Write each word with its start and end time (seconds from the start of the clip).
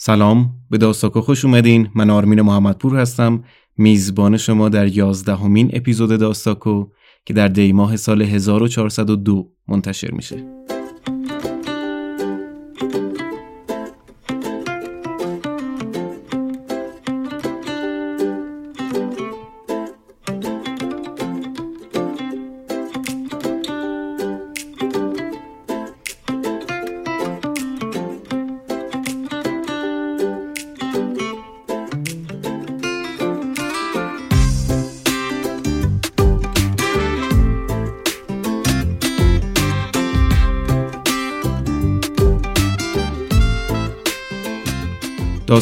سلام 0.00 0.54
به 0.70 0.78
داستاکو 0.78 1.20
خوش 1.20 1.44
اومدین. 1.44 1.88
من 1.94 2.10
آرمین 2.10 2.42
محمدپور 2.42 2.96
هستم. 2.96 3.44
میزبان 3.78 4.36
شما 4.36 4.68
در 4.68 4.86
یازدهمین 4.86 5.70
اپیزود 5.72 6.20
داستاکو 6.20 6.86
که 7.24 7.34
در 7.34 7.48
دیماه 7.48 7.96
سال 7.96 8.22
1402 8.22 9.52
منتشر 9.68 10.10
میشه. 10.10 10.44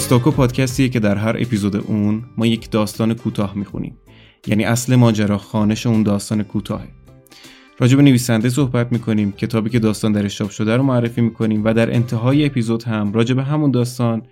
داستاکو 0.06 0.30
پادکستیه 0.30 0.88
که 0.88 1.00
در 1.00 1.16
هر 1.16 1.36
اپیزود 1.38 1.76
اون 1.76 2.24
ما 2.36 2.46
یک 2.46 2.70
داستان 2.70 3.14
کوتاه 3.14 3.54
می‌خونیم. 3.54 3.96
یعنی 4.46 4.64
اصل 4.64 4.94
ماجرا 4.94 5.38
خانش 5.38 5.86
اون 5.86 6.02
داستان 6.02 6.42
کوتاهه. 6.42 6.88
راجع 7.78 7.96
به 7.96 8.02
نویسنده 8.02 8.48
صحبت 8.48 8.92
می‌کنیم 8.92 9.32
کتابی 9.32 9.70
که 9.70 9.78
داستان 9.78 10.12
درش 10.12 10.38
چاپ 10.38 10.50
شده 10.50 10.76
رو 10.76 10.82
معرفی 10.82 11.20
می‌کنیم 11.20 11.64
و 11.64 11.74
در 11.74 11.94
انتهای 11.94 12.46
اپیزود 12.46 12.82
هم 12.82 13.12
راجع 13.12 13.34
به 13.34 13.42
همون 13.42 13.70
داستان 13.70 14.22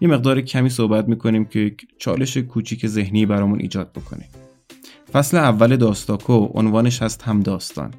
یه 0.00 0.08
مقدار 0.08 0.40
کمی 0.40 0.70
صحبت 0.70 1.08
می‌کنیم 1.08 1.44
که 1.44 1.58
یک 1.58 1.86
چالش 1.98 2.36
کوچیک 2.36 2.86
ذهنی 2.86 3.26
برامون 3.26 3.60
ایجاد 3.60 3.92
بکنه. 3.92 4.24
فصل 5.12 5.36
اول 5.36 5.76
داستاکو 5.76 6.48
عنوانش 6.54 7.02
هست 7.02 7.22
هم 7.22 7.40
داستان. 7.40 7.90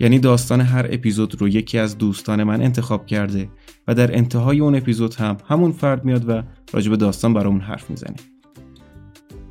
یعنی 0.00 0.18
داستان 0.18 0.60
هر 0.60 0.86
اپیزود 0.90 1.40
رو 1.40 1.48
یکی 1.48 1.78
از 1.78 1.98
دوستان 1.98 2.42
من 2.42 2.62
انتخاب 2.62 3.06
کرده 3.06 3.48
و 3.88 3.94
در 3.94 4.16
انتهای 4.16 4.60
اون 4.60 4.74
اپیزود 4.74 5.14
هم 5.14 5.36
همون 5.48 5.72
فرد 5.72 6.04
میاد 6.04 6.28
و 6.28 6.42
راجب 6.72 6.96
داستان 6.96 7.34
برامون 7.34 7.60
حرف 7.60 7.90
می‌زنه. 7.90 8.16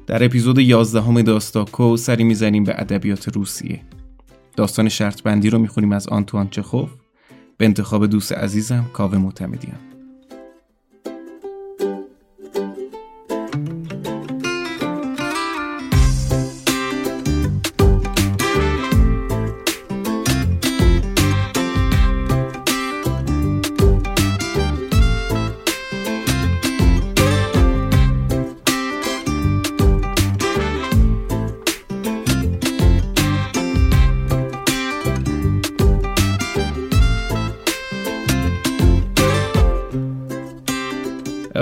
در 0.08 0.23
اپیزود 0.23 0.59
11 0.59 1.02
همه 1.02 1.23
داستاکو 1.23 1.97
سری 1.97 2.23
می‌زنیم 2.23 2.64
به 2.64 2.81
ادبیات 2.81 3.36
روسیه. 3.36 3.81
داستان 4.55 4.89
شرط 4.89 5.22
بندی 5.22 5.50
رو 5.50 5.59
می‌خونیم 5.59 5.92
از 5.92 6.08
آنتوان 6.08 6.50
چخوف. 6.50 6.89
به 7.58 7.66
انتخاب 7.66 8.05
دوست 8.05 8.31
عزیزم 8.31 8.86
کاوه 8.94 9.17
معتمدیان. 9.17 9.89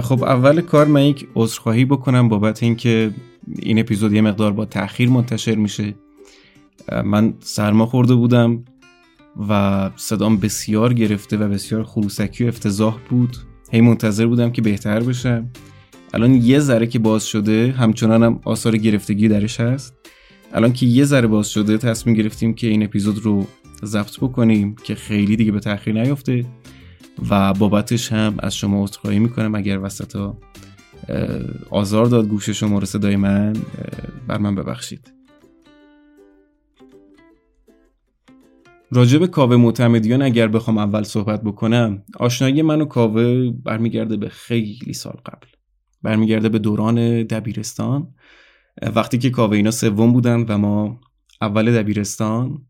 خب 0.07 0.23
اول 0.23 0.61
کار 0.61 0.87
من 0.87 1.05
یک 1.05 1.27
عذرخواهی 1.35 1.85
بکنم 1.85 2.29
بابت 2.29 2.63
اینکه 2.63 3.11
این 3.59 3.79
اپیزود 3.79 4.13
یه 4.13 4.21
مقدار 4.21 4.51
با 4.51 4.65
تاخیر 4.65 5.09
منتشر 5.09 5.55
میشه. 5.55 5.95
من 7.05 7.33
سرما 7.39 7.85
خورده 7.85 8.15
بودم 8.15 8.65
و 9.49 9.91
صدام 9.95 10.37
بسیار 10.37 10.93
گرفته 10.93 11.37
و 11.37 11.49
بسیار 11.49 11.83
خروسکی 11.83 12.43
و 12.43 12.47
افتضاح 12.47 12.97
بود. 13.09 13.37
هی 13.71 13.81
منتظر 13.81 14.25
بودم 14.25 14.51
که 14.51 14.61
بهتر 14.61 14.99
بشم 14.99 15.49
الان 16.13 16.35
یه 16.35 16.59
ذره 16.59 16.87
که 16.87 16.99
باز 16.99 17.25
شده 17.25 17.75
همچنان 17.77 18.23
هم 18.23 18.39
آثار 18.43 18.77
گرفتگی 18.77 19.27
درش 19.27 19.59
هست. 19.59 19.93
الان 20.53 20.73
که 20.73 20.85
یه 20.85 21.03
ذره 21.03 21.27
باز 21.27 21.49
شده 21.49 21.77
تصمیم 21.77 22.15
گرفتیم 22.15 22.53
که 22.53 22.67
این 22.67 22.83
اپیزود 22.83 23.19
رو 23.19 23.47
ضبط 23.85 24.19
بکنیم 24.19 24.75
که 24.83 24.95
خیلی 24.95 25.35
دیگه 25.35 25.51
به 25.51 25.59
تاخیر 25.59 26.03
نیفته. 26.03 26.45
و 27.29 27.53
بابتش 27.53 28.13
هم 28.13 28.35
از 28.39 28.55
شما 28.55 28.83
عذرخواهی 28.83 29.19
می‌کنم. 29.19 29.55
اگر 29.55 29.79
وسط 29.79 30.33
آزار 31.69 32.05
داد 32.05 32.27
گوش 32.27 32.49
شما 32.49 32.79
رو 32.79 32.85
صدای 32.85 33.15
من 33.15 33.53
بر 34.27 34.37
من 34.37 34.55
ببخشید. 34.55 35.13
راجب 38.91 39.25
کاوه 39.25 39.55
معتمدیان 39.55 40.21
اگر 40.21 40.47
بخوام 40.47 40.77
اول 40.77 41.03
صحبت 41.03 41.43
بکنم 41.43 42.03
آشنایی 42.19 42.61
من 42.61 42.81
و 42.81 42.85
کاوه 42.85 43.51
برمیگرده 43.51 44.17
به 44.17 44.29
خیلی 44.29 44.93
سال 44.93 45.17
قبل. 45.25 45.47
برمیگرده 46.01 46.49
به 46.49 46.59
دوران 46.59 47.23
دبیرستان. 47.23 48.13
وقتی 48.95 49.17
که 49.17 49.29
کاوه 49.29 49.55
اینا 49.57 49.71
سوم 49.71 50.13
بودن 50.13 50.45
و 50.49 50.57
ما 50.57 50.99
اول 51.41 51.81
دبیرستان 51.81 52.66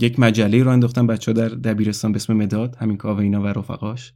یک 0.00 0.20
مجله 0.20 0.62
رو 0.62 0.70
انداختم 0.70 1.06
بچه 1.06 1.32
ها 1.32 1.38
در 1.38 1.48
دبیرستان 1.48 2.12
به 2.12 2.16
اسم 2.16 2.32
مداد 2.32 2.76
همین 2.76 2.96
کاوه 2.96 3.20
اینا 3.20 3.42
و 3.42 3.46
رفقاش. 3.46 4.12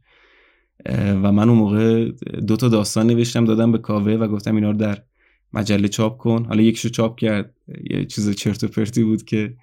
و 0.95 1.31
من 1.31 1.49
اون 1.49 1.57
موقع 1.57 2.11
دو 2.47 2.55
تا 2.55 2.69
داستان 2.69 3.07
نوشتم 3.07 3.45
دادم 3.45 3.71
به 3.71 3.77
کاوه 3.77 4.13
و 4.13 4.27
گفتم 4.27 4.55
اینا 4.55 4.71
رو 4.71 4.77
در 4.77 4.97
مجله 5.53 5.87
چاپ 5.87 6.17
کن. 6.17 6.45
حالا 6.45 6.61
یکشو 6.61 6.89
چاپ 6.89 7.19
کرد 7.19 7.53
یه 7.89 8.05
چیز 8.05 8.29
چرت 8.29 8.63
و 8.63 8.67
پرتی 8.67 9.03
بود 9.03 9.23
که 9.23 9.55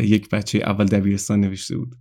یک 0.00 0.30
بچه 0.30 0.58
اول 0.58 0.84
دبیرستان 0.84 1.40
نوشته 1.40 1.76
بود. 1.76 1.94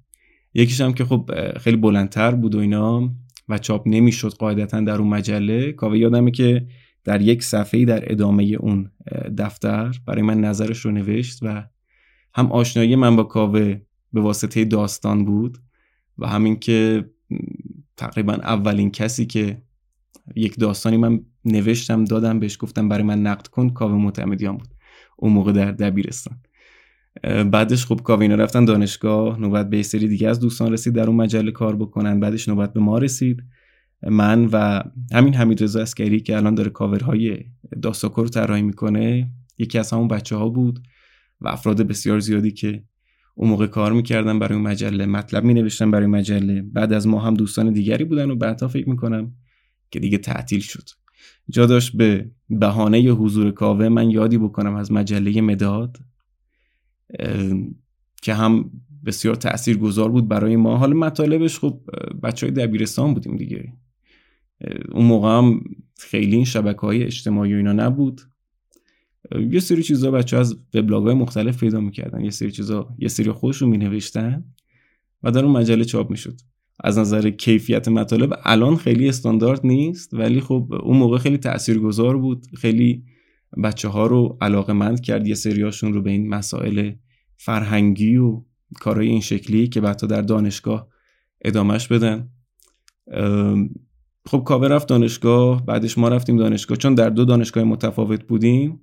یکیش 0.53 0.81
هم 0.81 0.93
که 0.93 1.05
خب 1.05 1.31
خیلی 1.59 1.77
بلندتر 1.77 2.31
بود 2.31 2.55
و 2.55 2.59
اینا 2.59 3.13
و 3.49 3.57
چاپ 3.57 3.87
نمی‌شد 3.87 4.33
قاعدتا 4.33 4.81
در 4.81 4.95
اون 4.95 5.09
مجله. 5.09 5.71
کاوه 5.71 5.97
یادمه 5.97 6.31
که 6.31 6.67
در 7.03 7.21
یک 7.21 7.43
صفحه 7.43 7.85
در 7.85 8.11
ادامه 8.11 8.43
اون 8.43 8.91
دفتر 9.37 9.91
برای 10.05 10.21
من 10.21 10.41
نظرش 10.41 10.79
رو 10.79 10.91
نوشت 10.91 11.39
و 11.41 11.67
هم 12.37 12.51
آشنایی 12.51 12.95
من 12.95 13.15
با 13.15 13.23
کاوه 13.23 13.81
به 14.13 14.21
واسطه 14.21 14.65
داستان 14.65 15.25
بود 15.25 15.57
و 16.17 16.27
همین 16.27 16.59
که 16.59 17.09
تقریبا 17.97 18.33
اولین 18.33 18.91
کسی 18.91 19.25
که 19.25 19.61
یک 20.35 20.59
داستانی 20.59 20.97
من 20.97 21.21
نوشتم 21.45 22.03
دادم 22.03 22.39
بهش 22.39 22.57
گفتم 22.59 22.89
برای 22.89 23.03
من 23.03 23.21
نقد 23.21 23.47
کن 23.47 23.69
کاوه 23.69 23.95
معتمدیان 23.95 24.57
بود. 24.57 24.67
اون 25.17 25.33
موقع 25.33 25.51
در 25.51 25.71
دبیرستان. 25.71 26.37
بعدش 27.51 27.85
خب 27.85 28.01
کاوه 28.01 28.21
اینا 28.21 28.35
رفتن 28.35 28.65
دانشگاه 28.65 29.39
نوبت 29.39 29.69
به 29.69 29.83
سری 29.83 30.07
دیگه 30.07 30.29
از 30.29 30.39
دوستان 30.39 30.73
رسید 30.73 30.93
در 30.93 31.07
اون 31.07 31.15
مجله 31.15 31.51
کار 31.51 31.75
بکنن. 31.75 32.19
بعدش 32.19 32.49
نوبت 32.49 32.73
به 32.73 32.79
ما 32.79 32.97
رسید. 32.97 33.43
من 34.03 34.45
و 34.45 34.83
همین 35.13 35.33
حمید 35.33 35.63
رضا 35.63 35.81
اسکری 35.81 36.19
که 36.19 36.37
الان 36.37 36.55
داره 36.55 36.69
کاورهای 36.69 37.45
داستاکو 37.81 38.21
رو 38.21 38.29
طراحی 38.29 38.61
می‌کنه 38.61 39.31
یکی 39.57 39.79
از 39.79 39.93
همون 39.93 40.07
بچه 40.07 40.35
ها 40.35 40.49
بود. 40.49 40.79
و 41.41 41.47
افراد 41.47 41.81
بسیار 41.81 42.19
زیادی 42.19 42.51
که 42.51 42.83
اون 43.35 43.49
موقع 43.49 43.67
کار 43.67 43.93
می‌کردن 43.93 44.39
برای 44.39 44.55
اون 44.55 44.67
مجله 44.67 45.05
مطلب 45.05 45.43
می 45.43 45.53
نوشتن 45.53 45.91
برای 45.91 46.07
مجله. 46.07 46.61
بعد 46.61 46.93
از 46.93 47.07
ما 47.07 47.19
هم 47.19 47.33
دوستان 47.33 47.73
دیگری 47.73 48.03
بودن 48.03 48.31
و 48.31 48.35
بعدها 48.35 48.67
فکر 48.67 48.89
می‌کنم 48.89 49.33
که 49.91 49.99
دیگه 49.99 50.17
تعطیل 50.17 50.59
شد. 50.59 50.89
جا 51.49 51.65
داشت 51.65 51.97
به 51.97 52.31
بهانه 52.49 52.97
حضور 52.99 53.51
کاوه 53.51 53.89
من 53.89 54.09
یادی 54.09 54.37
بکنم 54.37 54.75
از 54.75 54.91
مجله 54.91 55.41
مداد 55.41 55.97
که 58.21 58.33
هم 58.33 58.71
بسیار 59.05 59.35
تأثیر 59.35 59.77
گذار 59.77 60.11
بود 60.11 60.27
برای 60.27 60.55
ما. 60.55 60.77
حالا 60.77 60.93
مطالبش 60.97 61.59
خب 61.59 61.81
بچه 62.23 62.45
های 62.45 62.55
دبیرستان 62.55 63.13
بودیم 63.13 63.37
دیگه. 63.37 63.73
اون 64.91 65.05
موقع 65.05 65.37
هم 65.37 65.61
خیلی 65.99 66.35
این 66.35 66.45
شبکه 66.45 66.79
های 66.79 67.03
اجتماعی 67.03 67.53
و 67.53 67.57
اینا 67.57 67.73
نبود. 67.73 68.21
یه 69.51 69.59
سری 69.59 69.83
چیزا 69.83 70.11
بچه 70.11 70.37
از 70.37 70.55
وبلاگ 70.73 71.05
های 71.05 71.15
مختلف 71.15 71.59
پیدا 71.59 71.79
می‌کردن. 71.79 72.23
یه 72.23 72.29
سری 72.29 72.51
چیزا 72.51 72.95
یه 72.99 73.07
سری 73.07 73.31
خودشون 73.31 73.69
مینوشتن 73.69 74.43
و 75.23 75.31
در 75.31 75.45
اون 75.45 75.57
مجله 75.57 75.85
چاپ 75.85 76.11
می‌شد. 76.11 76.41
از 76.83 76.97
نظر 76.97 77.29
کیفیت 77.29 77.87
مطالب 77.87 78.33
الان 78.43 78.75
خیلی 78.75 79.09
استاندارد 79.09 79.65
نیست 79.65 80.13
ولی 80.13 80.41
خب 80.41 80.73
اون 80.83 80.97
موقع 80.97 81.17
خیلی 81.17 81.37
تاثیرگذار 81.37 82.17
بود. 82.17 82.45
خیلی 82.55 83.03
بچه 83.63 83.87
ها 83.87 84.07
رو 84.07 84.37
علاقه 84.41 84.73
مند 84.73 85.01
کرد 85.01 85.27
یه 85.27 85.35
سریاشون 85.35 85.93
رو 85.93 86.01
به 86.01 86.11
این 86.11 86.29
مسائل 86.29 86.91
فرهنگی 87.37 88.17
و 88.17 88.43
کارهای 88.81 89.07
این 89.07 89.21
شکلی 89.21 89.67
که 89.67 89.81
بعد 89.81 90.05
در 90.05 90.21
دانشگاه 90.21 90.87
ادامهش 91.45 91.87
بدن. 91.87 92.29
خب 94.25 94.43
کاوه 94.45 94.67
رفت 94.67 94.87
دانشگاه 94.87 95.65
بعدش 95.65 95.97
ما 95.97 96.09
رفتیم 96.09 96.37
دانشگاه. 96.37 96.77
چون 96.77 96.95
در 96.95 97.09
دو 97.09 97.25
دانشگاه 97.25 97.63
متفاوت 97.63 98.23
بودیم 98.23 98.79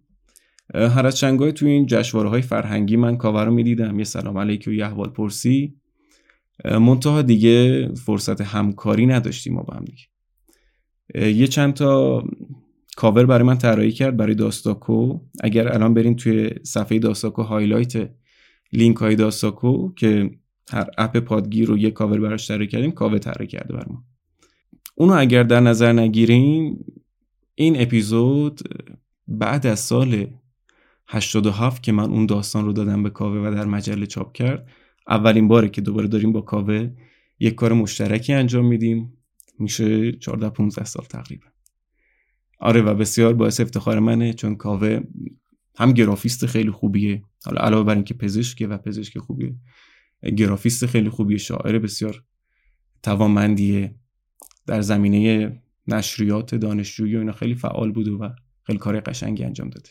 هر 0.75 1.06
از 1.06 1.16
چندگاهی 1.17 1.52
توی 1.52 1.70
این 1.70 1.87
جشواره 1.87 2.28
های 2.28 2.43
فرهنگی 2.43 2.96
من 2.96 3.16
کاوه 3.17 3.44
رو 3.44 3.55
می‌دیدم. 3.55 3.99
یه 3.99 4.05
سلام 4.05 4.38
علیکی 4.38 4.70
و 4.70 4.72
یه 4.72 4.87
احوال 4.87 5.08
پرسی. 5.08 5.75
منتها 6.64 7.22
دیگه 7.22 7.88
فرصت 7.94 8.40
همکاری 8.40 9.06
نداشتیم 9.06 9.55
ما 9.55 9.62
با 9.62 9.75
هم 9.75 9.84
دیگه. 9.84 10.02
یه 11.28 11.46
چند 11.46 11.75
تا 11.75 12.25
کاور 12.96 13.26
برای 13.26 13.46
من 13.46 13.58
طراحی 13.58 13.93
کرد 13.93 14.16
برای 14.16 14.34
داستاکو. 14.34 15.20
اگر 15.40 15.72
الان 15.72 15.94
برین 15.94 16.16
توی 16.16 16.50
صفحه 16.62 16.99
داستاکو 16.99 17.43
highlight 17.43 18.11
لینک 18.72 18.96
های 18.96 19.17
داستاکو 19.17 19.93
که 19.93 20.31
هر 20.70 20.87
app 20.99 21.17
پادگیر 21.17 21.69
رو 21.69 21.78
یه 21.78 21.90
کاور 21.90 22.20
براش 22.20 22.49
طراحی 22.49 22.67
کردیم 22.67 22.90
کاوه 22.91 23.19
طراحی 23.19 23.46
کرده 23.46 23.75
بر 23.75 23.84
ما. 23.88 24.05
اونو 24.94 25.12
اگر 25.12 25.43
در 25.43 25.60
نظر 25.60 25.93
نگیریم 25.93 26.84
این 27.55 27.82
اپیزود 27.82 28.60
بعد 29.28 29.67
از 29.67 29.81
سال 29.81 30.26
87 31.06 31.83
که 31.83 31.93
من 31.93 32.11
اون 32.11 32.27
داستان 32.27 32.65
رو 32.65 32.73
دادم 32.73 33.03
به 33.03 33.11
کاوه 33.11 33.49
و 33.49 33.55
در 33.55 33.65
مجله 33.65 34.06
چاپ 34.06 34.33
کرد 34.33 34.69
اولین 35.09 35.49
باره 35.49 35.69
که 35.69 35.81
دوباره 35.81 36.09
داریم 36.09 36.33
با 36.33 36.41
کاوه 36.41 36.91
یک 37.39 37.55
کار 37.55 37.73
مشترکی 37.73 38.33
انجام 38.33 38.67
میدیم. 38.67 39.12
میشه 39.59 40.12
14 40.12 40.49
15 40.49 40.85
سال 40.85 41.05
تقریبا. 41.05 41.47
آره 42.61 42.83
و 42.83 42.95
بسیار 42.95 43.35
باعث 43.35 43.61
افتخار 43.61 43.99
منه 43.99 44.33
چون 44.33 44.55
کاوه 44.55 45.01
هم 45.77 45.93
گرافیست 45.93 46.47
خیلی 46.47 46.71
خوبیه. 46.71 47.23
حالا 47.45 47.61
علاوه 47.61 47.85
بر 47.85 47.95
اینکه 47.95 48.15
پزشکه 48.15 48.67
و 48.67 48.79
پزشک 48.79 49.19
خوبیه 49.19 49.55
گرافیست 50.37 50.87
خیلی 50.87 51.09
خوبیه 51.09 51.39
شاعر 51.39 51.79
بسیار 51.79 52.25
توانمندیه. 53.03 53.95
در 54.67 54.81
زمینه 54.81 55.53
نشریات 55.87 56.55
دانشجویی 56.55 57.17
و 57.17 57.19
اینا 57.19 57.33
خیلی 57.33 57.55
فعال 57.55 57.93
بوده 57.93 58.11
و 58.11 58.29
خیلی 58.62 58.79
کار 58.79 59.01
قشنگی 59.01 59.45
انجام 59.45 59.71
داده. 59.71 59.91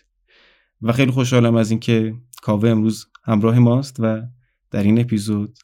و 0.83 0.91
خیلی 0.91 1.11
خوشحالم 1.11 1.55
از 1.55 1.71
اینکه 1.71 2.15
کاوه 2.41 2.69
امروز 2.69 3.07
همراه 3.23 3.59
ماست 3.59 3.95
و 3.99 4.21
در 4.71 4.83
این 4.83 4.99
اپیزود 4.99 5.59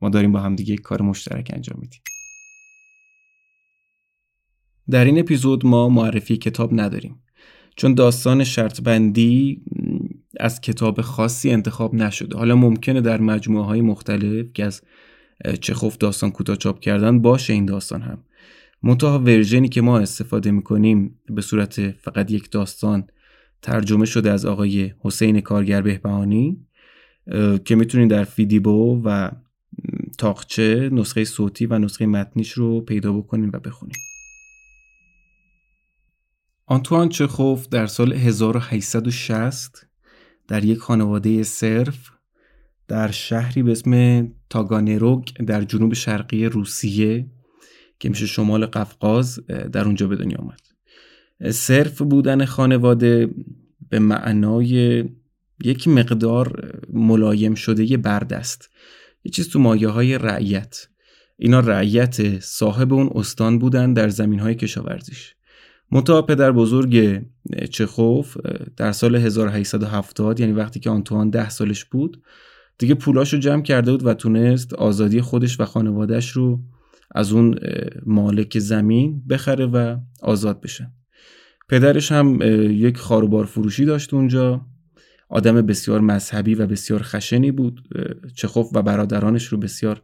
ما 0.00 0.08
داریم 0.08 0.32
با 0.32 0.40
همدیگه 0.40 0.76
کار 0.76 1.02
مشترک 1.02 1.50
انجام 1.54 1.78
میدیم. 1.80 2.00
در 4.90 5.04
این 5.04 5.18
اپیزود 5.18 5.66
ما 5.66 5.88
معرفی 5.88 6.36
کتاب 6.36 6.80
نداریم. 6.80 7.22
چون 7.76 7.94
داستان 7.94 8.44
شرط 8.44 8.80
بندی 8.80 9.62
از 10.40 10.60
کتاب 10.60 11.00
خاصی 11.00 11.50
انتخاب 11.50 11.94
نشده. 11.94 12.36
حالا 12.36 12.56
ممکنه 12.56 13.00
در 13.00 13.20
مجموعه 13.20 13.64
های 13.64 13.80
مختلف 13.80 14.52
که 14.52 14.64
از 14.64 14.82
چخوف 15.60 15.96
داستان 15.96 16.30
کوتاه 16.30 16.56
چاپ 16.56 16.80
کردن 16.80 17.20
باشه 17.20 17.52
این 17.52 17.66
داستان 17.66 18.02
هم. 18.02 18.24
منتها 18.82 19.18
ورژنی 19.18 19.68
که 19.68 19.80
ما 19.80 19.98
استفاده 19.98 20.50
می‌کنیم 20.50 21.20
به 21.28 21.42
صورت 21.42 21.90
فقط 21.90 22.30
یک 22.30 22.50
داستان 22.50 23.06
ترجمه 23.62 24.04
شده 24.04 24.30
از 24.30 24.44
آقای 24.46 24.94
حسین 25.00 25.40
کارگر 25.40 25.82
بهبهانی 25.82 26.66
که 27.64 27.74
می‌تونید 27.74 28.10
در 28.10 28.24
فیدیبو 28.24 29.02
و 29.04 29.30
تاقچه 30.18 30.90
نسخه 30.92 31.24
صوتی 31.24 31.66
و 31.66 31.78
نسخه 31.78 32.06
متنیش 32.06 32.52
رو 32.52 32.80
پیدا 32.80 33.12
بکنید 33.12 33.54
و 33.54 33.58
بخونید. 33.58 33.96
آنتوان 36.66 37.08
چخوف 37.08 37.68
در 37.68 37.86
سال 37.86 38.12
1860 38.12 39.86
در 40.48 40.64
یک 40.64 40.78
خانواده 40.78 41.42
صرف 41.42 42.10
در 42.88 43.10
شهری 43.10 43.62
به 43.62 43.72
اسم 43.72 44.28
تاگانروگ 44.50 45.24
در 45.24 45.62
جنوب 45.62 45.94
شرقی 45.94 46.46
روسیه 46.46 47.26
که 47.98 48.08
میشه 48.08 48.26
شمال 48.26 48.66
قفقاز 48.66 49.46
در 49.46 49.84
اونجا 49.84 50.08
به 50.08 50.16
دنیا 50.16 50.38
آمد. 50.38 50.71
صرف 51.50 52.02
بودن 52.02 52.44
خانواده 52.44 53.28
به 53.90 53.98
معنای 53.98 55.04
یک 55.64 55.88
مقدار 55.88 56.78
ملایم 56.92 57.54
شده 57.54 57.96
برد 57.96 58.32
است 58.32 58.70
یه 59.24 59.32
چیز 59.32 59.48
تو 59.48 59.58
مایه 59.58 59.88
های 59.88 60.18
رعیت. 60.18 60.86
اینا 61.36 61.60
رعیت 61.60 62.40
صاحب 62.40 62.92
اون 62.92 63.10
استان 63.14 63.58
بودن 63.58 63.92
در 63.92 64.08
زمین 64.08 64.40
های 64.40 64.54
کشاورزیش. 64.54 65.34
منتها 65.90 66.22
پدر 66.22 66.52
بزرگ 66.52 67.22
چخوف 67.70 68.36
در 68.76 68.92
سال 68.92 69.16
1870 69.16 70.40
یعنی 70.40 70.52
وقتی 70.52 70.80
که 70.80 70.90
آنتوان 70.90 71.30
ده 71.30 71.48
سالش 71.50 71.84
بود 71.84 72.22
دیگه 72.78 72.94
پولاشو 72.94 73.36
جمع 73.36 73.62
کرده 73.62 73.90
بود 73.90 74.06
و 74.06 74.14
تونست 74.14 74.74
آزادی 74.74 75.20
خودش 75.20 75.60
و 75.60 75.64
خانوادهش 75.64 76.30
رو 76.30 76.60
از 77.14 77.32
اون 77.32 77.58
مالک 78.06 78.58
زمین 78.58 79.22
بخره 79.28 79.66
و 79.66 79.96
آزاد 80.22 80.60
بشه. 80.60 80.90
پدرش 81.72 82.12
هم 82.12 82.38
یک 82.70 82.96
خاروبار 82.96 83.44
فروشی 83.44 83.84
داشت 83.84 84.14
اونجا. 84.14 84.66
آدم 85.28 85.62
بسیار 85.62 86.00
مذهبی 86.00 86.54
و 86.54 86.66
بسیار 86.66 87.02
خشنی 87.02 87.50
بود 87.50 87.88
چخوف 88.34 88.70
و 88.74 88.82
برادرانش 88.82 89.46
رو 89.46 89.58
بسیار 89.58 90.02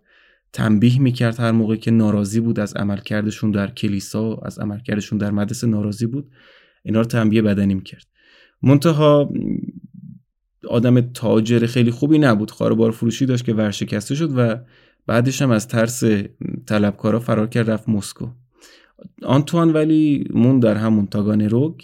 تنبیه 0.52 1.00
می‌کرد. 1.00 1.40
هر 1.40 1.52
موقع 1.52 1.76
که 1.76 1.90
ناراضی 1.90 2.40
بود 2.40 2.60
از 2.60 2.74
عملکردشون 2.74 3.50
در 3.50 3.70
کلیسا 3.70 4.34
از 4.34 4.58
عملکردشون 4.58 5.18
در 5.18 5.30
مدرسه 5.30 5.66
ناراضی 5.66 6.06
بود 6.06 6.30
اینا 6.82 6.98
رو 7.00 7.06
تنبیه 7.06 7.42
بدنی 7.42 7.74
می‌کرد. 7.74 8.06
منتها 8.62 9.32
آدم 10.68 11.00
تاجر 11.00 11.66
خیلی 11.66 11.90
خوبی 11.90 12.18
نبود. 12.18 12.50
خاروبار 12.50 12.90
فروشی 12.90 13.26
داشت 13.26 13.44
که 13.44 13.54
ورشکسته 13.54 14.14
شد 14.14 14.38
و 14.38 14.56
بعدش 15.06 15.42
هم 15.42 15.50
از 15.50 15.68
ترس 15.68 16.02
طلبکارا 16.66 17.20
فرار 17.20 17.46
کرد 17.46 17.70
رفت 17.70 17.88
مسکو. 17.88 18.26
آنتوان 19.22 19.72
ولی 19.72 20.28
مون 20.34 20.60
در 20.60 20.74
همون 20.74 21.06
تاگان 21.06 21.40
روگ 21.40 21.80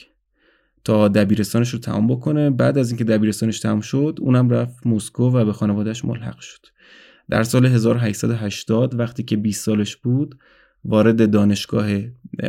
تا 0.84 1.08
دبیرستانش 1.08 1.70
رو 1.70 1.78
تمام 1.78 2.06
بکنه. 2.06 2.50
بعد 2.50 2.78
از 2.78 2.90
اینکه 2.90 3.05
دبیرستانش 3.05 3.61
تمام 3.61 3.81
شد 3.81 4.19
اونم 4.20 4.50
رفت 4.50 4.87
مسکو 4.87 5.31
و 5.31 5.44
به 5.44 5.52
خانوادهش 5.52 6.05
ملحق 6.05 6.38
شد. 6.38 6.66
در 7.31 7.43
سال 7.43 7.66
1880 7.66 8.99
وقتی 8.99 9.22
که 9.22 9.37
20 9.37 9.64
سالش 9.64 9.96
بود 9.96 10.38
وارد 10.84 11.31
دانشگاه 11.31 11.87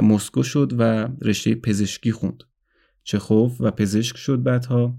مسکو 0.02 0.44
شد 0.44 0.74
و 0.78 1.08
رشته 1.22 1.56
پزشکی 1.56 2.12
خوند. 2.12 2.44
چخوف 3.04 3.62
و 3.62 3.72
پزشک 3.72 4.18
شد 4.18 4.44
بعدها. 4.44 4.96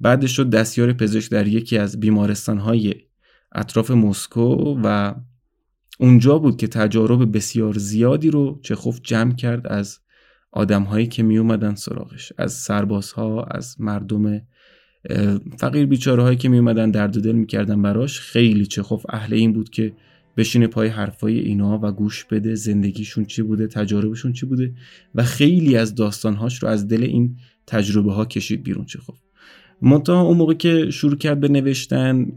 بعدش 0.00 0.36
شد 0.36 0.50
دستیار 0.50 0.92
پزشک 0.92 1.30
در 1.30 1.46
یکی 1.46 1.78
از 1.78 2.00
بیمارستانهای 2.00 2.94
اطراف 3.52 3.90
مسکو 3.90 4.76
و 4.84 5.14
اونجا 6.00 6.38
بود 6.38 6.56
که 6.56 6.66
تجارب 6.66 7.36
بسیار 7.36 7.78
زیادی 7.78 8.30
رو 8.30 8.60
چخوف 8.62 9.00
جمع 9.02 9.34
کرد 9.34 9.66
از 9.66 9.98
آدمهایی 10.52 11.06
که 11.06 11.22
می 11.22 11.38
اومدن 11.38 11.74
سراغش 11.74 12.32
از 12.38 12.52
سربازها 12.52 13.42
از 13.42 13.80
مردم 13.80 14.40
فقیر 15.58 15.86
بیچاره 15.86 16.22
هایی 16.22 16.36
که 16.36 16.48
می 16.48 16.58
اومدن 16.58 16.90
درد 16.90 17.20
دل 17.20 17.32
می‌کردن 17.32 17.82
براش. 17.82 18.20
خیلی 18.20 18.66
چخوف 18.66 19.06
اهل 19.08 19.34
این 19.34 19.52
بود 19.52 19.70
که 19.70 19.92
بشینه 20.36 20.66
پای 20.66 20.88
حرفای 20.88 21.38
اینا 21.38 21.80
و 21.82 21.92
گوش 21.92 22.24
بده 22.24 22.54
زندگیشون 22.54 23.24
چی 23.24 23.42
بوده 23.42 23.66
تجاربشون 23.66 24.32
چی 24.32 24.46
بوده 24.46 24.74
و 25.14 25.22
خیلی 25.22 25.76
از 25.76 25.94
داستانهاش 25.94 26.62
رو 26.62 26.68
از 26.68 26.88
دل 26.88 27.02
این 27.02 27.36
تجربه 27.66 28.12
ها 28.12 28.24
کشید 28.24 28.62
بیرون 28.62 28.84
چخوف. 28.84 29.18
منتها 29.82 30.22
اون 30.22 30.36
موقع 30.36 30.54
که 30.54 30.90
شروع 30.90 31.16
کرد 31.16 31.40
به 31.40 31.48
نوشتن 31.48 32.32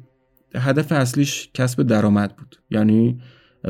هدف 0.56 0.92
اصلیش 0.92 1.50
کسب 1.54 1.84
درآمد 1.84 2.36
بود. 2.36 2.56
یعنی 2.72 3.20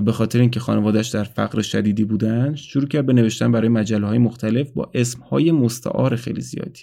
به 0.01 0.11
خاطر 0.11 0.39
اینکه 0.39 0.59
خانوادهش 0.59 1.07
در 1.07 1.23
فقر 1.23 1.61
شدیدی 1.61 2.03
بودن 2.03 2.55
شروع 2.55 2.87
کرد 2.87 3.05
به 3.05 3.13
نوشتن 3.13 3.51
برای 3.51 3.69
مجله 3.69 4.07
های 4.07 4.17
مختلف 4.17 4.71
با 4.71 4.91
اسم 4.93 5.19
های 5.19 5.51
مستعار 5.51 6.15
خیلی 6.15 6.41
زیادی. 6.41 6.81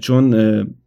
چون 0.00 0.32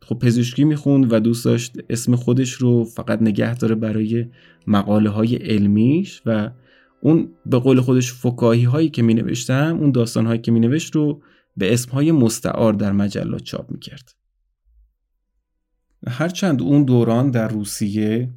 خب 0.01 0.19
پزشکی 0.19 0.63
می‌خوند 0.63 1.13
و 1.13 1.19
دوست 1.19 1.45
داشت 1.45 1.77
اسم 1.89 2.15
خودش 2.15 2.51
رو 2.51 2.83
فقط 2.83 3.21
نگه 3.21 3.55
داره 3.55 3.75
برای 3.75 4.25
مقاله 4.67 5.09
های 5.09 5.35
علمیش 5.35 6.21
و 6.25 6.51
اون 7.01 7.29
به 7.45 7.59
قول 7.59 7.81
خودش 7.81 8.13
فکاهی 8.13 8.63
هایی 8.63 8.89
که 8.89 9.01
می 9.01 9.13
نوشتم 9.13 9.77
اون 9.79 9.91
داستان 9.91 10.25
هایی 10.25 10.41
که 10.41 10.51
می 10.51 10.59
نوشت 10.59 10.95
رو 10.95 11.21
به 11.57 11.73
اسم 11.73 11.91
های 11.91 12.11
مستعار 12.11 12.73
در 12.73 12.91
مجلات 12.91 13.43
چاپ 13.43 13.71
می 13.71 13.79
کرد 13.79 14.15
هرچند 16.07 16.61
اون 16.61 16.83
دوران 16.83 17.31
در 17.31 17.47
روسیه 17.47 18.29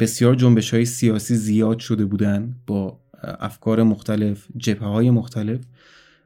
بسیار 0.00 0.34
جنبش 0.34 0.74
های 0.74 0.84
سیاسی 0.84 1.34
زیاد 1.34 1.78
شده 1.78 2.04
بودن 2.04 2.54
با 2.66 3.00
افکار 3.22 3.82
مختلف 3.82 4.46
جبهه 4.56 4.88
های 4.88 5.10
مختلف. 5.10 5.60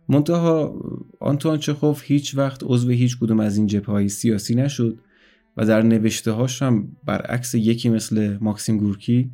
منتها 0.08 0.74
آنتوان 1.20 1.58
چخوف 1.58 2.02
هیچ 2.04 2.36
وقت 2.36 2.60
عضو 2.64 2.90
هیچ 2.90 3.18
کدوم 3.18 3.40
از 3.40 3.56
این 3.56 3.66
جبهه 3.66 3.90
های 3.90 4.08
سیاسی 4.08 4.54
نشد 4.54 4.98
و 5.56 5.66
در 5.66 5.82
نوشته 5.82 6.30
هاش 6.30 6.62
هم 6.62 6.96
برعکس 7.04 7.54
یکی 7.54 7.88
مثل 7.88 8.38
ماکسیم 8.40 8.78
گورکی 8.78 9.30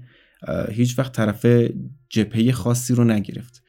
هیچ 0.71 0.99
وقت 0.99 1.13
طرف 1.13 1.47
جبهه 2.09 2.53
خاصی 2.53 2.95
رو 2.95 3.05
نگرفت 3.05 3.63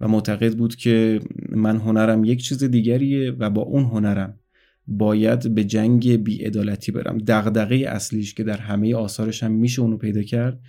و 0.00 0.08
معتقد 0.08 0.56
بود 0.56 0.76
که 0.76 1.20
من 1.48 1.76
هنرم 1.76 2.24
یک 2.24 2.42
چیز 2.42 2.64
دیگریه 2.64 3.30
و 3.30 3.50
با 3.50 3.62
اون 3.62 3.84
هنرم 3.84 4.38
باید 4.86 5.54
به 5.54 5.64
جنگ 5.64 6.16
بیعدالتی 6.16 6.92
برم. 6.92 7.18
دغدغه 7.18 7.76
اصلیش 7.76 8.34
که 8.34 8.44
در 8.44 8.56
همه 8.56 8.94
آثارش 8.94 9.42
هم 9.42 9.52
میشه 9.52 9.82
اونو 9.82 9.96
پیدا 9.96 10.22
کرد 10.22 10.60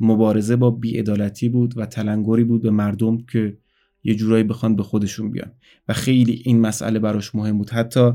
مبارزه 0.00 0.56
با 0.56 0.70
بیعدالتی 0.70 1.48
بود 1.48 1.78
و 1.78 1.86
تلنگری 1.86 2.44
بود 2.44 2.62
به 2.62 2.70
مردم 2.70 3.18
که 3.32 3.56
یه 4.04 4.14
جورایی 4.14 4.44
بخوان 4.44 4.76
به 4.76 4.82
خودشون 4.82 5.30
بیان. 5.30 5.52
و 5.88 5.92
خیلی 5.92 6.42
این 6.44 6.60
مسئله 6.60 6.98
براش 6.98 7.34
مهم 7.34 7.58
بود. 7.58 7.70
حتی 7.70 8.12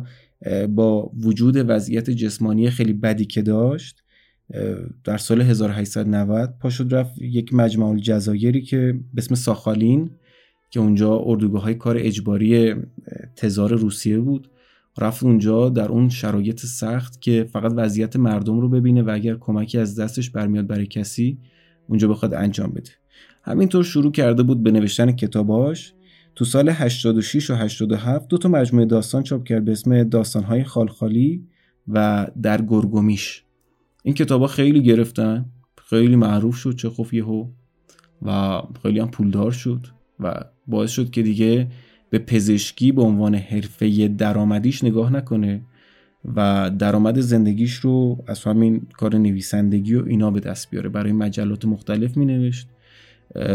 با 0.70 1.12
وجود 1.22 1.56
وضعیت 1.58 2.10
جسمانی 2.10 2.70
خیلی 2.70 2.94
بدی 2.94 3.26
که 3.26 3.42
داشت 3.42 4.04
در 5.04 5.18
سال 5.18 5.42
1890 5.42 6.54
پاشد 6.60 6.94
رفت 6.94 7.22
یک 7.22 7.54
مجمع 7.54 7.86
الجزایری 7.86 8.62
که 8.62 9.00
به 9.14 9.22
اسم 9.22 9.36
ساخالین 9.36 10.10
که 10.70 10.80
اونجا 10.80 11.20
اردوگاه 11.26 11.62
های 11.62 11.76
کار 11.76 11.98
اجباری 12.00 12.76
تزار 13.36 13.74
روسیه 13.74 14.20
بود. 14.20 14.50
رفت 14.98 15.24
اونجا 15.24 15.70
در 15.70 15.88
اون 15.88 16.10
شرایط 16.10 16.66
سخت 16.66 17.22
که 17.22 17.50
فقط 17.54 17.74
وضعیت 17.76 18.16
مردم 18.16 18.60
رو 18.60 18.70
ببینه 18.70 19.04
و 19.04 19.10
اگر 19.14 19.36
کمکی 19.36 19.78
از 19.78 20.00
دستش 20.00 20.30
برمیاد 20.30 20.68
برای 20.68 20.88
کسی 20.88 21.38
اونجا 21.88 22.08
بخواد 22.08 22.34
انجام 22.34 22.70
بده. 22.70 22.92
همینطور 23.44 23.84
شروع 23.84 24.12
کرده 24.12 24.44
بود 24.44 24.64
به 24.64 24.72
نوشتن 24.72 25.12
کتاباش. 25.12 25.94
تو 26.36 26.46
سال 26.46 26.70
86 26.70 27.50
و 27.50 27.56
87 27.56 28.28
دو 28.28 28.38
تا 28.38 28.50
مجموعه 28.50 28.86
داستان 28.86 29.24
چاپ 29.24 29.44
کرد 29.44 29.66
به 29.66 29.72
اسم 29.72 30.04
داستانهای 30.04 30.64
خالخالی 30.64 31.48
و 31.88 32.28
در 32.42 32.62
گرگومیش. 32.62 33.44
این 34.04 34.16
کتابا 34.16 34.48
خیلی 34.48 34.84
گرفتن 34.84 35.46
خیلی 35.90 36.16
معروف 36.16 36.56
شد 36.56 36.76
چخوف 36.76 37.14
یهو 37.14 37.48
و 38.22 38.62
خیلی 38.82 39.00
هم 39.00 39.12
پولدار 39.12 39.52
شد 39.52 39.88
و 40.20 40.44
باعث 40.68 40.92
شد 40.92 41.10
که 41.10 41.22
دیگه 41.22 41.68
به 42.10 42.20
پزشکی 42.20 42.92
به 42.92 43.02
عنوان 43.02 43.36
حرفه 43.36 44.08
درآمدیش 44.08 44.84
نگاه 44.84 45.14
نکنه 45.14 45.62
و 46.36 46.72
درآمد 46.80 47.20
زندگیش 47.20 47.74
رو 47.74 48.24
از 48.28 48.44
همین 48.44 48.88
کار 48.94 49.16
نویسندگی 49.16 49.96
و 49.96 50.06
اینا 50.08 50.32
به 50.32 50.40
دست 50.40 50.70
بیاره. 50.70 50.90
برای 50.90 51.12
مجلات 51.12 51.66
مختلف 51.66 52.18
می 52.18 52.26
نوشت 52.26 52.68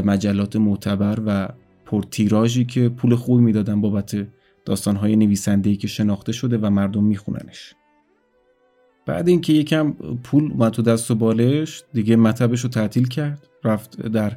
مجلات 0.04 0.56
معتبر 0.56 1.18
و 1.26 1.48
پرتیراژی 1.86 2.64
که 2.64 2.88
پول 2.88 3.14
خوبی 3.14 3.44
می‌دادن 3.44 3.80
بابت 3.80 4.26
داستانهای 4.64 5.16
نویسندهی 5.16 5.76
که 5.76 5.88
شناخته 5.88 6.32
شده 6.32 6.58
و 6.58 6.70
مردم 6.70 7.04
میخوننش. 7.04 7.74
بعد 9.06 9.28
اینکه 9.28 9.52
یکم 9.52 9.92
پول 10.22 10.52
اومد 10.52 10.72
تو 10.72 10.82
دست 10.82 11.10
و 11.10 11.14
بالش 11.14 11.82
دیگه 11.92 12.16
مطبش 12.16 12.60
رو 12.60 12.68
تعطیل 12.68 13.08
کرد. 13.08 13.48
رفت 13.64 14.02
در 14.02 14.36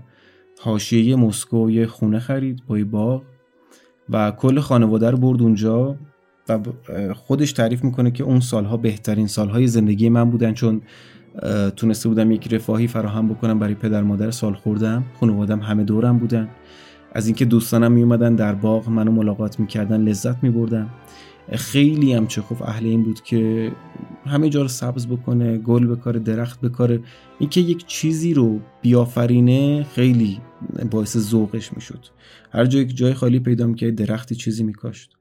حاشیه 0.61 1.15
مسکو 1.15 1.71
یه 1.71 1.85
خونه 1.85 2.19
خرید 2.19 2.63
با 2.67 2.77
باغ. 2.91 3.23
و 4.09 4.31
کل 4.31 4.59
خانواده 4.59 5.11
رو 5.11 5.17
برد 5.17 5.41
اونجا 5.41 5.95
و 6.49 6.59
خودش 7.13 7.53
تعریف 7.53 7.83
می‌کنه 7.83 8.11
که 8.11 8.23
اون 8.23 8.39
سالها 8.39 8.77
بهترین 8.77 9.27
سالهای 9.27 9.67
زندگی 9.67 10.09
من 10.09 10.29
بودن 10.29 10.53
چون 10.53 10.81
تونسته 11.75 12.09
بودم 12.09 12.31
یک 12.31 12.53
رفاهی 12.53 12.87
فراهم 12.87 13.29
بکنم 13.29 13.59
برای 13.59 13.73
پدر 13.73 14.03
مادر 14.03 14.31
سال 14.31 14.53
خوردم. 14.53 15.03
خانوادم 15.19 15.59
همه 15.59 15.83
دورم 15.83 16.17
بودن. 16.17 16.49
از 17.13 17.27
اینکه 17.27 17.45
دوستانم 17.45 17.91
میومدن 17.91 18.35
در 18.35 18.55
باغ 18.55 18.89
منو 18.89 19.11
ملاقات 19.11 19.59
می‌کردن 19.59 20.01
لذت 20.01 20.43
میبردم. 20.43 20.89
خیلی 21.51 22.13
هم 22.13 22.27
چخوف 22.27 22.61
اهل 22.61 22.85
این 22.85 23.03
بود 23.03 23.21
که 23.21 23.71
همه 24.25 24.49
جا 24.49 24.61
رو 24.61 24.67
سبز 24.67 25.07
بکنه 25.07 25.57
گل 25.57 25.87
بکاره 25.87 26.19
درخت 26.19 26.61
بکاره. 26.61 26.99
اینکه 27.39 27.61
یک 27.61 27.85
چیزی 27.85 28.33
رو 28.33 28.59
بیافرینه 28.81 29.83
خیلی 29.83 30.41
باعث 30.91 31.17
ذوقش 31.17 31.73
می‌شد. 31.73 32.05
هر 32.51 32.65
جای 32.65 32.85
جای 32.85 33.13
خالی 33.13 33.39
پیدا 33.39 33.67
می‌کرد 33.67 33.95
درختی 33.95 34.35
چیزی 34.35 34.63
میکاشت. 34.63 35.11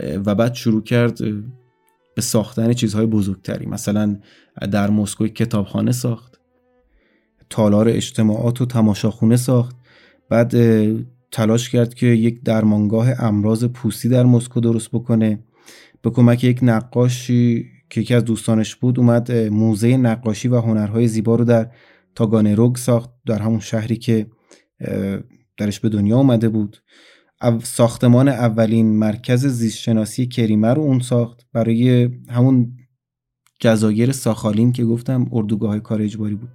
و 0.00 0.34
بعد 0.34 0.54
شروع 0.54 0.82
کرد 0.82 1.18
به 2.14 2.22
ساختن 2.22 2.72
چیزهای 2.72 3.06
بزرگتری. 3.06 3.66
مثلا 3.66 4.16
در 4.72 4.90
مسکو 4.90 5.26
کتابخانه 5.26 5.92
ساخت. 5.92 6.40
تالار 7.50 7.88
اجتماعات 7.88 8.60
و 8.60 8.66
تماشاخونه 8.66 9.36
ساخت. 9.36 9.76
بعد 10.28 10.54
تلاش 11.30 11.70
کرد 11.70 11.94
که 11.94 12.06
یک 12.06 12.42
درمانگاه 12.42 13.08
امراض 13.24 13.64
پوستی 13.64 14.08
در 14.08 14.24
مسکو 14.24 14.60
درست 14.60 14.90
بکنه. 14.90 15.38
به 16.02 16.10
کمک 16.10 16.44
یک 16.44 16.58
نقاشی 16.62 17.66
که 17.90 18.00
یکی 18.00 18.14
از 18.14 18.24
دوستانش 18.24 18.76
بود 18.76 18.98
اومد 18.98 19.32
موزه 19.32 19.96
نقاشی 19.96 20.48
و 20.48 20.60
هنرهای 20.60 21.08
زیبا 21.08 21.34
رو 21.34 21.44
در 21.44 21.70
تاگانروگ 22.14 22.76
ساخت 22.76 23.10
در 23.26 23.38
همون 23.42 23.60
شهری 23.60 23.96
که 23.96 24.26
درش 25.56 25.80
به 25.80 25.88
دنیا 25.88 26.16
اومده 26.16 26.48
بود. 26.48 26.76
ساختمان 27.62 28.28
اولین 28.28 28.98
مرکز 28.98 29.46
زیستشناسی 29.46 30.26
کریمه 30.26 30.68
رو 30.68 30.82
اون 30.82 31.00
ساخت 31.00 31.46
برای 31.52 32.10
همون 32.28 32.76
جزایر 33.60 34.12
ساخالین 34.12 34.72
که 34.72 34.84
گفتم 34.84 35.26
اردوگاه 35.32 35.78
کار 35.78 36.02
اجباری 36.02 36.34
بود. 36.34 36.50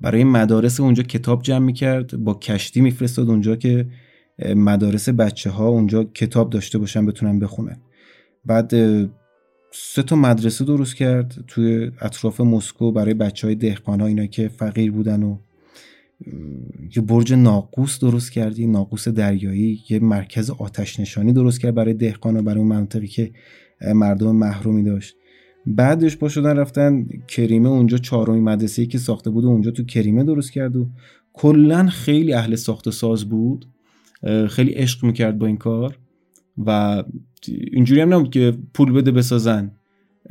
برای 0.00 0.24
مدارس 0.24 0.80
اونجا 0.80 1.02
کتاب 1.02 1.42
جمع 1.42 1.64
می‌کرد 1.64 2.16
با 2.16 2.34
کشتی 2.34 2.80
میفرستاد 2.80 3.28
اونجا 3.28 3.56
که 3.56 3.88
مدارس 4.56 5.08
بچه 5.08 5.50
ها 5.50 5.68
اونجا 5.68 6.04
کتاب 6.04 6.50
داشته 6.50 6.78
باشن 6.78 7.06
بتونن 7.06 7.38
بخونن. 7.38 7.80
بعد 8.48 8.72
سه 9.72 10.02
تا 10.02 10.16
مدرسه 10.16 10.64
درست 10.64 10.96
کرد 10.96 11.44
توی 11.46 11.90
اطراف 12.00 12.40
مسکو 12.40 12.92
برای 12.92 13.14
بچه 13.14 13.46
های 13.46 13.56
دهقان 13.56 14.00
ها 14.00 14.06
اینا 14.06 14.26
که 14.26 14.48
فقیر 14.48 14.92
بودن 14.92 15.22
و 15.22 15.38
یه 16.96 17.02
برج 17.02 17.32
ناقوس 17.32 17.98
درست 17.98 18.32
کردی 18.32 18.66
ناقوس 18.66 19.08
دریایی 19.08 19.82
یه 19.90 19.98
مرکز 19.98 20.50
آتش 20.50 21.00
نشانی 21.00 21.32
درست 21.32 21.60
کرد 21.60 21.74
برای 21.74 21.94
دهقان 21.94 22.36
و 22.36 22.42
برای 22.42 22.58
اون 22.58 22.68
منطقی 22.68 23.06
که 23.06 23.30
مردم 23.94 24.36
محرومی 24.36 24.82
داشت. 24.82 25.16
بعدش 25.66 26.16
با 26.16 26.28
شدن 26.28 26.56
رفتن 26.56 27.06
کریمه 27.28 27.68
اونجا 27.68 27.98
چهارمین 27.98 28.44
مدرسه 28.44 28.86
که 28.86 28.98
ساخته 28.98 29.30
بود 29.30 29.44
و 29.44 29.48
اونجا 29.48 29.70
تو 29.70 29.84
کریمه 29.84 30.24
درست 30.24 30.52
کرد 30.52 30.76
و 30.76 30.88
کلا 31.32 31.86
خیلی 31.86 32.32
اهل 32.32 32.54
ساخت 32.54 32.90
ساز 32.90 33.24
بود. 33.24 33.66
خیلی 34.48 34.72
عشق 34.72 35.04
می‌کرد 35.04 35.38
با 35.38 35.46
این 35.46 35.56
کار 35.56 35.98
و 36.66 37.02
اینجوری 37.46 38.00
هم 38.00 38.14
نبود 38.14 38.30
که 38.30 38.54
پول 38.74 38.92
بده 38.92 39.10
بسازن. 39.10 39.70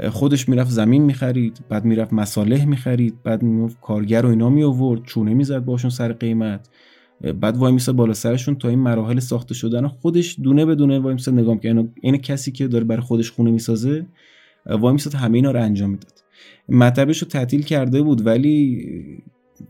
خودش 0.09 0.49
می‌رفت 0.49 0.71
زمین 0.71 1.03
می‌خرید 1.03 1.59
بعد 1.69 1.85
می‌رفت 1.85 2.13
مصالح 2.13 2.65
می‌خرید 2.65 3.23
بعد 3.23 3.43
می‌رفت 3.43 3.77
کارگر 3.81 4.25
و 4.25 4.29
اینا 4.29 4.49
می 4.49 4.63
آورد 4.63 5.03
چونه 5.03 5.33
می‌زد 5.33 5.59
باشون 5.65 5.89
سر 5.89 6.13
قیمت. 6.13 6.69
بعد 7.41 7.57
وای 7.57 7.73
میسه 7.73 7.91
بالا 7.91 8.13
سرشون 8.13 8.55
تا 8.55 8.69
این 8.69 8.79
مراحل 8.79 9.19
ساخته 9.19 9.53
شدن 9.53 9.87
خودش 9.87 10.35
دونه 10.41 10.65
به 10.65 10.75
دونه 10.75 10.99
وای 10.99 11.13
میسه 11.13 11.31
نگاه 11.31 11.59
که 11.59 11.87
این 12.01 12.17
کسی 12.17 12.51
که 12.51 12.67
داره 12.67 12.83
برای 12.83 13.01
خودش 13.01 13.31
خونه 13.31 13.51
می‌سازه 13.51 14.05
وای 14.65 14.93
میسه 14.93 15.17
همه 15.17 15.35
اینا 15.35 15.51
رو 15.51 15.61
انجام 15.61 15.89
می‌داد. 15.89 16.23
مطبش 16.69 17.17
رو 17.17 17.27
تعطیل 17.27 17.61
کرده 17.61 18.01
بود 18.01 18.25
ولی 18.25 18.85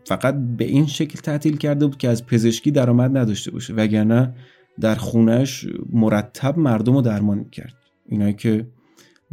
فقط 0.03 0.35
به 0.57 0.65
این 0.65 0.85
شکل 0.85 1.19
تعطیل 1.19 1.57
کرده 1.57 1.85
بود 1.87 1.97
که 1.97 2.09
از 2.09 2.25
پزشکی 2.25 2.71
درآمد 2.71 3.17
نداشته 3.17 3.51
باشه. 3.51 3.73
وگرنه 3.73 4.33
در 4.79 4.95
خونش 4.95 5.65
مرتب 5.93 6.57
مردم 6.59 6.93
رو 6.93 7.01
درمان 7.01 7.37
می‌کرد 7.37 7.73
اینایی 8.05 8.33
که 8.33 8.67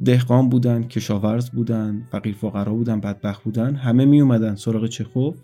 دهقان 0.04 0.48
بودن 0.48 0.82
کشاورز 0.82 1.50
بودن 1.50 2.08
فقیر 2.12 2.34
فقرا 2.34 2.74
بودن 2.74 3.00
بدبخت 3.00 3.42
بودن 3.42 3.74
همه 3.74 4.04
می 4.04 4.20
اومدن 4.20 4.54
سراغ 4.54 4.86
چخوف 4.86 5.36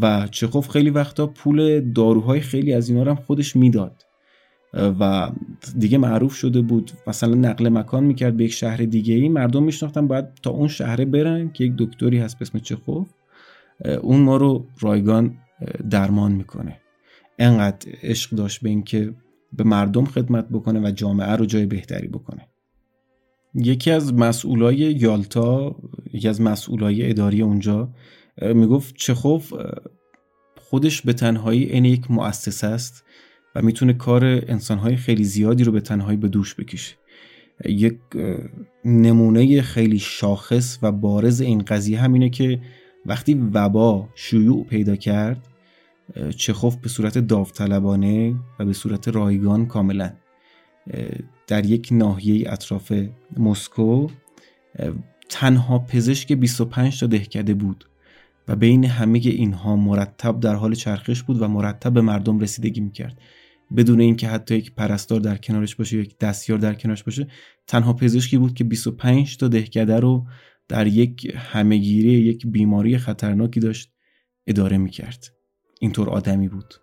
و 0.00 0.28
چخوف 0.30 0.68
خیلی 0.68 0.90
وقتا 0.90 1.26
پول 1.26 1.80
داروهای 1.92 2.40
خیلی 2.40 2.72
از 2.72 2.88
اینا 2.88 3.02
رو 3.02 3.10
هم 3.10 3.16
خودش 3.16 3.56
می‌داد. 3.56 4.04
و 4.74 5.30
دیگه 5.78 5.98
معروف 5.98 6.34
شده 6.34 6.60
بود 6.60 6.90
مثلا 7.06 7.34
نقل 7.34 7.68
مکان 7.68 8.04
می‌کرد 8.04 8.36
به 8.36 8.44
یک 8.44 8.52
شهر 8.52 8.76
دیگه 8.76 9.14
ای 9.14 9.28
مردم 9.28 9.62
میشناختن 9.62 10.06
باید 10.08 10.24
تا 10.42 10.50
اون 10.50 10.68
شهره 10.68 11.04
برن 11.04 11.52
که 11.52 11.64
یک 11.64 11.72
دکتری 11.78 12.18
هست 12.18 12.38
به 12.38 12.42
اسم 12.42 12.58
چخوف 12.58 13.08
اون 14.00 14.20
ما 14.20 14.36
رو 14.36 14.66
رایگان 14.80 15.34
درمان 15.90 16.32
می‌کنه. 16.32 16.76
انقدر 17.38 17.92
عشق 18.02 18.30
داشت 18.30 18.62
به 18.62 18.68
اینکه 18.68 19.14
به 19.52 19.64
مردم 19.64 20.04
خدمت 20.04 20.48
بکنه 20.48 20.80
و 20.80 20.90
جامعه 20.90 21.32
رو 21.32 21.46
جای 21.46 21.66
بهتری 21.66 22.08
بکنه. 22.08 22.48
یکی 23.54 23.90
از 23.90 24.14
مسئولای 24.14 24.76
یالتا 24.76 25.76
یکی 26.12 26.28
از 26.28 26.40
مسئولای 26.40 27.10
اداری 27.10 27.42
اونجا 27.42 27.90
می‌گفت 28.42 28.96
چخوف 28.96 29.52
خودش 30.56 31.02
به 31.02 31.12
تنهایی 31.12 31.64
این 31.64 31.84
یک 31.84 32.10
مؤسسه 32.10 32.66
است 32.66 33.04
و 33.54 33.62
می‌تونه 33.62 33.92
کار 33.92 34.24
انسانهای 34.24 34.96
خیلی 34.96 35.24
زیادی 35.24 35.64
رو 35.64 35.72
به 35.72 35.80
تنهایی 35.80 36.16
به 36.16 36.28
دوش 36.28 36.54
بکشه. 36.54 36.96
یک 37.64 37.98
نمونه 38.84 39.62
خیلی 39.62 39.98
شاخص 39.98 40.78
و 40.82 40.92
بارز 40.92 41.40
این 41.40 41.58
قضیه 41.58 42.00
همینه 42.00 42.30
که 42.30 42.60
وقتی 43.06 43.34
وبا 43.34 44.08
شیوع 44.14 44.64
پیدا 44.64 44.96
کرد 44.96 45.48
چخوف 46.36 46.76
به 46.76 46.88
صورت 46.88 47.18
داوطلبانه 47.18 48.34
و 48.58 48.64
به 48.64 48.72
صورت 48.72 49.08
رایگان 49.08 49.66
کاملا. 49.66 50.12
در 51.46 51.66
یک 51.66 51.88
ناحیه 51.92 52.52
اطراف 52.52 52.92
مسکو 53.36 54.08
تنها 55.28 55.78
پزشک 55.78 56.32
25 56.32 57.00
تا 57.00 57.06
دهکده 57.06 57.54
بود 57.54 57.84
و 58.48 58.56
بین 58.56 58.84
همه 58.84 59.18
اینها 59.18 59.76
مرتب 59.76 60.40
در 60.40 60.54
حال 60.54 60.74
چرخش 60.74 61.22
بود 61.22 61.42
و 61.42 61.48
مرتب 61.48 61.92
به 61.92 62.00
مردم 62.00 62.40
رسیدگی 62.40 62.80
می‌کرد. 62.80 63.18
بدون 63.76 64.00
اینکه 64.00 64.28
حتی 64.28 64.56
یک 64.56 64.74
پرستار 64.74 65.20
در 65.20 65.36
کنارش 65.36 65.76
باشه 65.76 65.96
یک 65.96 66.18
دستیار 66.18 66.58
در 66.58 66.74
کنارش 66.74 67.02
باشه 67.02 67.26
تنها 67.66 67.92
پزشکی 67.92 68.38
بود 68.38 68.54
که 68.54 68.64
25 68.64 69.36
تا 69.36 69.48
دهکده 69.48 70.00
رو 70.00 70.26
در 70.68 70.86
یک 70.86 71.34
همهگیری 71.36 72.12
یک 72.12 72.46
بیماری 72.46 72.98
خطرناکی 72.98 73.60
داشت 73.60 73.92
اداره 74.46 74.78
می‌کرد. 74.78 75.37
اینطور 75.80 76.10
آدمی 76.10 76.48
بود. 76.48 76.74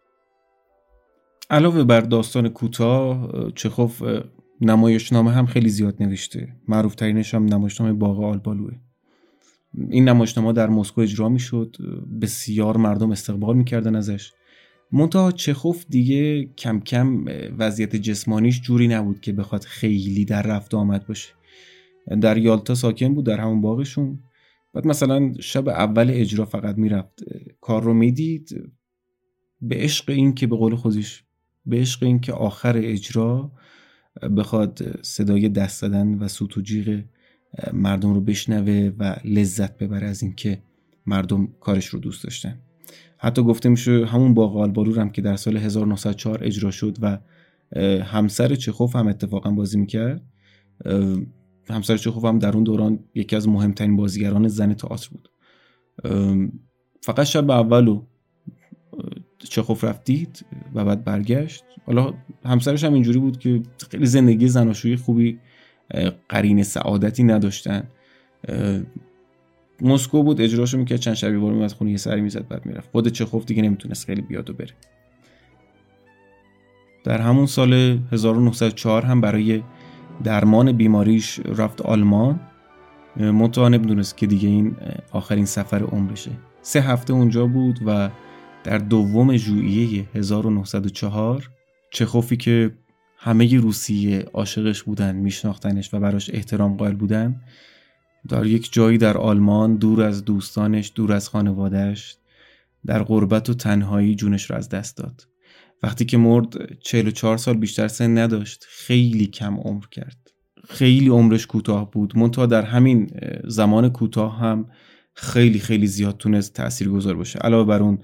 علاوه 1.50 1.84
بر 1.84 2.02
داستان 2.02 2.50
کوتاه 2.50 3.32
چخوف 3.56 4.04
نمایشنامه 4.62 5.32
هم 5.32 5.46
خیلی 5.46 5.70
زیاد 5.70 6.04
نوشته. 6.04 6.56
معروف 6.68 6.96
ترینش 6.96 7.34
هم 7.34 7.46
نمایشنامه 7.46 7.94
باغ 7.94 8.24
آلبالوه. 8.24 8.74
این 9.90 10.10
نمایشنامه 10.10 10.54
در 10.54 10.70
مسکو 10.70 11.02
اجرا 11.02 11.30
می‌شد. 11.30 11.76
بسیار 12.22 12.78
مردم 12.78 13.12
استقبال 13.12 13.58
می‌کردن 13.58 13.96
ازش. 13.96 14.32
منتها 14.92 15.32
چخوف 15.32 15.86
دیگه 15.90 16.46
کم 16.46 16.80
کم 16.80 17.26
وضعیت 17.58 17.96
جسمانیش 17.96 18.62
جوری 18.62 18.88
نبود 18.88 19.20
که 19.20 19.34
بخواد 19.34 19.64
خیلی 19.64 20.26
در 20.26 20.42
رفت 20.42 20.74
آمد 20.74 21.08
باشه. 21.08 21.34
در 22.22 22.38
یالتا 22.38 22.76
ساکن 22.76 23.14
بود 23.14 23.26
در 23.26 23.40
همون 23.40 23.62
باغشون. 23.62 24.20
بعد 24.74 24.88
مثلا 24.88 25.34
شب 25.40 25.70
اول 25.70 26.10
اجرا 26.14 26.46
فقط 26.46 26.78
می‌رفت. 26.78 27.24
کار 27.62 27.84
رو 27.84 27.94
می‌دید. 27.94 28.72
به 29.68 29.76
عشق 29.76 30.10
این 30.10 30.34
که 30.34 30.48
به 30.48 30.56
قول 30.56 30.76
خودش 30.76 31.24
به 31.66 31.78
عشق 31.78 32.04
این 32.04 32.20
که 32.20 32.34
آخر 32.34 32.78
اجرا 32.78 33.52
بخواد 34.38 35.02
صدای 35.02 35.50
دست 35.50 35.82
زدن 35.82 36.14
و 36.14 36.28
سوت 36.28 36.58
و 36.58 36.62
جیغ 36.62 37.02
مردم 37.74 38.14
رو 38.14 38.22
بشنوه 38.22 38.92
و 39.00 39.16
لذت 39.26 39.78
ببره 39.78 40.08
از 40.08 40.24
اینکه 40.24 40.62
مردم 41.06 41.48
کارش 41.60 41.86
رو 41.86 42.00
دوست 42.00 42.24
داشتن. 42.24 42.60
حتی 43.18 43.44
گفته 43.44 43.70
میشه 43.70 44.06
همون 44.06 44.34
باغ 44.34 44.58
آلبارور 44.58 45.00
هم 45.00 45.10
که 45.10 45.22
در 45.22 45.36
سال 45.36 45.58
1904 45.58 46.40
اجرا 46.44 46.72
شد 46.72 46.98
و 47.02 47.20
همسر 48.04 48.56
چخوف 48.56 48.96
هم 48.96 49.08
اتفاقا 49.08 49.52
بازی 49.52 49.78
می‌کرد. 49.78 50.22
همسر 51.70 51.98
چخوف 51.98 52.26
هم 52.26 52.40
در 52.40 52.54
اون 52.54 52.64
دوران 52.64 53.00
یکی 53.16 53.36
از 53.36 53.48
مهمترین 53.48 53.96
بازیگران 53.96 54.48
زن 54.48 54.74
تئاتر 54.74 55.10
بود. 55.10 55.30
فقط 57.02 57.26
شب 57.26 57.52
اولو 57.52 58.06
چخوف 59.40 59.84
رفتید 59.84 60.46
و 60.74 60.86
بعد 60.86 61.04
برگشت. 61.04 61.64
حالا 61.86 62.14
همسرش 62.46 62.84
هم 62.84 62.94
اینجوری 62.94 63.20
بود 63.20 63.40
که 63.40 63.62
خیلی 63.92 64.06
زندگی 64.06 64.48
زناشویی 64.48 64.96
خوبی 64.96 65.40
قرین 66.30 66.64
سعادتی 66.64 67.24
نداشتن. 67.24 67.88
مسکو 69.82 70.24
بود 70.24 70.42
اجراشو 70.42 70.78
می‌کرد 70.78 71.00
چند 71.00 71.14
شبی 71.14 71.38
بار 71.38 71.64
از 71.64 71.74
خونه 71.74 71.92
یه 71.92 71.98
سری 71.98 72.22
می‌زد 72.22 72.48
بعد 72.48 72.66
می‌رفت. 72.66 72.90
خود 72.92 73.08
چخوف 73.08 73.46
دیگه 73.46 73.62
نمی‌تونست 73.62 74.06
خیلی 74.06 74.22
بیاد 74.22 74.50
و 74.50 74.54
بره. 74.54 74.74
در 77.04 77.22
همون 77.22 77.46
سال 77.46 77.74
1904 78.12 79.06
هم 79.06 79.22
برای 79.22 79.64
درمان 80.24 80.72
بیماریش 80.72 81.40
رفت 81.40 81.82
آلمان. 81.82 82.40
منتها 83.16 83.70
نمی‌دونست 83.70 84.18
که 84.18 84.28
دیگه 84.28 84.50
این 84.50 84.76
آخرین 85.12 85.46
سفر 85.46 85.84
عمرشه. 85.84 86.32
سه 86.62 86.82
هفته 86.82 87.14
اونجا 87.14 87.46
بود 87.48 87.80
و 87.86 88.10
در 88.66 88.78
دوم 88.78 89.38
ژوئیه 89.38 90.06
1904 90.14 91.50
چخوفی 91.92 92.38
که 92.38 92.72
همه 93.18 93.58
روسیه 93.58 94.26
عاشقش 94.34 94.84
بودن 94.84 95.16
میشناختنش 95.16 95.94
و 95.94 96.00
براش 96.00 96.30
احترام 96.34 96.78
قائل 96.78 96.94
بودن 96.94 97.42
در 98.28 98.46
یک 98.46 98.74
جایی 98.74 98.98
در 98.98 99.18
آلمان 99.18 99.76
دور 99.76 100.04
از 100.04 100.26
دوستانش 100.26 100.92
دور 100.96 101.14
از 101.14 101.30
خانوادهش 101.30 102.18
در 102.86 103.04
غربت 103.04 103.50
و 103.50 103.54
تنهایی 103.54 104.16
جونش 104.16 104.50
رو 104.50 104.56
از 104.56 104.70
دست 104.70 104.98
داد. 104.98 105.28
وقتی 105.84 106.06
که 106.06 106.18
مرد 106.18 106.80
44 106.80 107.38
سال 107.38 107.58
بیشتر 107.58 107.88
سن 107.88 108.18
نداشت 108.18 108.66
خیلی 108.70 109.28
کم 109.28 109.56
عمر 109.60 109.86
کرد. 109.92 110.32
خیلی 110.70 111.10
عمرش 111.10 111.48
کوتاه 111.48 111.92
بود. 111.92 112.18
منتها 112.18 112.46
در 112.46 112.62
همین 112.62 113.10
زمان 113.44 113.90
کوتاه 113.90 114.40
هم 114.40 114.66
خیلی 115.14 115.60
خیلی 115.60 115.88
زیاد 115.88 116.18
تونست 116.18 116.54
تأثیر 116.54 116.90
گذار 116.90 117.16
باشه. 117.16 117.40
علاوه 117.40 117.68
بر 117.68 117.80
اون 117.80 118.00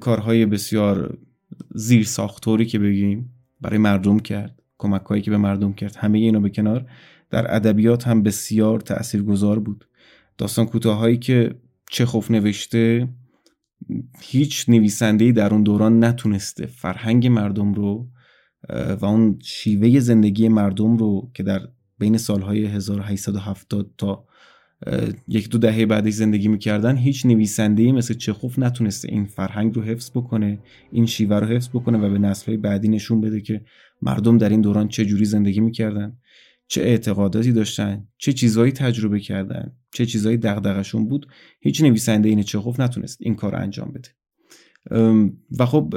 کارهای 0.00 0.46
بسیار 0.46 1.18
زیر 1.74 2.04
ساختوری 2.04 2.66
که 2.66 2.78
بگیم 2.78 3.30
برای 3.60 3.78
مردم 3.78 4.18
کرد 4.18 4.62
کمک 4.78 5.02
هایی 5.02 5.22
که 5.22 5.30
به 5.30 5.36
مردم 5.36 5.72
کرد 5.72 5.96
همه 5.96 6.18
اینا 6.18 6.40
به 6.40 6.50
کنار. 6.50 6.86
در 7.30 7.54
ادبیات 7.54 8.08
هم 8.08 8.22
بسیار 8.22 8.80
تاثیرگذار 8.80 9.58
بود. 9.58 9.88
داستان 10.38 10.66
کوتاهایی 10.66 11.16
که 11.16 11.54
چخوف 11.90 12.30
نوشته 12.30 13.08
هیچ 14.20 14.68
نویسنده‌ای 14.68 15.32
در 15.32 15.54
اون 15.54 15.62
دوران 15.62 16.04
نتونسته 16.04 16.66
فرهنگ 16.66 17.26
مردم 17.26 17.74
رو 17.74 18.08
و 19.00 19.04
اون 19.04 19.38
شیوه 19.42 20.00
زندگی 20.00 20.48
مردم 20.48 20.96
رو 20.96 21.30
که 21.34 21.42
در 21.42 21.68
بین 21.98 22.18
سالهای 22.18 22.66
1870 22.66 23.90
تا 23.98 24.26
یک 25.28 25.48
دو 25.48 25.58
دهه 25.58 25.86
بعدش 25.86 26.12
زندگی 26.12 26.48
می‌کردن 26.48 26.96
هیچ 26.96 27.26
نویسنده‌ای 27.26 27.92
مثل 27.92 28.14
چخوف 28.14 28.58
نتونسته 28.58 29.12
این 29.12 29.24
فرهنگ 29.24 29.74
رو 29.74 29.82
حفظ 29.82 30.10
بکنه 30.10 30.58
این 30.92 31.06
شیوه 31.06 31.36
رو 31.36 31.46
حفظ 31.46 31.68
بکنه 31.68 31.98
و 31.98 32.10
به 32.10 32.18
نسلهای 32.18 32.56
بعدی 32.56 32.88
نشون 32.88 33.20
بده 33.20 33.40
که 33.40 33.60
مردم 34.02 34.38
در 34.38 34.48
این 34.48 34.60
دوران 34.60 34.88
چه 34.88 35.04
جوری 35.04 35.24
زندگی 35.24 35.60
می‌کردن 35.60 36.16
چه 36.68 36.80
اعتقاداتی 36.80 37.52
داشتن 37.52 38.06
چه 38.18 38.32
چیزهایی 38.32 38.72
تجربه 38.72 39.20
کردن 39.20 39.72
چه 39.92 40.06
چیزهایی 40.06 40.36
دغدغشون 40.38 41.08
بود. 41.08 41.26
هیچ 41.60 41.82
نویسنده 41.82 42.28
این 42.28 42.42
چخوف 42.42 42.80
نتونست 42.80 43.18
این 43.20 43.34
کار 43.34 43.52
رو 43.52 43.58
انجام 43.58 43.92
بده. 43.92 44.08
و 45.58 45.66
خب 45.66 45.94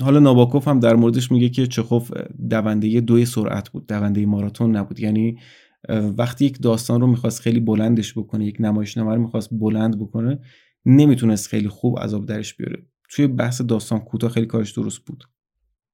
حالا 0.00 0.20
ناباکوف 0.20 0.68
هم 0.68 0.80
در 0.80 0.96
موردش 0.96 1.32
میگه 1.32 1.48
که 1.48 1.66
چخوف 1.66 2.10
دونده 2.50 3.00
دوی 3.00 3.24
سرعت 3.24 3.68
بود 3.68 3.86
دونده 3.86 4.26
ماراتون 4.26 4.76
نبود. 4.76 5.00
یعنی 5.00 5.38
وقتی 5.88 6.44
یک 6.44 6.62
داستان 6.62 7.00
رو 7.00 7.06
می‌خواست 7.06 7.40
خیلی 7.40 7.60
بلندش 7.60 8.18
بکنه 8.18 8.46
یک 8.46 8.56
نمایشنامه 8.60 9.14
رو 9.14 9.22
می‌خواست 9.22 9.48
بلند 9.52 9.98
بکنه 9.98 10.38
نمی‌تونست 10.86 11.48
خیلی 11.48 11.68
خوب 11.68 11.98
عذاب 11.98 12.26
درش 12.26 12.54
بیاره. 12.54 12.86
توی 13.10 13.26
بحث 13.26 13.60
داستان 13.60 13.98
کوتاه 13.98 14.30
خیلی 14.30 14.46
کارش 14.46 14.72
درست 14.72 15.00
بود. 15.00 15.24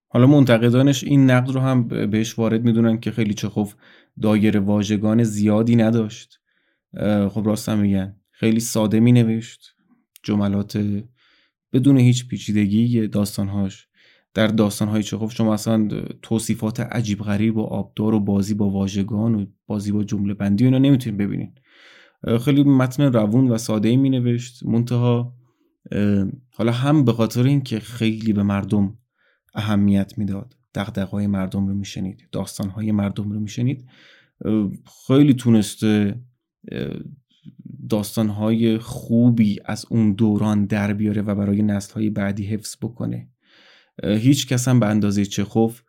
حالا 0.09 0.27
منتقدانش 0.27 1.05
این 1.05 1.31
نقد 1.31 1.51
رو 1.51 1.61
هم 1.61 1.89
بهش 1.89 2.39
وارد 2.39 2.65
می‌دونن 2.65 3.01
که 3.01 3.11
خیلی 3.11 3.35
چخوف 3.35 3.75
دایر 4.23 4.59
واژگان 4.59 5.23
زیادی 5.23 5.77
نداشت. 5.77 6.41
خب 7.29 7.43
راست 7.45 7.69
هم 7.69 7.79
میگن. 7.79 8.17
خیلی 8.31 8.61
ساده 8.61 9.01
می 9.01 9.13
نوشت 9.13 9.75
جملات 10.23 10.85
بدون 11.73 11.99
هیچ 11.99 12.29
پیچیدگی 12.29 13.09
داستانهاش. 13.09 13.89
در 14.37 14.47
داستانهای 14.47 15.03
چخوف 15.03 15.33
شما 15.33 15.55
اصلا 15.55 15.89
توصیفات 16.23 16.81
عجیب 16.81 17.19
غریب 17.19 17.57
و 17.57 17.61
آبدار 17.61 18.15
و 18.15 18.21
بازی 18.21 18.55
با 18.55 18.71
واژگان 18.71 19.35
و 19.35 19.47
بازی 19.67 19.93
با 19.93 20.05
جمله 20.05 20.35
بندی 20.35 20.65
اینا 20.65 20.79
نمی‌تونید 20.79 21.19
ببینین 21.19 21.53
خیلی 22.45 22.65
متن 22.65 23.03
روون 23.03 23.51
و 23.51 23.59
ساده 23.59 23.89
ای 23.89 23.97
می 23.97 24.11
نوشت 24.11 24.67
منتها 24.67 25.35
حالا 26.51 26.73
هم 26.73 27.05
به 27.05 27.13
خاطر 27.13 27.43
اینکه 27.43 27.81
خیلی 27.81 28.33
به 28.33 28.43
مردم 28.43 28.99
اهمیت 29.55 30.19
می‌داد 30.19 30.57
دغدغه‌های 30.75 31.27
مردم 31.27 31.67
رو 31.67 31.75
میشنید 31.75 32.29
داستانهای 32.33 32.93
مردم 32.93 33.33
رو 33.33 33.41
میشنید 33.41 33.89
خیلی 35.07 35.35
تونسته 35.35 36.21
داستانهای 37.89 38.79
خوبی 38.79 39.59
از 39.65 39.87
اون 39.91 40.13
دوران 40.13 40.67
در 40.67 40.93
بیاره 40.93 41.23
و 41.23 41.35
برای 41.35 41.63
نسلهای 41.63 42.11
بعدی 42.11 42.45
حفظ 42.45 42.77
بکنه. 42.83 43.29
هیچ 44.05 44.47
کس 44.47 44.69
هم 44.69 44.81
به 44.81 44.87
اندازه 44.87 45.25
چخوف 45.25 45.83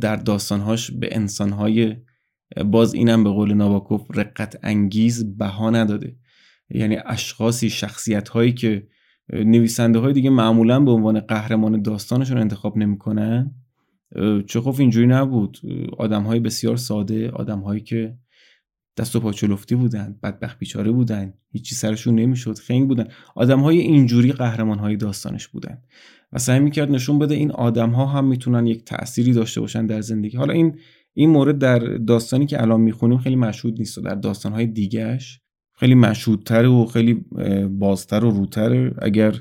در 0.00 0.16
داستانهاش 0.16 0.90
به 0.90 1.08
انسانهای 1.12 1.96
باز 2.64 2.94
اینم 2.94 3.24
به 3.24 3.30
قول 3.30 3.54
ناباکوف 3.54 4.06
رقت 4.14 4.58
انگیز 4.62 5.36
بها 5.38 5.70
نداده. 5.70 6.16
یعنی 6.70 6.96
اشخاصی 7.06 7.70
شخصیت 7.70 8.28
هایی 8.28 8.52
که 8.52 8.86
نویسنده 9.32 9.98
های 9.98 10.12
دیگه 10.12 10.30
معمولا 10.30 10.80
به 10.80 10.90
عنوان 10.90 11.20
قهرمان 11.20 11.82
داستانشون 11.82 12.38
انتخاب 12.38 12.76
نمی‌کنن 12.76 13.54
چخوف 14.46 14.80
اینجوری 14.80 15.06
نبود. 15.06 15.58
آدم 15.98 16.22
های 16.22 16.40
بسیار 16.40 16.76
ساده 16.76 17.30
آدم 17.30 17.60
هایی 17.60 17.80
که 17.80 18.18
دست 18.96 19.16
و 19.16 19.20
پاچلفتی 19.20 19.74
بودن 19.74 20.16
بدبخت 20.22 20.58
بیچاره 20.58 20.90
بودن 20.90 21.32
هیچی 21.50 21.74
سرشون 21.74 22.14
نمی‌شد 22.14 22.58
خنگ 22.58 22.88
بودن. 22.88 23.08
آدم 23.34 23.60
های 23.60 23.78
اینجوری 23.78 24.32
قهرمان 24.32 24.78
های 24.78 24.96
داستانش 24.96 25.48
بودن. 25.48 25.78
و 26.32 26.38
سعی 26.38 26.60
می‌کرد 26.60 26.90
نشون 26.90 27.18
بده 27.18 27.34
این 27.34 27.50
آدم 27.50 27.90
ها 27.90 28.06
هم 28.06 28.24
می‌تونن 28.24 28.66
یک 28.66 28.84
تأثیری 28.84 29.32
داشته 29.32 29.60
باشن 29.60 29.86
در 29.86 30.00
زندگی. 30.00 30.36
حالا 30.36 30.52
این 30.52 30.78
این 31.14 31.30
مورد 31.30 31.58
در 31.58 31.78
داستانی 31.78 32.46
که 32.46 32.62
الان 32.62 32.80
می‌خونیم 32.80 33.18
خیلی 33.18 33.36
مشهود 33.36 33.78
نیست 33.78 33.98
و 33.98 34.00
در 34.00 34.14
داستان 34.14 34.52
های 34.52 34.66
دیگهش 34.66 35.40
خیلی 35.78 35.94
مشهودتر 35.94 36.66
و 36.66 36.86
خیلی 36.86 37.24
بازتر 37.70 38.24
و 38.24 38.30
روتر. 38.30 38.92
اگر 39.02 39.34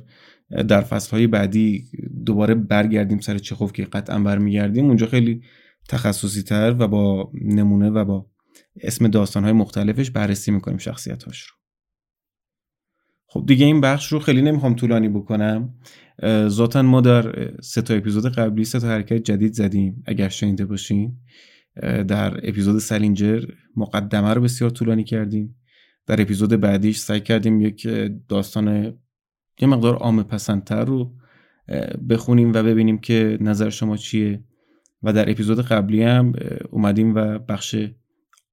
در 0.67 0.81
فصلهای 0.81 1.27
بعدی 1.27 1.85
دوباره 2.25 2.55
برگردیم 2.55 3.19
سر 3.19 3.37
چخوف 3.37 3.73
که 3.73 3.83
قطعا 3.83 4.19
برمیگردیم 4.19 4.85
اونجا 4.85 5.07
خیلی 5.07 5.41
تخصصی 5.89 6.43
تر 6.43 6.75
و 6.79 6.87
با 6.87 7.31
نمونه 7.41 7.89
و 7.89 8.05
با 8.05 8.25
اسم 8.81 9.07
داستانهای 9.07 9.53
مختلفش 9.53 10.11
بررسی 10.11 10.51
می‌کنیم 10.51 10.77
شخصیتاش 10.77 11.41
رو. 11.41 11.55
خب 13.27 13.45
دیگه 13.45 13.65
این 13.65 13.81
بخش 13.81 14.11
رو 14.11 14.19
خیلی 14.19 14.41
نمی‌خوام 14.41 14.75
طولانی 14.75 15.09
بکنم. 15.09 15.73
ذاتا 16.47 16.81
ما 16.81 17.01
در 17.01 17.51
سه 17.61 17.81
تا 17.81 17.93
اپیزود 17.93 18.25
قبلی 18.25 18.65
سه 18.65 18.79
تا 18.79 18.87
حرکت 18.87 19.23
جدید 19.23 19.53
زدیم 19.53 20.03
اگر 20.05 20.29
شنیده 20.29 20.65
باشین. 20.65 21.17
در 22.07 22.49
اپیزود 22.49 22.79
سلینجر 22.79 23.43
مقدمه 23.75 24.33
رو 24.33 24.41
بسیار 24.41 24.69
طولانی 24.69 25.03
کردیم. 25.03 25.55
در 26.07 26.21
اپیزود 26.21 26.49
بعدیش 26.49 26.97
سعی 26.97 27.21
کردیم 27.21 27.61
یک 27.61 27.87
داستان 28.27 28.97
یه 29.59 29.67
مقدار 29.67 29.95
عام 29.95 30.23
پسندتر 30.23 30.85
رو 30.85 31.15
بخونیم 32.09 32.53
و 32.53 32.63
ببینیم 32.63 32.97
که 32.97 33.37
نظر 33.41 33.69
شما 33.69 33.97
چیه. 33.97 34.43
و 35.03 35.13
در 35.13 35.29
اپیزود 35.29 35.61
قبلی 35.61 36.03
هم 36.03 36.33
اومدیم 36.69 37.15
و 37.15 37.39
بخش 37.39 37.75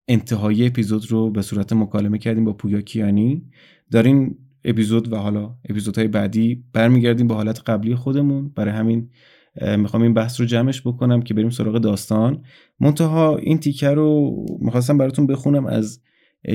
انتهایی 0.08 0.66
اپیزود 0.66 1.10
رو 1.10 1.30
به 1.30 1.42
صورت 1.42 1.72
مکالمه 1.72 2.18
کردیم 2.18 2.44
با 2.44 2.52
پویا 2.52 2.80
کیانی. 2.80 3.44
در 3.90 4.02
این 4.02 4.38
اپیزود 4.64 5.12
و 5.12 5.16
حالا 5.16 5.54
اپیزودهای 5.68 6.08
بعدی 6.08 6.64
برمیگردیم 6.72 7.28
به 7.28 7.34
حالت 7.34 7.60
قبلی 7.66 7.94
خودمون. 7.94 8.48
برای 8.48 8.74
همین 8.74 9.10
می‌خوام 9.78 10.02
این 10.02 10.14
بحث 10.14 10.40
رو 10.40 10.46
جمعش 10.46 10.86
بکنم 10.86 11.22
که 11.22 11.34
بریم 11.34 11.50
سراغ 11.50 11.78
داستان. 11.78 12.42
منتها 12.80 13.36
این 13.36 13.58
تیکه 13.58 13.88
رو 13.88 14.36
می‌خواستم 14.60 14.98
براتون 14.98 15.26
بخونم 15.26 15.66
از 15.66 16.00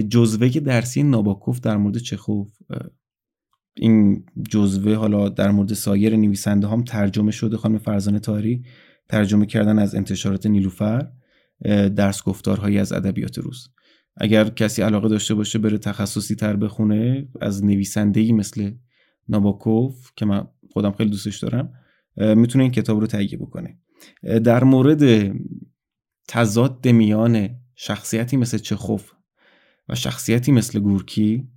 جزوه 0.09 0.49
درسی 0.49 1.03
ناباکوف 1.03 1.59
در 1.59 1.77
مورد 1.77 1.97
چخوف. 1.97 2.49
این 3.77 4.25
جزوه 4.49 4.95
حالا 4.95 5.29
در 5.29 5.51
مورد 5.51 5.73
سایر 5.73 6.15
نویسنده 6.15 6.67
هم 6.67 6.83
ترجمه 6.83 7.31
شده 7.31 7.57
خانم 7.57 7.77
فرزانه 7.77 8.19
تاری. 8.19 8.63
ترجمه 9.09 9.45
کردن 9.45 9.79
از 9.79 9.95
انتشارات 9.95 10.45
نیلوفر. 10.45 11.07
درس 11.95 12.23
گفتارهایی 12.23 12.79
از 12.79 12.91
ادبیات 12.93 13.37
روز. 13.37 13.69
اگر 14.17 14.49
کسی 14.49 14.81
علاقه 14.81 15.09
داشته 15.09 15.33
باشه 15.33 15.59
بره 15.59 15.77
تخصصی 15.77 16.35
تر 16.35 16.55
بخونه 16.55 17.27
از 17.41 17.63
نویسنده 17.63 18.31
مثل 18.31 18.71
ناباکوف 19.29 20.11
که 20.15 20.25
من 20.25 20.47
خودم 20.71 20.91
خیلی 20.91 21.09
دوستش 21.09 21.37
دارم 21.37 21.73
می‌تونه 22.17 22.63
این 22.63 22.71
کتاب 22.71 22.99
رو 22.99 23.07
تهیه 23.07 23.37
بکنه. 23.37 23.79
در 24.43 24.63
مورد 24.63 25.33
تضاد 26.27 26.87
میان 26.87 27.49
شخصیتی 27.75 28.37
مثل 28.37 28.57
چخوف 28.57 29.11
و 29.89 29.95
شخصیتی 29.95 30.51
مثل 30.51 30.79
گورکی 30.79 31.47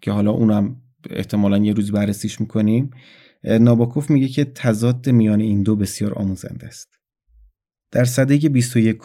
که 0.00 0.12
حالا 0.12 0.30
اونم 0.30 0.82
احتمالا 1.10 1.58
یه 1.58 1.72
روز 1.72 1.92
بررسیش 1.92 2.40
می‌کنیم 2.40 2.90
ناباکوف 3.44 4.10
میگه 4.10 4.28
که 4.28 4.44
تضاد 4.44 5.08
میان 5.08 5.40
این 5.40 5.62
دو 5.62 5.76
بسیار 5.76 6.14
آموزنده 6.14 6.66
است. 6.66 6.99
در 7.92 8.04
صده 8.04 8.36
21 8.36 8.98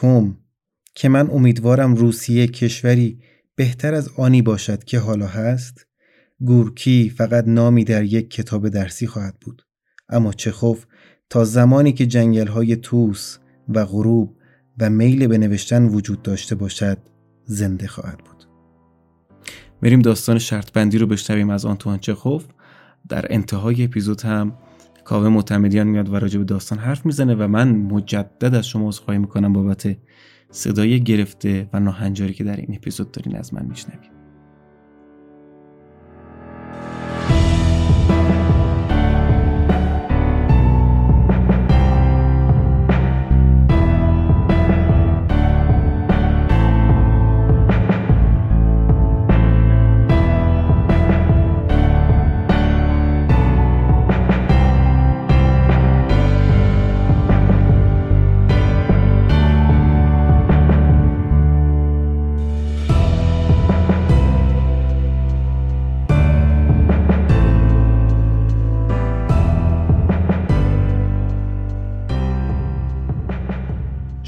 که 0.96 1.10
من 1.10 1.30
امیدوارم 1.32 1.96
روسیه 1.96 2.48
کشوری 2.48 3.20
بهتر 3.56 3.94
از 3.94 4.10
آنی 4.18 4.42
باشد 4.42 4.84
که 4.84 5.00
حالا 5.00 5.28
هست 5.28 5.88
گورکی 6.40 7.10
فقط 7.10 7.48
نامی 7.48 7.84
در 7.84 8.04
یک 8.04 8.30
کتاب 8.30 8.70
درسی 8.70 9.08
خواهد 9.08 9.36
بود. 9.42 9.62
اما 10.10 10.34
چخوف 10.34 10.86
تا 11.30 11.46
زمانی 11.46 11.94
که 11.94 12.06
جنگل 12.06 12.48
های 12.48 12.76
توس 12.76 13.38
و 13.70 13.86
غروب 13.86 14.38
و 14.80 14.90
میل 14.90 15.28
به 15.28 15.38
نوشتن 15.38 15.86
وجود 15.86 16.22
داشته 16.22 16.56
باشد 16.56 16.98
زنده 17.46 17.88
خواهد 17.88 18.18
بود. 18.18 18.48
بریم 19.82 20.02
داستان 20.02 20.40
شرط 20.40 20.72
بندی 20.72 20.98
رو 20.98 21.08
بشنویم 21.08 21.50
از 21.50 21.66
آنتوان 21.66 22.00
چخوف. 22.00 22.46
در 23.10 23.26
انتهای 23.30 23.84
اپیزود 23.84 24.22
هم 24.22 24.58
کاوه 25.06 25.30
معتمدیان 25.30 25.88
میاد 25.88 26.10
و 26.10 26.20
راجع 26.20 26.40
به 26.40 26.46
داستان 26.46 26.80
حرف 26.80 27.06
می‌زنه 27.06 27.36
و 27.36 27.48
من 27.48 27.76
مجدد 27.76 28.56
از 28.56 28.68
شما 28.68 28.88
عذرخواهی 28.88 29.20
می‌کنم 29.20 29.54
بابت 29.54 29.98
صدای 30.52 31.04
گرفته 31.04 31.70
و 31.74 31.80
ناهنجاری 31.80 32.34
که 32.34 32.44
در 32.44 32.56
این 32.56 32.76
اپیزود 32.76 33.12
دارین 33.12 33.36
از 33.36 33.54
من 33.54 33.66
میشنوید. 33.66 34.15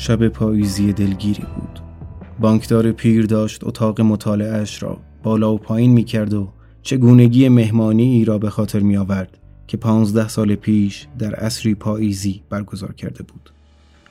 شب 0.08 0.28
پاییزی 0.28 0.94
دلگیری 0.94 1.44
بود. 1.56 1.80
بانکدار 2.40 2.92
پیر 2.92 3.26
داشت 3.26 3.64
اتاق 3.64 4.02
مطالعهش 4.02 4.84
را 4.84 5.00
بالا 5.24 5.54
و 5.54 5.58
پایین 5.58 5.92
می 5.92 6.04
کرد 6.04 6.34
و 6.34 6.50
چگونگی 6.82 7.50
مهمانی 7.50 8.04
ای 8.04 8.26
را 8.26 8.38
به 8.38 8.50
خاطر 8.50 8.80
می 8.80 8.98
آورد 8.98 9.38
که 9.68 9.78
پانزده 9.78 10.28
سال 10.28 10.56
پیش 10.56 11.08
در 11.20 11.36
عصری 11.36 11.76
پاییزی 11.76 12.42
برگزار 12.50 12.94
کرده 12.94 13.24
بود. 13.24 13.50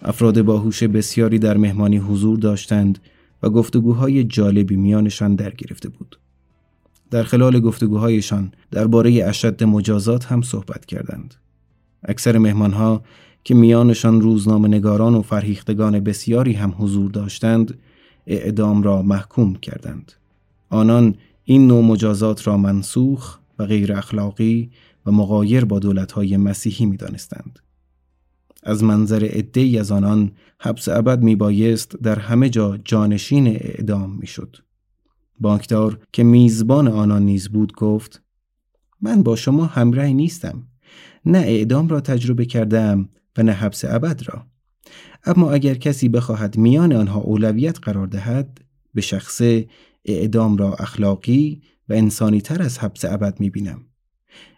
افراد 0.02 0.42
باهوش 0.42 0.82
بسیاری 0.82 1.38
در 1.38 1.56
مهمانی 1.56 1.96
حضور 1.96 2.38
داشتند 2.38 2.98
و 3.42 3.50
گفتگوهای 3.50 4.24
جالبی 4.24 4.76
میانشان 4.76 5.34
در 5.34 5.50
گرفته 5.50 5.88
بود. 5.88 6.18
در 7.10 7.22
خلال 7.22 7.60
گفتگوهایشان 7.60 8.52
درباره 8.70 9.24
اشد 9.24 9.64
مجازات 9.64 10.24
هم 10.24 10.42
صحبت 10.42 10.86
کردند. 10.86 11.34
اکثر 12.04 12.38
مهمانها 12.38 13.02
که 13.46 13.54
میانشان 13.54 14.20
روزنامه 14.20 14.68
نگاران 14.68 15.14
و 15.14 15.22
فرهیختگان 15.22 16.00
بسیاری 16.00 16.52
هم 16.52 16.74
حضور 16.78 17.10
داشتند 17.10 17.78
اعدام 18.26 18.82
را 18.82 19.02
محکوم 19.02 19.54
کردند 19.54 20.12
آنان 20.70 21.14
این 21.44 21.66
نوع 21.66 21.84
مجازات 21.84 22.46
را 22.46 22.56
منسوخ 22.56 23.38
و 23.58 23.66
غیر 23.66 23.92
اخلاقی 23.92 24.70
و 25.06 25.12
مقایر 25.12 25.64
با 25.64 25.78
دولتهای 25.78 26.36
مسیحی 26.36 26.86
می 26.86 26.96
دانستند. 26.96 27.58
از 28.62 28.84
منظر 28.84 29.24
عدهای 29.24 29.78
از 29.78 29.92
آنان 29.92 30.32
حبس 30.60 30.88
ابد 30.88 31.22
می 31.22 31.36
بایست 31.36 31.96
در 31.96 32.18
همه 32.18 32.50
جا 32.50 32.76
جانشین 32.84 33.46
اعدام 33.46 34.10
می 34.10 34.26
شد. 34.26 34.56
بانکدار 35.40 35.98
که 36.12 36.24
میزبان 36.24 36.88
آنان 36.88 37.22
نیز 37.22 37.48
بود 37.48 37.72
گفت 37.72 38.22
من 39.00 39.22
با 39.22 39.36
شما 39.36 39.66
همراه 39.66 40.06
نیستم 40.06 40.62
نه 41.24 41.38
اعدام 41.38 41.88
را 41.88 42.00
تجربه 42.00 42.44
کردم 42.44 43.08
و 43.38 43.42
نه 43.42 43.52
حبس 43.52 43.84
ابد 43.84 44.22
را 44.26 44.46
اما 45.24 45.50
اگر 45.50 45.74
کسی 45.74 46.08
بخواهد 46.08 46.56
میان 46.56 46.92
آنها 46.92 47.20
اولویت 47.20 47.78
قرار 47.82 48.06
دهد 48.06 48.60
به 48.94 49.00
شخص 49.00 49.42
اعدام 50.04 50.56
را 50.56 50.74
اخلاقی 50.74 51.62
و 51.88 51.92
انسانی 51.92 52.40
تر 52.40 52.62
از 52.62 52.78
حبس 52.78 53.04
ابد 53.04 53.40
می 53.40 53.50
بینم. 53.50 53.84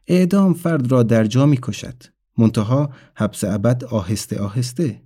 اعدام 0.07 0.55
فرد 0.55 0.93
را 0.93 1.03
در 1.03 1.25
جا 1.25 1.47
می 1.47 1.59
کشد. 1.62 2.03
منتها 2.38 2.91
حبس 3.14 3.45
ابد 3.45 3.85
آهسته 3.85 4.38
آهسته. 4.38 5.03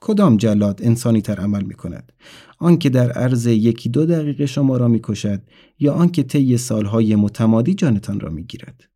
کدام 0.00 0.36
جلاد 0.36 0.80
انسانی 0.82 1.22
تر 1.22 1.40
عمل 1.40 1.62
می 1.62 1.74
کند؟ 1.74 2.12
آنکه 2.58 2.88
در 2.88 3.12
عرض 3.12 3.46
یکی 3.46 3.88
دو 3.88 4.06
دقیقه 4.06 4.46
شما 4.46 4.76
را 4.76 4.88
می 4.88 5.00
کشد 5.02 5.42
یا 5.78 5.94
آنکه 5.94 6.22
طی 6.22 6.56
سالهای 6.56 7.16
متمادی 7.16 7.74
جانتان 7.74 8.20
را 8.20 8.30
می 8.30 8.44
گیرد؟ 8.44 8.88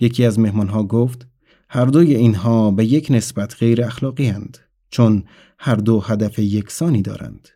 یکی 0.00 0.24
از 0.24 0.38
مهمانها 0.38 0.82
گفت 0.82 1.26
هر 1.70 1.84
دوی 1.84 2.14
اینها 2.14 2.70
به 2.70 2.84
یک 2.84 3.06
نسبت 3.10 3.56
غیر 3.58 3.84
اخلاقی 3.84 4.26
هند 4.26 4.58
چون 4.90 5.24
هر 5.58 5.74
دو 5.74 6.00
هدف 6.00 6.38
یکسانی 6.38 7.02
دارند. 7.02 7.48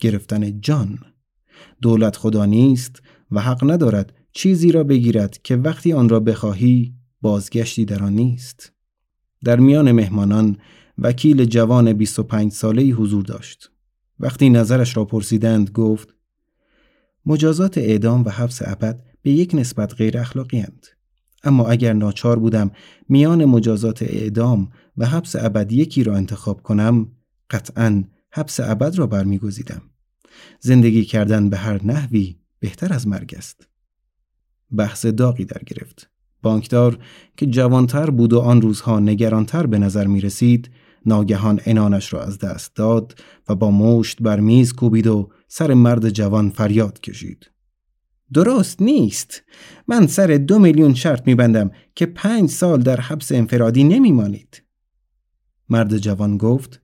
گرفتن 0.00 0.60
جان. 0.60 0.98
دولت 1.82 2.16
خدا 2.16 2.44
نیست 2.44 3.02
و 3.30 3.40
حق 3.40 3.70
ندارد 3.70 4.12
چیزی 4.32 4.72
را 4.72 4.84
بگیرد 4.84 5.42
که 5.42 5.56
وقتی 5.56 5.92
آن 5.92 6.08
را 6.08 6.20
بخواهی 6.20 6.94
بازگشتی 7.20 7.84
در 7.84 8.02
آن 8.02 8.12
نیست. 8.12 8.72
در 9.44 9.60
میان 9.60 9.92
مهمانان 9.92 10.56
وکیل 10.98 11.44
جوان 11.44 11.92
25 11.92 12.52
ساله 12.52 12.82
حضور 12.82 13.24
داشت. 13.24 13.70
وقتی 14.20 14.50
نظرش 14.50 14.96
را 14.96 15.04
پرسیدند 15.04 15.70
گفت 15.70 16.14
مجازات 17.26 17.78
اعدام 17.78 18.24
و 18.24 18.28
حبس 18.28 18.62
ابد 18.64 19.02
به 19.22 19.30
یک 19.30 19.54
نسبت 19.54 19.94
غیر 19.94 20.18
اخلاقی 20.18 20.58
هند. 20.58 20.86
اما 21.46 21.68
اگر 21.68 21.92
ناچار 21.92 22.38
بودم 22.38 22.70
میان 23.08 23.44
مجازات 23.44 24.02
اعدام 24.02 24.68
و 24.96 25.06
حبس 25.06 25.36
ابد 25.36 25.72
یکی 25.72 26.04
را 26.04 26.16
انتخاب 26.16 26.62
کنم 26.62 27.08
قطعا 27.50 28.04
حبس 28.30 28.60
ابد 28.60 28.98
را 28.98 29.06
برمیگزیدم. 29.06 29.82
زندگی 30.60 31.04
کردن 31.04 31.50
به 31.50 31.56
هر 31.56 31.84
نحوی 31.84 32.36
بهتر 32.58 32.92
از 32.92 33.08
مرگ 33.08 33.34
است. 33.36 33.68
بحث 34.76 35.06
داغی 35.06 35.44
در 35.44 35.62
گرفت. 35.66 36.10
بانکدار 36.42 36.98
که 37.36 37.46
جوانتر 37.46 38.10
بود 38.10 38.32
و 38.32 38.40
آن 38.40 38.62
روزها 38.62 39.00
نگرانتر 39.00 39.66
به 39.66 39.78
نظر 39.78 40.06
می 40.06 40.20
رسید 40.20 40.70
ناگهان 41.06 41.60
انانش 41.66 42.12
را 42.12 42.22
از 42.22 42.38
دست 42.38 42.76
داد 42.76 43.18
و 43.48 43.54
با 43.54 43.70
مشت 43.70 44.22
بر 44.22 44.40
میز 44.40 44.72
کوبید 44.72 45.06
و 45.06 45.30
سر 45.48 45.74
مرد 45.74 46.08
جوان 46.08 46.50
فریاد 46.50 47.00
کشید. 47.00 47.50
درست 48.32 48.82
نیست. 48.82 49.42
من 49.88 50.06
سر 50.06 50.26
دو 50.26 50.58
میلیون 50.58 50.94
شرط 50.94 51.26
میبندم 51.26 51.70
که 51.94 52.06
پنج 52.06 52.50
سال 52.50 52.82
در 52.82 53.00
حبس 53.00 53.32
انفرادی 53.32 53.84
نمیمانید 53.84 54.62
مرد 55.68 55.98
جوان 55.98 56.36
گفت 56.36 56.82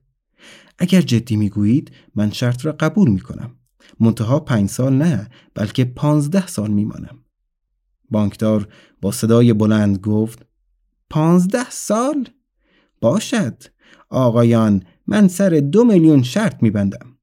اگر 0.77 1.01
جدی 1.01 1.35
می‌گویید 1.35 1.91
من 2.15 2.31
شرط 2.31 2.65
را 2.65 2.71
قبول 2.71 3.09
می‌کنم. 3.09 3.55
منتها 3.99 4.39
پنج 4.39 4.69
سال 4.69 4.93
نه 4.93 5.29
بلکه 5.53 5.85
پانزده 5.85 6.47
سال 6.47 6.71
میمانم. 6.71 7.19
بانکدار 8.09 8.67
با 9.01 9.11
صدای 9.11 9.53
بلند 9.53 9.97
گفت 9.97 10.45
پانزده 11.09 11.69
سال؟ 11.69 12.29
باشد. 13.01 13.63
آقایان 14.09 14.83
من 15.07 15.27
سر 15.27 15.49
دو 15.49 15.83
میلیون 15.83 16.23
شرط 16.23 16.63
میبندم. 16.63 17.17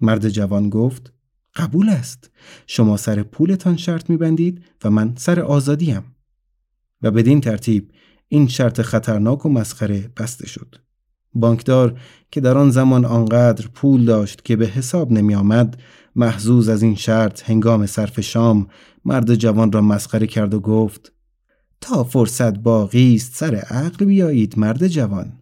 مرد 0.00 0.28
جوان 0.28 0.68
گفت 0.68 1.13
قبول 1.56 1.88
است. 1.88 2.30
شما 2.66 2.96
سر 2.96 3.22
پولتان 3.22 3.76
شرط 3.76 4.10
میبندید 4.10 4.64
و 4.84 4.90
من 4.90 5.14
سر 5.16 5.40
آزادیم. 5.40 6.02
و 7.02 7.10
بدین 7.10 7.40
ترتیب 7.40 7.90
این 8.28 8.48
شرط 8.48 8.80
خطرناک 8.80 9.46
و 9.46 9.48
مسخره 9.48 10.10
بسته 10.16 10.46
شد. 10.46 10.76
بانکدار 11.34 12.00
که 12.30 12.40
در 12.40 12.58
آن 12.58 12.70
زمان 12.70 13.04
آنقدر 13.04 13.66
پول 13.74 14.04
داشت 14.04 14.44
که 14.44 14.56
به 14.56 14.66
حساب 14.66 15.12
نمی 15.12 15.34
آمد 15.34 15.80
محزوز 16.16 16.68
از 16.68 16.82
این 16.82 16.94
شرط 16.94 17.50
هنگام 17.50 17.86
صرف 17.86 18.20
شام 18.20 18.66
مرد 19.04 19.34
جوان 19.34 19.72
را 19.72 19.80
مسخره 19.80 20.26
کرد 20.26 20.54
و 20.54 20.60
گفت 20.60 21.12
تا 21.80 22.04
فرصت 22.04 22.58
باقی 22.58 23.14
است 23.14 23.34
سر 23.34 23.54
عقل 23.54 24.04
بیایید 24.04 24.58
مرد 24.58 24.88
جوان. 24.88 25.32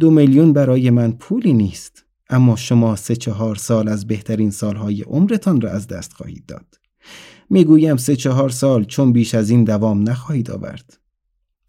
دو 0.00 0.10
میلیون 0.10 0.52
برای 0.52 0.90
من 0.90 1.12
پولی 1.12 1.52
نیست. 1.52 2.05
اما 2.30 2.56
شما 2.56 2.96
سه 2.96 3.16
چهار 3.16 3.56
سال 3.56 3.88
از 3.88 4.06
بهترین 4.06 4.50
سالهای 4.50 5.02
عمرتان 5.02 5.60
را 5.60 5.70
از 5.70 5.86
دست 5.86 6.12
خواهید 6.12 6.46
داد. 6.46 6.66
می‌گویم 7.50 7.96
سه 7.96 8.16
چهار 8.16 8.50
سال 8.50 8.84
چون 8.84 9.12
بیش 9.12 9.34
از 9.34 9.50
این 9.50 9.64
دوام 9.64 10.08
نخواهید 10.08 10.50
آورد. 10.50 10.98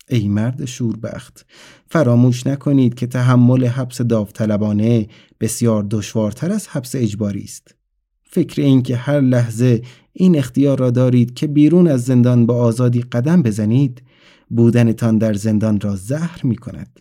ای 0.10 0.28
مرد 0.28 0.66
شوربخت 0.66 1.46
فراموش 1.90 2.48
نکنید 2.48 2.94
که 2.94 3.08
تحمل 3.08 3.66
حبس 3.66 4.02
داوطلبانه 4.02 5.08
بسیار 5.40 5.88
دشوارتر 5.92 6.52
از 6.52 6.68
حبس 6.68 6.96
اجباری 6.96 7.44
است. 7.44 7.76
فکر 8.24 8.62
این 8.62 8.82
که 8.82 8.96
هر 8.96 9.22
لحظه 9.22 9.82
این 10.14 10.38
اختیار 10.38 10.80
را 10.80 10.92
دارید 10.92 11.34
که 11.34 11.48
بیرون 11.48 11.88
از 11.88 12.04
زندان 12.04 12.46
با 12.46 12.56
آزادی 12.56 13.02
قدم 13.02 13.42
بزنید 13.42 14.02
بودنتان 14.50 15.18
در 15.18 15.34
زندان 15.34 15.80
را 15.80 15.96
زهر 15.96 16.42
می 16.44 16.56
کند 16.56 17.00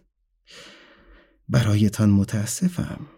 برایتان 1.48 2.10
متاسفم. 2.10 3.15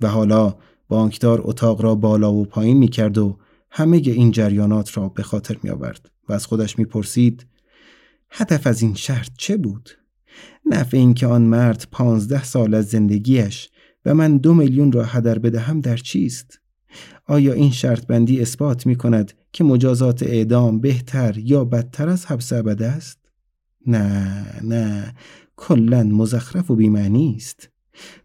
و 0.00 0.08
حالا 0.08 0.54
بانکدار 0.88 1.40
اتاق 1.44 1.82
را 1.82 1.94
بالا 1.94 2.32
و 2.32 2.44
پایین 2.44 2.76
می 2.76 2.88
کرد 2.88 3.18
و 3.18 3.38
همه 3.70 3.96
این 3.96 4.30
جریانات 4.30 4.98
را 4.98 5.08
به 5.08 5.22
خاطر 5.22 5.56
می 5.62 5.70
آورد 5.70 6.10
و 6.28 6.32
از 6.32 6.46
خودش 6.46 6.78
می 6.78 6.84
پرسید 6.84 7.46
هدف 8.30 8.66
از 8.66 8.82
این 8.82 8.94
شرط 8.94 9.28
چه 9.38 9.56
بود؟ 9.56 9.90
نفع 10.66 10.96
این 10.96 11.14
که 11.14 11.26
آن 11.26 11.42
مرد 11.42 11.86
پانزده 11.92 12.44
سال 12.44 12.74
از 12.74 12.86
زندگیش 12.86 13.70
و 14.04 14.14
من 14.14 14.36
دو 14.36 14.54
میلیون 14.54 14.92
را 14.92 15.04
هدر 15.04 15.38
بدهم 15.38 15.80
در 15.80 15.96
چیست؟ 15.96 16.60
آیا 17.26 17.52
این 17.52 17.70
شرط 17.70 18.06
بندی 18.06 18.40
اثبات 18.40 18.86
می 18.86 18.96
کند 18.96 19.32
که 19.52 19.64
مجازات 19.64 20.22
اعدام 20.22 20.80
بهتر 20.80 21.38
یا 21.38 21.64
بدتر 21.64 22.08
از 22.08 22.26
حبس 22.26 22.52
ابد 22.52 22.82
است؟ 22.82 23.18
نه 23.86 24.44
نه 24.62 25.14
کلا 25.56 26.02
مزخرف 26.02 26.70
و 26.70 26.76
بیمعنی 26.76 27.34
است 27.36 27.68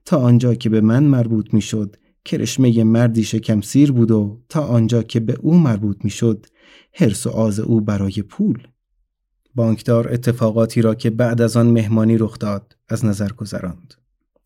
تا 0.05 0.17
آنجا 0.17 0.55
که 0.55 0.69
به 0.69 0.81
من 0.81 1.03
مربوط 1.03 1.53
می 1.53 1.61
شد 1.61 1.95
کرشمه 2.25 2.83
مردی 2.83 3.23
شکم 3.23 3.61
سیر 3.61 3.91
بود 3.91 4.11
و 4.11 4.41
تا 4.49 4.61
آنجا 4.61 5.03
که 5.03 5.19
به 5.19 5.35
او 5.41 5.57
مربوط 5.57 5.97
می 6.03 6.09
شد 6.09 6.45
حرس 6.93 7.27
و 7.27 7.29
آز 7.29 7.59
او 7.59 7.81
برای 7.81 8.21
پول. 8.21 8.67
بانکدار 9.55 10.13
اتفاقاتی 10.13 10.81
را 10.81 10.95
که 10.95 11.09
بعد 11.09 11.41
از 11.41 11.57
آن 11.57 11.67
مهمانی 11.67 12.17
رخ 12.17 12.39
داد 12.39 12.75
از 12.89 13.05
نظر 13.05 13.31
گذراند. 13.31 13.93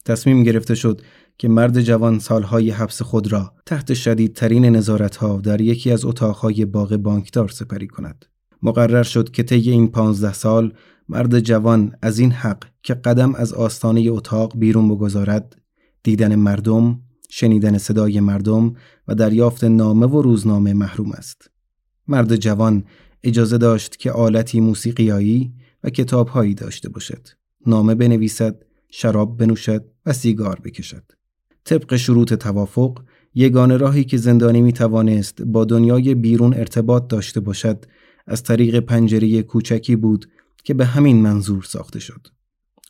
تصمیم 0.05 0.43
گرفته 0.43 0.75
شد 0.75 1.01
که 1.37 1.47
مرد 1.47 1.81
جوان 1.81 2.19
سالهای 2.19 2.69
حبس 2.69 3.01
خود 3.01 3.31
را 3.31 3.53
تحت 3.65 3.93
شدیدترین 3.93 4.65
نظارتها 4.65 5.41
در 5.41 5.61
یکی 5.61 5.91
از 5.91 6.05
اتاقهای 6.05 6.65
باغ 6.65 6.95
بانکدار 6.95 7.47
سپری 7.47 7.87
کند. 7.87 8.25
مقرر 8.63 9.03
شد 9.03 9.31
که 9.31 9.43
طی 9.43 9.71
این 9.71 9.87
پانزده 9.87 10.33
سال 10.33 10.73
مرد 11.13 11.39
جوان 11.39 11.95
از 12.01 12.19
این 12.19 12.31
حق 12.31 12.63
که 12.83 12.93
قدم 12.93 13.35
از 13.35 13.53
آستانه 13.53 14.09
اتاق 14.09 14.57
بیرون 14.57 14.89
بگذارد 14.89 15.61
دیدن 16.03 16.35
مردم، 16.35 16.99
شنیدن 17.29 17.77
صدای 17.77 18.19
مردم 18.19 18.73
و 19.07 19.15
دریافت 19.15 19.63
نامه 19.63 20.05
و 20.05 20.21
روزنامه 20.21 20.73
محروم 20.73 21.11
است. 21.11 21.49
مرد 22.07 22.35
جوان 22.35 22.83
اجازه 23.23 23.57
داشت 23.57 23.97
که 23.97 24.11
آلتی 24.11 24.59
موسیقیایی 24.59 25.53
و 25.83 25.89
کتابهایی 25.89 26.53
داشته 26.53 26.89
باشد. 26.89 27.27
نامه 27.65 27.95
بنویسد، 27.95 28.63
شراب 28.91 29.37
بنوشد 29.37 29.85
و 30.05 30.13
سیگار 30.13 30.59
بکشد. 30.63 31.03
طبق 31.65 31.95
شروط 31.95 32.33
توافق 32.33 32.99
یگانه 33.35 33.77
راهی 33.77 34.03
که 34.03 34.17
زندانی 34.17 34.61
می 34.61 34.73
توانست 34.73 35.41
با 35.41 35.65
دنیای 35.65 36.15
بیرون 36.15 36.53
ارتباط 36.53 37.07
داشته 37.07 37.39
باشد 37.39 37.85
از 38.27 38.43
طریق 38.43 38.79
پنجره 38.79 39.41
کوچکی 39.41 39.95
بود 39.95 40.25
که 40.63 40.73
به 40.73 40.85
همین 40.85 41.21
منظور 41.21 41.63
ساخته 41.63 41.99
شد. 41.99 42.27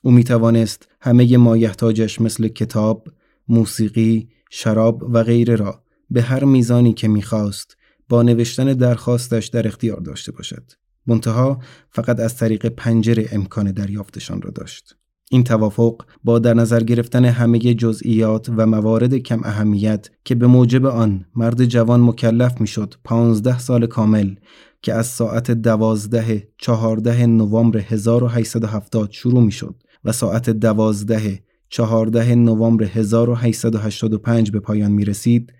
او 0.01 0.11
می 0.11 0.23
توانست 0.23 0.87
همه 1.01 1.37
مایحتاجش 1.37 2.21
مثل 2.21 2.47
کتاب، 2.47 3.07
موسیقی، 3.47 4.29
شراب 4.49 5.03
و 5.13 5.23
غیره 5.23 5.55
را 5.55 5.83
به 6.09 6.21
هر 6.21 6.43
میزانی 6.43 6.93
که 6.93 7.07
می‌خواست 7.07 7.77
با 8.09 8.23
نوشتن 8.23 8.73
درخواستش 8.73 9.47
در 9.47 9.67
اختیار 9.67 9.99
داشته 9.99 10.31
باشد. 10.31 10.71
منتها 11.07 11.59
فقط 11.89 12.19
از 12.19 12.37
طریق 12.37 12.65
پنجره 12.65 13.29
امکان 13.31 13.71
دریافتشان 13.71 14.41
را 14.41 14.51
داشت. 14.51 14.95
این 15.31 15.43
توافق 15.43 16.05
با 16.23 16.39
در 16.39 16.53
نظر 16.53 16.83
گرفتن 16.83 17.25
همه 17.25 17.59
جزئیات 17.59 18.49
و 18.57 18.65
موارد 18.65 19.17
کم 19.17 19.41
اهمیت 19.43 20.09
که 20.25 20.35
به 20.35 20.47
موجب 20.47 20.85
آن 20.85 21.25
مرد 21.35 21.65
جوان 21.65 22.01
مکلف 22.01 22.61
می‌شد 22.61 22.95
پانزده 23.03 23.59
سال 23.59 23.87
کامل 23.87 24.35
که 24.83 24.93
از 24.93 25.07
ساعت 25.07 25.51
دوازده 25.51 26.47
چهارده 26.57 27.25
نوامبر 27.25 27.79
1870 27.79 29.11
شروع 29.11 29.43
می‌شد 29.43 29.83
و 30.03 30.11
ساعت 30.11 30.49
دوازده 30.49 31.43
چهارده 31.69 32.35
نوامبر 32.35 32.85
1885 32.85 34.51
به 34.51 34.59
پایان 34.59 34.91
می 34.91 35.05
رسید 35.05 35.53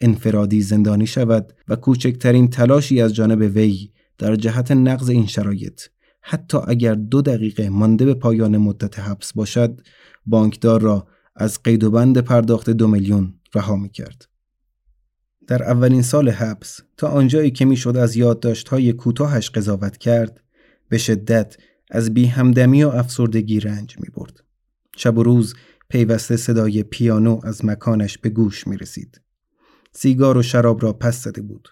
انفرادی 0.00 0.62
زندانی 0.62 1.06
شود 1.06 1.52
و 1.68 1.76
کوچکترین 1.76 2.48
تلاشی 2.48 3.00
از 3.00 3.14
جانب 3.14 3.56
وی 3.56 3.90
در 4.18 4.36
جهت 4.36 4.70
نقض 4.70 5.08
این 5.08 5.26
شرایط 5.26 5.80
حتی 6.20 6.58
اگر 6.66 6.94
دو 6.94 7.22
دقیقه 7.22 7.68
مانده 7.68 8.04
به 8.04 8.14
پایان 8.14 8.56
مدت 8.56 8.98
حبس 8.98 9.32
باشد 9.32 9.80
بانکدار 10.26 10.80
را 10.80 11.06
از 11.36 11.62
قید 11.62 11.84
و 11.84 11.90
بند 11.90 12.18
پرداخت 12.18 12.70
دو 12.70 12.88
میلیون 12.88 13.34
رها 13.54 13.76
می 13.76 13.90
کرد. 13.90 14.29
در 15.46 15.62
اولین 15.62 16.02
سال 16.02 16.28
حبس 16.28 16.80
تا 16.96 17.08
آنجایی 17.08 17.50
که 17.50 17.64
می‌شد 17.64 17.96
از 17.96 18.16
یادداشت‌های 18.16 18.92
کوتاهش 18.92 19.50
قضاوت 19.50 19.96
کرد 19.96 20.40
به 20.88 20.98
شدت 20.98 21.56
از 21.90 22.14
بی 22.14 22.26
همدمی 22.26 22.84
و 22.84 22.88
افسردگی 22.88 23.60
رنج 23.60 23.96
می 24.00 24.08
برد. 24.14 24.40
شب 24.96 25.18
و 25.18 25.22
روز 25.22 25.54
پیوسته 25.88 26.36
صدای 26.36 26.82
پیانو 26.82 27.40
از 27.44 27.64
مکانش 27.64 28.18
به 28.18 28.28
گوش 28.28 28.66
می 28.66 28.76
رسید. 28.76 29.20
سیگار 29.92 30.38
و 30.38 30.42
شراب 30.42 30.82
را 30.82 30.92
پس 30.92 31.24
زده 31.24 31.42
بود. 31.42 31.68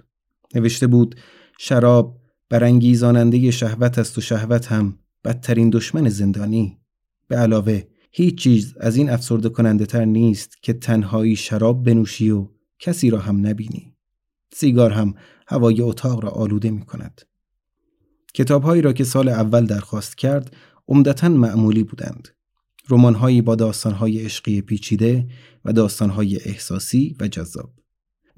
نوشته 0.54 0.86
بود 0.86 1.14
شراب 1.58 2.20
برانگیزاننده 2.48 3.50
شهوت 3.50 3.98
است 3.98 4.18
و 4.18 4.20
شهوت 4.20 4.66
هم 4.66 4.98
بدترین 5.24 5.70
دشمن 5.70 6.08
زندانی. 6.08 6.78
به 7.28 7.36
علاوه 7.36 7.82
هیچ 8.10 8.38
چیز 8.38 8.74
از 8.80 8.96
این 8.96 9.10
افسرده 9.10 9.48
کننده 9.48 9.86
تر 9.86 10.04
نیست 10.04 10.62
که 10.62 10.72
تنهایی 10.72 11.36
شراب 11.36 11.84
بنوشی 11.84 12.30
و 12.30 12.48
کسی 12.78 13.10
را 13.10 13.18
هم 13.18 13.46
نبینی. 13.46 13.94
سیگار 14.52 14.90
هم 14.90 15.14
هوای 15.46 15.82
اتاق 15.82 16.24
را 16.24 16.30
آلوده 16.30 16.70
می 16.70 16.84
کند. 16.84 17.20
کتابهایی 18.34 18.82
را 18.82 18.92
که 18.92 19.04
سال 19.04 19.28
اول 19.28 19.66
درخواست 19.66 20.18
کرد 20.18 20.56
عمدتا 20.88 21.28
معمولی 21.28 21.84
بودند. 21.84 22.28
رمانهایی 22.90 23.42
با 23.42 23.54
داستانهای 23.54 24.24
عشقی 24.24 24.60
پیچیده 24.60 25.26
و 25.64 25.72
داستانهای 25.72 26.38
احساسی 26.44 27.16
و 27.20 27.28
جذاب. 27.28 27.70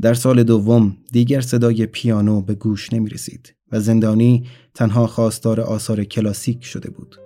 در 0.00 0.14
سال 0.14 0.42
دوم 0.42 0.96
دیگر 1.12 1.40
صدای 1.40 1.86
پیانو 1.86 2.40
به 2.40 2.54
گوش 2.54 2.92
نمی 2.92 3.10
رسید 3.10 3.54
و 3.72 3.80
زندانی 3.80 4.46
تنها 4.74 5.06
خواستار 5.06 5.60
آثار 5.60 6.04
کلاسیک 6.04 6.64
شده 6.64 6.90
بود. 6.90 7.16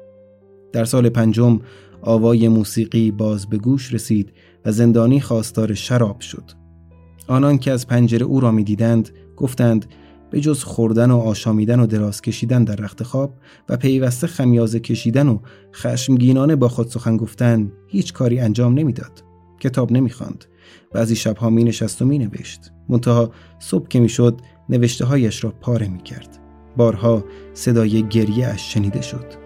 در 0.73 0.85
سال 0.85 1.09
پنجم 1.09 1.61
آوای 2.03 2.49
موسیقی 2.49 3.11
باز 3.11 3.47
به 3.47 3.59
گوش 3.59 3.95
رسید 3.95 4.33
و 4.65 4.73
زندانی 4.73 5.21
خواستار 5.21 5.75
شراب 5.75 6.21
شد. 6.21 6.64
آنان 7.27 7.59
که 7.59 7.73
از 7.73 7.87
پنجره 7.87 8.27
او 8.27 8.41
را 8.41 8.51
می 8.51 8.65
دیدند 8.65 9.11
گفتند 9.37 9.87
به 10.31 10.41
جز 10.41 10.63
خوردن 10.63 11.11
و 11.11 11.19
آشامیدن 11.19 11.81
و 11.81 11.87
دراز 11.87 12.23
کشیدن 12.23 12.65
در 12.65 12.77
رخت 12.77 13.03
خواب 13.03 13.35
و 13.69 13.77
پیوسته 13.77 14.27
خمیازه 14.27 14.81
کشیدن 14.81 15.29
و 15.29 15.39
خشمگینانه 15.75 16.57
با 16.57 16.69
خود 16.69 16.89
سخن 16.89 17.17
گفتن 17.17 17.73
هیچ 17.89 18.13
کاری 18.13 18.41
انجام 18.41 18.79
نمی‌داد. 18.79 19.25
کتاب 19.61 19.93
نمی‌خواند. 19.93 20.45
بعضی 20.93 21.17
شبها 21.17 21.51
می 21.51 21.65
نشست 21.65 22.03
و 22.03 22.05
می 22.05 22.19
نوشت. 22.19 22.61
منتها 22.89 23.31
صبح 23.59 23.89
که 23.89 24.01
می‌شد 24.01 24.41
نوشته 24.69 25.05
هایش 25.05 25.45
را 25.45 25.51
پاره 25.51 25.89
می 25.89 26.03
کرد. 26.03 26.39
بارها 26.77 27.25
صدای 27.55 28.09
گریه 28.09 28.47
اش 28.47 28.75
شنیده 28.75 29.03
شد. 29.03 29.44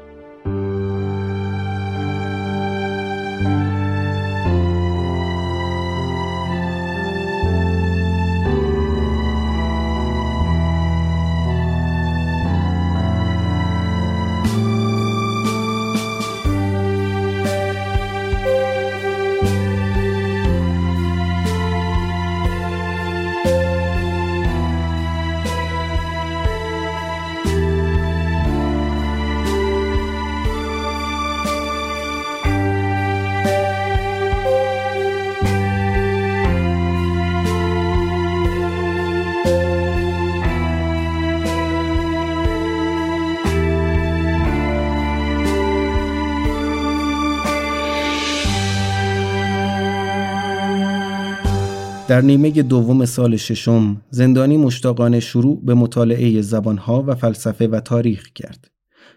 در 52.09 52.21
نیمه 52.21 52.51
دوم 52.51 53.05
سال 53.05 53.37
ششم 53.37 54.03
زندانی 54.11 54.57
مشتاقانه 54.57 55.21
شروع 55.21 55.65
به 55.65 55.75
مطالعه 55.75 56.43
زبانها 56.43 57.05
و 57.07 57.15
فلسفه 57.15 57.69
و 57.69 57.81
تاریخ 57.81 58.33
کرد. 58.35 58.71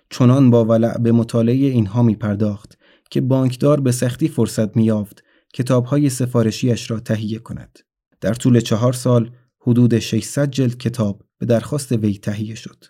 چنان 0.10 0.50
با 0.50 0.66
ولع 0.66 0.98
به 0.98 1.12
مطالعه 1.12 1.56
اینها 1.56 2.04
می 2.04 2.16
پرداخت 2.16 2.78
که 3.12 3.22
بانکدار 3.22 3.80
به 3.80 3.92
سختی 3.92 4.28
فرصت 4.28 4.78
می 4.78 4.84
یافت 4.84 5.24
کتابهای 5.54 6.10
سفارشیش 6.10 6.92
را 6.92 7.00
تهیه 7.00 7.40
کند. 7.40 7.80
در 8.22 8.34
طول 8.34 8.60
چهار 8.60 8.94
سال 8.94 9.32
حدود 9.62 10.00
600 10.00 10.50
جلد 10.50 10.78
کتاب 10.78 11.24
به 11.40 11.46
درخواست 11.46 11.92
وی 11.92 12.18
تهیه 12.18 12.56
شد. 12.56 12.86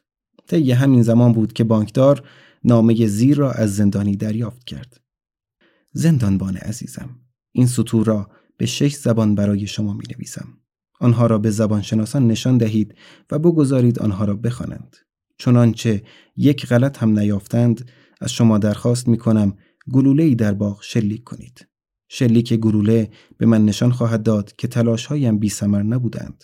طی 0.48 0.72
همین 0.72 1.02
زمان 1.02 1.34
بود 1.34 1.54
که 1.54 1.64
بانکدار 1.64 2.24
نامه 2.64 3.08
زیر 3.08 3.38
را 3.38 3.52
از 3.52 3.76
زندانی 3.76 4.16
دریافت 4.16 4.64
کرد. 4.64 5.02
زندانبان 5.94 6.58
عزیزم 6.58 7.10
این 7.52 7.68
سطور 7.68 8.06
را 8.06 8.30
به 8.62 8.67
شش 8.67 8.95
زبان 8.95 9.36
برای 9.36 9.67
شما 9.67 9.93
می 9.93 10.04
نویسم. 10.15 10.47
آنها 11.00 11.28
را 11.28 11.38
به 11.38 11.50
زبانشناسان 11.50 12.28
نشان 12.28 12.58
دهید 12.58 12.95
و 13.32 13.39
بگذارید 13.39 14.00
آنها 14.00 14.26
را 14.26 14.36
بخوانند. 14.36 14.97
چنانچه 15.38 16.04
یک 16.38 16.67
غلط 16.67 16.97
هم 16.97 17.19
نیافتند 17.19 17.91
از 18.21 18.32
شما 18.32 18.58
درخواست 18.58 19.08
می 19.08 19.17
کنم 19.17 19.58
گلوله 19.91 20.36
در 20.36 20.54
باغ 20.54 20.84
شلیک 20.84 21.24
کنید. 21.24 21.67
شلیک 22.08 22.54
گلوله 22.54 23.10
به 23.38 23.45
من 23.45 23.65
نشان 23.65 23.91
خواهد 23.91 24.24
داد 24.24 24.56
که 24.56 24.67
تلاش 24.67 25.06
هایم 25.06 25.39
بی 25.39 25.50
سمر 25.50 25.84
نبودند. 25.84 26.43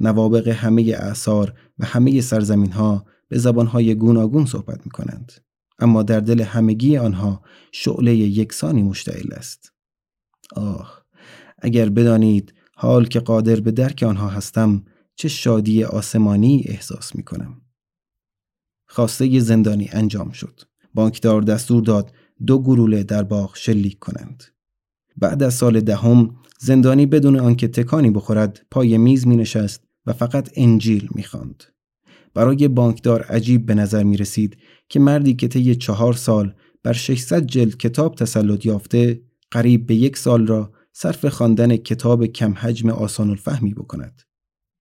نوابق 0.00 0.48
همه 0.48 0.82
اعثار 0.82 1.54
و 1.78 1.86
همه 1.86 2.20
سرزمین 2.20 2.72
ها 2.72 3.06
به 3.28 3.38
زبان 3.38 3.66
های 3.66 3.94
گوناگون 3.94 4.46
صحبت 4.46 4.86
می 4.86 4.90
کنند. 4.90 5.32
اما 5.78 6.02
در 6.02 6.20
دل 6.20 6.40
همگی 6.40 6.96
آنها 6.96 7.42
شعله 7.72 8.16
یکسانی 8.16 8.82
مشتعل 8.82 9.32
است. 9.32 9.72
آه 10.56 11.05
اگر 11.62 11.88
بدانید 11.88 12.54
حال 12.74 13.06
که 13.06 13.20
قادر 13.20 13.60
به 13.60 13.70
درک 13.70 14.02
آنها 14.02 14.28
هستم 14.28 14.82
چه 15.14 15.28
شادی 15.28 15.84
آسمانی 15.84 16.64
احساس 16.66 17.16
می 17.16 17.22
کنم. 17.22 17.60
خواسته 18.86 19.40
زندانی 19.40 19.88
انجام 19.92 20.30
شد. 20.30 20.60
بانکدار 20.94 21.42
دستور 21.42 21.82
داد 21.82 22.12
دو 22.46 22.58
گلوله 22.58 23.02
در 23.02 23.22
باغ 23.22 23.56
شلیک 23.56 23.98
کنند. 23.98 24.44
بعد 25.16 25.42
از 25.42 25.54
سال 25.54 25.80
دهم 25.80 26.36
زندانی 26.58 27.06
بدون 27.06 27.40
آنکه 27.40 27.68
تکانی 27.68 28.10
بخورد 28.10 28.66
پای 28.70 28.98
میز 28.98 29.26
می 29.26 29.36
نشست 29.36 29.82
و 30.06 30.12
فقط 30.12 30.50
انجیل 30.56 31.08
می 31.14 31.22
خواند. 31.22 31.64
برای 32.34 32.68
بانکدار 32.68 33.22
عجیب 33.22 33.66
به 33.66 33.74
نظر 33.74 34.02
می 34.02 34.16
رسید 34.16 34.56
که 34.88 35.00
مردی 35.00 35.34
که 35.34 35.48
طی 35.48 35.74
چهار 35.74 36.12
سال 36.12 36.54
بر 36.82 36.92
600 36.92 37.46
جلد 37.46 37.76
کتاب 37.76 38.14
تسلط 38.14 38.66
یافته 38.66 39.22
قریب 39.50 39.86
به 39.86 39.94
یک 39.94 40.16
سال 40.16 40.46
را 40.46 40.72
صرف 40.98 41.26
خواندن 41.26 41.76
کتاب 41.76 42.26
کم 42.26 42.54
حجم 42.56 42.90
آسان 42.90 43.30
الفهمی 43.30 43.74
بکند. 43.74 44.22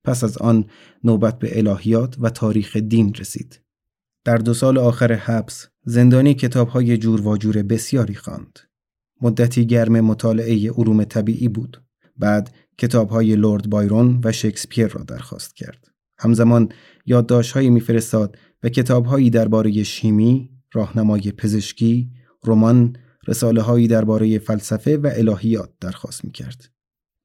پس 0.04 0.24
از 0.24 0.38
آن 0.38 0.66
نوبت 1.04 1.40
به 1.40 1.58
الهیات 1.58 2.16
و 2.20 2.30
تاریخ 2.30 2.78
دین 2.78 3.14
رسید. 3.14 3.62
در 4.26 4.38
دو 4.38 4.54
سال 4.54 4.78
آخر 4.78 5.14
حبس 5.14 5.68
زندانی 5.86 6.34
کتاب 6.34 6.68
های 6.68 6.98
جور 6.98 7.28
و 7.28 7.38
جور 7.38 7.64
بسیاری 7.64 8.16
خواند. 8.16 8.60
مدتی 9.22 9.68
گرم 9.68 10.00
مطالعه 10.00 10.72
علوم 10.72 11.04
طبیعی 11.04 11.48
بود. 11.48 11.84
بعد 12.18 12.56
کتاب 12.78 13.10
های 13.10 13.36
لورد 13.36 13.70
بایرون 13.70 14.22
و 14.24 14.32
شکسپیر 14.32 14.88
را 14.88 15.04
درخواست 15.04 15.56
کرد. 15.56 15.88
همزمان 16.18 16.70
یادداشتهایی 17.06 17.70
میفرستاد 17.70 18.38
و 18.64 18.70
کتابهایی 18.70 19.30
درباره 19.30 19.84
شیمی، 19.84 20.50
راهنمای 20.74 21.32
پزشکی، 21.32 22.12
رمان، 22.46 22.96
رساله 23.28 23.62
هایی 23.62 23.88
درباره 23.88 24.40
فلسفه 24.40 24.98
و 24.98 25.12
الهیات 25.16 25.70
درخواست 25.82 26.26
می 26.26 26.32
کرد. 26.32 26.70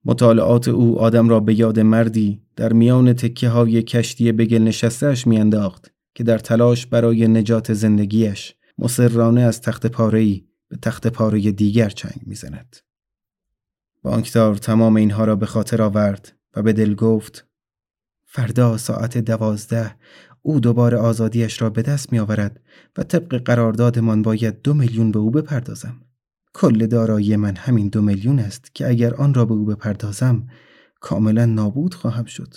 مطالعات 0.05 0.69
او 0.69 0.99
آدم 0.99 1.29
را 1.29 1.41
به 1.41 1.55
یاد 1.55 1.81
مردی 1.81 2.43
در 2.57 2.73
میان 2.73 3.13
تکه 3.13 3.49
های 3.49 3.83
کشتی 3.83 4.33
بگل 4.33 4.63
نشستهش 4.63 5.27
میانداخت 5.27 5.93
که 6.15 6.25
در 6.25 6.39
تلاش 6.39 6.87
برای 6.87 7.29
نجات 7.29 7.73
زندگیش 7.73 8.55
مسررانه 8.79 9.41
از 9.41 9.61
تخت 9.61 9.87
پارهی 9.87 10.47
به 10.69 10.77
تخت 10.77 11.07
پاره 11.07 11.41
دیگر 11.41 11.89
چنگ 11.89 12.21
می‌زند. 12.27 12.77
بانکدار 14.03 14.55
تمام 14.55 14.97
اینها 14.97 15.25
را 15.25 15.37
به 15.37 15.47
خاطر 15.47 15.83
آورد 15.83 16.33
و 16.57 16.63
به 16.63 16.73
دل 16.73 16.95
گفت 16.95 17.47
فردا 18.25 18.77
ساعت 18.77 19.19
دوازده 19.19 19.97
او 20.43 20.61
دوباره 20.61 20.97
آزادیش 20.97 21.63
را 21.63 21.71
به 21.71 21.83
دست 21.83 22.13
می 22.13 22.19
آورد 22.19 22.61
و 22.97 23.03
طبق 23.03 23.37
قراردادمان 23.37 24.23
باید 24.23 24.63
دو 24.63 24.75
میلیون 24.75 25.11
به 25.11 25.19
او 25.19 25.31
بپردازم. 25.31 26.01
کل 26.55 26.87
دارایی 26.87 27.37
من 27.37 27.57
همین 27.57 27.89
دو 27.89 28.03
میلیون 28.03 28.39
است 28.39 28.75
که 28.75 28.89
اگر 28.89 29.15
آن 29.15 29.35
را 29.35 29.45
به 29.45 29.55
او 29.55 29.65
بپردازم 29.65 30.47
کاملا 31.01 31.45
نابود 31.45 31.95
خواهم 31.95 32.25
شد. 32.25 32.55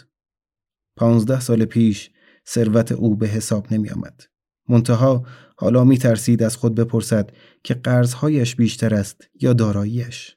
پانزده 0.95 1.39
سال 1.39 1.65
پیش 1.65 2.11
ثروت 2.47 2.91
او 2.91 3.15
به 3.15 3.27
حساب 3.27 3.73
نمی 3.73 3.89
آمد. 3.89 4.23
منتها 4.69 5.25
حالا 5.57 5.83
می 5.83 5.97
ترسید 5.97 6.43
از 6.43 6.57
خود 6.57 6.75
بپرسد 6.75 7.31
که 7.63 7.73
قرضهایش 7.73 8.55
بیشتر 8.55 8.95
است 8.95 9.27
یا 9.41 9.53
داراییش. 9.53 10.35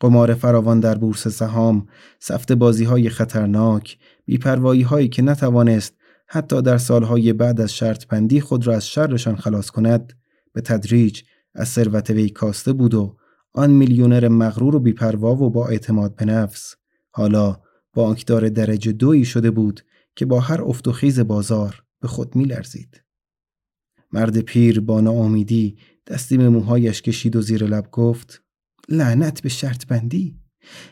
قمار 0.00 0.34
فراوان 0.34 0.80
در 0.80 0.94
بورس 0.94 1.28
سهام، 1.28 1.86
سفت 2.18 2.52
بازی 2.52 2.84
های 2.84 3.08
خطرناک، 3.08 3.98
بیپروایی 4.24 4.82
هایی 4.82 5.08
که 5.08 5.22
نتوانست 5.22 5.99
حتی 6.32 6.62
در 6.62 6.78
سالهای 6.78 7.32
بعد 7.32 7.60
از 7.60 7.74
شرط 7.74 8.06
پندی 8.06 8.40
خود 8.40 8.66
را 8.66 8.74
از 8.74 8.88
شرشان 8.88 9.36
خلاص 9.36 9.70
کند 9.70 10.12
به 10.52 10.60
تدریج 10.60 11.22
از 11.54 11.68
ثروت 11.68 12.10
وی 12.10 12.28
کاسته 12.28 12.72
بود 12.72 12.94
و 12.94 13.16
آن 13.52 13.70
میلیونر 13.70 14.28
مغرور 14.28 14.76
و 14.76 14.80
بیپروا 14.80 15.36
و 15.36 15.50
با 15.50 15.68
اعتماد 15.68 16.16
به 16.16 16.24
نفس. 16.24 16.74
حالا 17.10 17.60
بانکدار 17.92 18.48
درجه 18.48 18.92
دویی 18.92 19.24
شده 19.24 19.50
بود 19.50 19.80
که 20.16 20.26
با 20.26 20.40
هر 20.40 20.62
افت 20.62 20.88
و 20.88 20.92
خیز 20.92 21.20
بازار 21.20 21.82
به 22.00 22.08
خود 22.08 22.36
میلرزید. 22.36 23.02
مرد 24.12 24.40
پیر 24.40 24.80
با 24.80 25.00
ناامیدی 25.00 25.78
دستی 26.06 26.36
به 26.36 26.48
موهایش 26.48 27.02
کشید 27.02 27.36
و 27.36 27.42
زیر 27.42 27.64
لب 27.64 27.90
گفت 27.90 28.42
لعنت 28.88 29.42
به 29.42 29.48
شرط 29.48 29.86
بندی! 29.86 30.40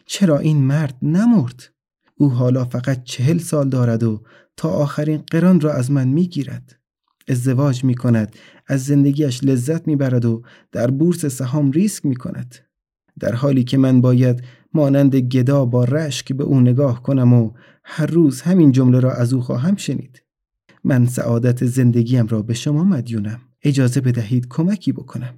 چرا 0.06 0.38
این 0.38 0.56
مرد 0.56 0.96
نمرد؟ 1.02 1.62
او 2.16 2.30
حالا 2.30 2.64
فقط 2.64 3.04
چهل 3.04 3.38
سال 3.38 3.68
دارد 3.68 4.02
و 4.02 4.22
تا 4.58 4.68
آخرین 4.68 5.22
قران 5.30 5.60
را 5.60 5.72
از 5.72 5.90
من 5.90 6.08
می‌گیرد. 6.08 6.78
ازدواج 7.28 7.84
می 7.84 7.94
کند 7.94 8.36
از 8.66 8.84
زندگیش 8.84 9.44
لذت 9.44 9.86
می 9.86 9.96
برد 9.96 10.24
و 10.24 10.42
در 10.72 10.90
بورس 10.90 11.26
سهام 11.26 11.70
ریسک 11.70 12.06
می 12.06 12.16
کند 12.16 12.54
در 13.20 13.34
حالی 13.34 13.64
که 13.64 13.78
من 13.78 14.00
باید 14.00 14.42
مانند 14.74 15.16
گدا 15.16 15.64
با 15.64 15.84
رشک 15.84 16.32
به 16.32 16.44
او 16.44 16.60
نگاه 16.60 17.02
کنم 17.02 17.32
و 17.32 17.52
هر 17.84 18.06
روز 18.06 18.40
همین 18.40 18.72
جمله 18.72 19.00
را 19.00 19.12
از 19.12 19.32
او 19.32 19.40
خواهم 19.40 19.76
شنید. 19.76 20.22
من 20.84 21.06
سعادت 21.06 21.64
زندگیم 21.64 22.26
را 22.26 22.42
به 22.42 22.54
شما 22.54 22.84
مدیونم. 22.84 23.40
اجازه 23.62 24.00
بدهید 24.00 24.46
کمکی 24.48 24.92
بکنم. 24.92 25.34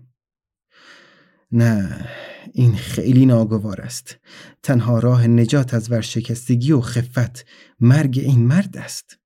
نه 1.52 2.08
این 2.52 2.76
خیلی 2.76 3.26
ناگوار 3.26 3.80
است. 3.80 4.18
تنها 4.62 4.98
راه 4.98 5.26
نجات 5.26 5.74
از 5.74 5.90
ورشکستگی 5.90 6.72
و 6.72 6.80
خفت 6.80 7.46
مرگ 7.80 8.18
این 8.18 8.46
مرد 8.46 8.76
است. 8.76 9.18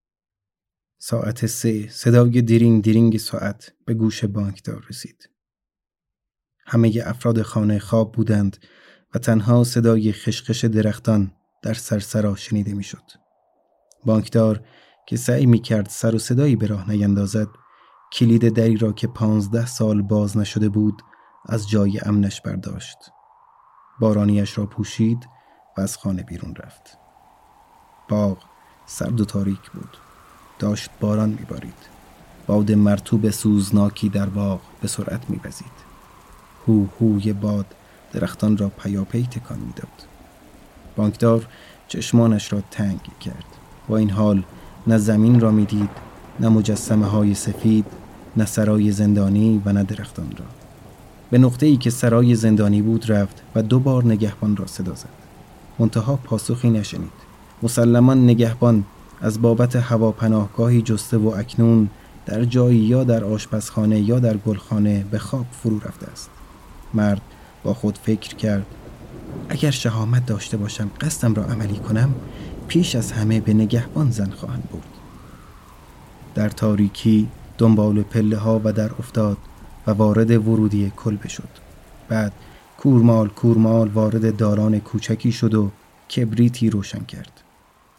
ساعت 0.99 1.47
سه 1.47 1.89
صدای 1.89 2.43
دیرینگ 2.43 2.83
دیرینگ 2.83 3.19
ساعت 3.19 3.73
به 3.87 3.95
گوش 3.95 4.25
بانکدار 4.25 4.87
رسید. 4.91 5.31
همه 6.67 7.03
افراد 7.05 7.43
خانه 7.43 7.79
خواب 7.79 8.13
بودند 8.13 8.57
و 9.15 9.19
تنها 9.19 9.65
صدای 9.65 10.13
خشخش 10.13 10.65
درختان 10.65 11.33
در 11.63 11.75
سرسرا 11.75 12.37
شنیده 12.37 12.75
می‌شد. 12.75 13.11
بانکدار 14.05 14.65
که 15.07 15.17
سعی 15.17 15.47
می 15.47 15.59
کرد 15.59 15.89
سر 15.89 16.15
و 16.15 16.19
صدایی 16.19 16.57
به 16.57 16.67
راه 16.67 16.91
نیندازد 16.91 17.49
کلید 18.13 18.49
دری 18.49 18.77
را 18.77 18.93
که 18.93 19.07
پانزده 19.07 19.67
سال 19.67 20.03
باز 20.03 20.37
نشده 20.37 20.69
بود 20.69 21.03
از 21.49 21.69
جای 21.69 22.01
امنش 22.01 22.41
برداشت. 22.41 22.99
بارانیش 24.01 24.59
را 24.59 24.67
پوشید 24.67 25.29
و 25.79 25.81
از 25.81 25.97
خانه 25.97 26.23
بیرون 26.23 26.55
رفت. 26.57 26.99
باغ 28.09 28.39
سرد 28.87 29.21
و 29.21 29.25
تاریک 29.25 29.71
بود. 29.71 29.97
داشت 30.59 30.91
باران 31.01 31.29
میبارید. 31.29 31.89
باد 32.47 32.73
مرتوب 32.73 33.31
سوزناکی 33.31 34.09
در 34.09 34.27
باغ 34.27 34.61
به 34.81 34.89
سرعت 34.89 35.31
میوزید. 35.31 35.85
هو 36.69 36.87
هوی 37.01 37.33
باد 37.33 37.67
درختان 38.13 38.57
را 38.57 38.69
پیاپی 38.69 39.27
تکان 39.27 39.59
می‌داد. 39.59 40.07
بانکدار 40.97 41.47
چشمانش 41.89 42.53
را 42.53 42.61
تنگ 42.71 43.01
کرد. 43.21 43.45
با 43.89 43.97
این 43.97 44.11
حال 44.11 44.45
نه 44.87 44.99
زمین 44.99 45.41
را 45.41 45.51
می‌دید 45.51 45.91
نه 46.41 46.49
مجسمه 46.49 47.07
های 47.07 47.35
سفید 47.35 47.87
نه 48.37 48.47
سرای 48.47 48.93
زندانی 48.93 49.63
و 49.65 49.73
نه 49.73 49.83
درختان 49.83 50.31
را. 50.37 50.64
به 51.31 51.39
نقطه 51.39 51.67
ای 51.67 51.77
که 51.77 51.91
سرای 51.91 52.35
زندانی 52.35 52.83
بود 52.83 53.11
رفت 53.11 53.43
و 53.55 53.63
دو 53.63 53.79
بار 53.79 54.05
نگهبان 54.05 54.57
را 54.57 54.67
صدا 54.67 54.95
زد. 54.95 55.09
منتها 55.79 56.17
پاسخی 56.17 56.71
نشنید. 56.71 57.13
مسلما 57.63 58.15
نگهبان 58.15 58.85
از 59.21 59.43
بابت 59.43 59.77
هواپناهگاهی 59.77 60.83
جسته 60.83 61.17
و 61.17 61.29
اکنون 61.29 61.89
در 62.27 62.45
جایی 62.45 62.79
یا 62.79 63.05
در 63.05 63.25
آشپزخانه 63.25 64.01
یا 64.01 64.19
در 64.19 64.37
گلخانه 64.37 65.05
به 65.11 65.19
خواب 65.19 65.47
فرو 65.53 65.79
رفته 65.79 66.07
است. 66.07 66.31
مرد 66.95 67.21
با 67.63 67.75
خود 67.75 67.99
فکر 67.99 68.35
کرد 68.35 68.67
اگر 69.49 69.71
شهامت 69.71 70.27
داشته 70.27 70.57
باشم 70.57 70.91
قصدم 71.01 71.35
را 71.35 71.45
عملی 71.45 71.77
کنم 71.77 72.15
پیش 72.69 72.95
از 72.95 73.13
همه 73.13 73.41
به 73.41 73.55
نگهبان 73.55 74.11
زن 74.11 74.31
خواهند 74.31 74.63
بود 74.63 74.83
در 76.35 76.49
تاریکی 76.49 77.29
دنبال 77.59 78.03
پله 78.03 78.37
ها 78.37 78.61
و 78.65 78.73
در 78.73 78.91
افتاد. 78.99 79.37
و 79.87 79.91
وارد 79.91 80.49
ورودی 80.49 80.93
کلبه 80.97 81.29
شد. 81.29 81.49
بعد 82.09 82.33
کورمال 82.79 83.29
کورمال 83.29 83.89
وارد 83.89 84.37
داران 84.37 84.79
کوچکی 84.81 85.33
شد 85.33 85.55
و 85.55 85.71
کبریتی 86.17 86.71
روشن 86.71 87.05
کرد. 87.05 87.41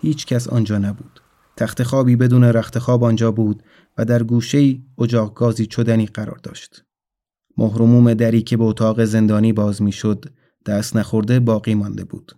هیچ 0.01 0.25
کس 0.25 0.47
آنجا 0.47 0.77
نبود. 0.77 1.21
تخت 1.57 1.83
خوابی 1.83 2.15
بدون 2.15 2.43
رخت 2.43 2.79
خواب 2.79 3.03
آنجا 3.03 3.31
بود 3.31 3.63
و 3.97 4.05
در 4.05 4.23
گوشه 4.23 4.79
اجاق 4.97 5.33
گازی 5.33 5.65
چدنی 5.65 6.05
قرار 6.05 6.39
داشت. 6.43 6.83
محروموم 7.57 8.13
دری 8.13 8.41
که 8.41 8.57
به 8.57 8.63
اتاق 8.63 9.03
زندانی 9.03 9.53
باز 9.53 9.81
می‌شد 9.81 10.25
دست 10.65 10.95
نخورده 10.95 11.39
باقی 11.39 11.75
مانده 11.75 12.03
بود. 12.03 12.37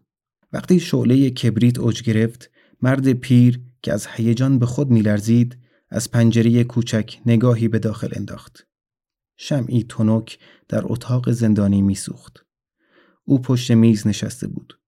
وقتی 0.53 0.79
شعله 0.79 1.29
کبریت 1.29 1.79
اوج 1.79 2.03
گرفت 2.03 2.49
مرد 2.81 3.13
پیر 3.13 3.61
که 3.81 3.93
از 3.93 4.07
هیجان 4.07 4.59
به 4.59 4.65
خود 4.65 4.89
میلرزید 4.89 5.57
از 5.89 6.11
پنجره 6.11 6.63
کوچک 6.63 7.17
نگاهی 7.25 7.67
به 7.67 7.79
داخل 7.79 8.09
انداخت. 8.15 8.66
شمعی 9.37 9.83
تنک 9.83 10.39
در 10.67 10.81
اتاق 10.83 11.31
زندانی 11.31 11.81
میسوخت 11.81 12.45
او 13.23 13.41
پشت 13.41 13.71
میز 13.71 14.07
نشسته 14.07 14.47
بود 14.47 14.79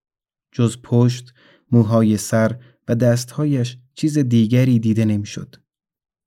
جز 0.52 0.78
پشت 0.84 1.34
موهای 1.72 2.18
سر 2.18 2.60
و 2.88 2.96
دستهایش 2.96 3.78
چیز 3.96 4.18
دیگری 4.18 4.80
دیده 4.80 5.06
نمی‌شد. 5.06 5.56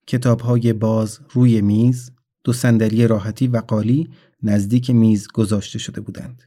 کتابهای 0.07 0.73
باز 0.73 1.21
روی 1.31 1.61
میز 1.61 2.11
دو 2.45 2.53
صندلی 2.53 3.07
راحتی 3.07 3.49
و 3.49 3.57
قالی 3.57 4.11
نزدیک 4.43 4.91
میز 4.91 5.29
گذاشته 5.29 5.79
شده 5.79 6.01
بودند. 6.01 6.43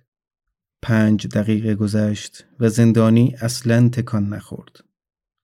پنج 0.82 1.28
دقیقه 1.28 1.76
گذشت 1.76 2.46
و 2.60 2.70
زندانی 2.70 3.36
اصلا 3.42 3.90
تکان 3.90 4.30
نخورد. 4.30 4.84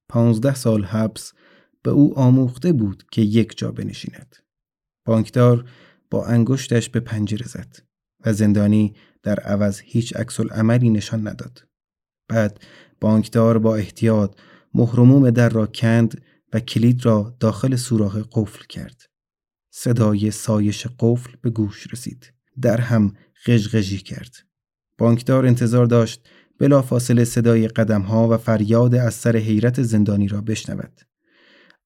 پانزده 0.09 0.55
سال 0.55 0.83
حبس 0.83 1.33
به 1.83 1.91
او 1.91 2.19
آموخته 2.19 2.73
بود 2.73 3.03
که 3.11 3.21
یک 3.21 3.57
جا 3.57 3.71
بنشیند. 3.71 4.35
بانکدار 5.05 5.69
با 6.11 6.25
انگشتش 6.25 6.89
به 6.89 6.99
پنجره 6.99 7.47
زد 7.47 7.77
و 8.25 8.33
زندانی 8.33 8.95
در 9.23 9.39
عوض 9.39 9.81
هیچ 9.83 10.15
عکس 10.15 10.39
عملی 10.39 10.89
نشان 10.89 11.27
نداد. 11.27 11.67
بعد 12.27 12.59
بانکدار 13.01 13.57
با 13.57 13.75
احتیاط 13.75 14.35
مهرموم 14.73 15.29
در 15.29 15.49
را 15.49 15.65
کند 15.67 16.21
و 16.53 16.59
کلید 16.59 17.05
را 17.05 17.35
داخل 17.39 17.75
سوراخ 17.75 18.17
قفل 18.31 18.65
کرد. 18.69 19.01
صدای 19.73 20.31
سایش 20.31 20.87
قفل 20.99 21.31
به 21.41 21.49
گوش 21.49 21.87
رسید. 21.93 22.33
در 22.61 22.81
هم 22.81 23.13
غژغژی 23.45 23.97
کرد. 23.97 24.35
بانکدار 24.97 25.45
انتظار 25.45 25.85
داشت 25.85 26.29
بلا 26.59 26.81
فاصله 26.81 27.23
صدای 27.23 27.67
قدم 27.67 28.01
ها 28.01 28.29
و 28.29 28.37
فریاد 28.37 28.95
از 28.95 29.13
سر 29.13 29.37
حیرت 29.37 29.81
زندانی 29.81 30.27
را 30.27 30.41
بشنود. 30.41 31.01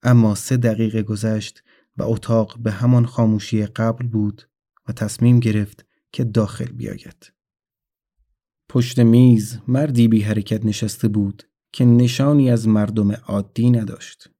اما 0.02 0.34
سه 0.34 0.56
دقیقه 0.56 1.02
گذشت 1.02 1.62
و 1.98 2.02
اتاق 2.02 2.58
به 2.58 2.70
همان 2.70 3.06
خاموشی 3.06 3.66
قبل 3.66 4.06
بود 4.06 4.48
و 4.88 4.92
تصمیم 4.92 5.40
گرفت 5.40 5.86
که 6.12 6.24
داخل 6.24 6.72
بیاید. 6.72 7.32
پشت 8.68 8.98
میز 8.98 9.58
مردی 9.68 10.08
بی 10.08 10.20
حرکت 10.20 10.64
نشسته 10.64 11.08
بود 11.08 11.42
که 11.72 11.84
نشانی 11.84 12.50
از 12.50 12.68
مردم 12.68 13.12
عادی 13.12 13.70
نداشت. 13.70 14.30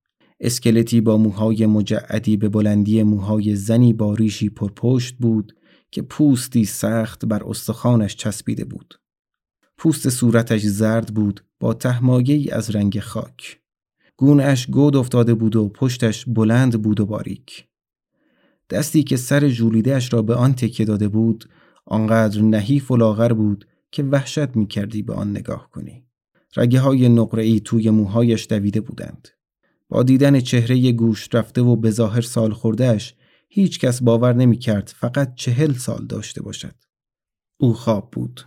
اسکلتی 0.40 1.00
با 1.00 1.16
موهای 1.16 1.66
مجعدی 1.66 2.36
به 2.36 2.48
بلندی 2.48 3.02
موهای 3.02 3.56
زنی 3.56 3.92
با 3.92 4.14
ریشی 4.14 4.50
پرپشت 4.50 5.16
بود 5.18 5.52
که 5.90 6.02
پوستی 6.02 6.64
سخت 6.64 7.24
بر 7.24 7.44
استخوانش 7.44 8.16
چسبیده 8.16 8.64
بود. 8.64 9.00
پوست 9.78 10.08
صورتش 10.08 10.62
زرد 10.62 11.14
بود 11.14 11.44
با 11.60 11.74
تهمایه 11.74 12.54
از 12.54 12.70
رنگ 12.70 13.00
خاک. 13.00 13.60
گونش 14.16 14.66
گود 14.66 14.96
افتاده 14.96 15.34
بود 15.34 15.56
و 15.56 15.68
پشتش 15.68 16.24
بلند 16.28 16.82
بود 16.82 17.00
و 17.00 17.06
باریک. 17.06 17.66
دستی 18.70 19.02
که 19.02 19.16
سر 19.16 19.48
جولیدهش 19.48 20.12
را 20.12 20.22
به 20.22 20.34
آن 20.34 20.54
تکیه 20.54 20.86
داده 20.86 21.08
بود 21.08 21.48
آنقدر 21.84 22.42
نحیف 22.42 22.90
و 22.90 22.96
لاغر 22.96 23.32
بود 23.32 23.66
که 23.90 24.02
وحشت 24.02 24.56
می 24.56 24.66
کردی 24.66 25.02
به 25.02 25.14
آن 25.14 25.30
نگاه 25.30 25.70
کنی. 25.70 26.06
رگه 26.56 26.80
های 26.80 27.08
نقره 27.08 27.60
توی 27.60 27.90
موهایش 27.90 28.46
دویده 28.50 28.80
بودند. 28.80 29.28
با 29.88 30.02
دیدن 30.02 30.40
چهره 30.40 30.92
گوش 30.92 31.28
رفته 31.32 31.62
و 31.62 31.76
به 31.76 31.90
ظاهر 31.90 32.20
سال 32.20 32.52
خوردهش 32.52 33.14
هیچ 33.48 33.78
کس 33.80 34.02
باور 34.02 34.32
نمی 34.32 34.58
کرد 34.58 34.92
فقط 34.96 35.34
چهل 35.34 35.72
سال 35.72 36.06
داشته 36.06 36.42
باشد. 36.42 36.74
او 37.60 37.72
خواب 37.72 38.10
بود. 38.10 38.44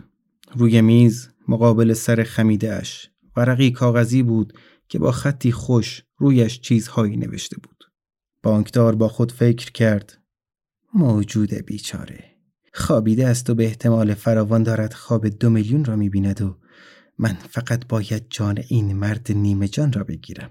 روی 0.54 0.80
میز 0.80 1.28
مقابل 1.48 1.92
سر 1.92 2.22
خمیدهش 2.22 3.10
ورقی 3.36 3.70
کاغذی 3.70 4.22
بود 4.22 4.52
که 4.90 4.98
با 4.98 5.12
خطی 5.12 5.52
خوش 5.52 6.02
رویش 6.16 6.60
چیزهایی 6.60 7.16
نوشته 7.16 7.56
بود. 7.62 7.84
بانکدار 8.42 8.94
با 8.94 9.08
خود 9.08 9.32
فکر 9.32 9.72
کرد 9.72 10.18
موجود 10.94 11.54
بیچاره. 11.54 12.24
خوابیده 12.74 13.26
است 13.26 13.50
و 13.50 13.54
به 13.54 13.64
احتمال 13.64 14.14
فراوان 14.14 14.62
دارد 14.62 14.92
خواب 14.92 15.28
دو 15.28 15.50
میلیون 15.50 15.84
را 15.84 15.96
می‌بیند 15.96 16.42
و 16.42 16.58
من 17.18 17.32
فقط 17.32 17.86
باید 17.86 18.26
جان 18.30 18.58
این 18.68 18.96
مرد 18.96 19.32
نیمه 19.32 19.68
جان 19.68 19.92
را 19.92 20.04
بگیرم. 20.04 20.50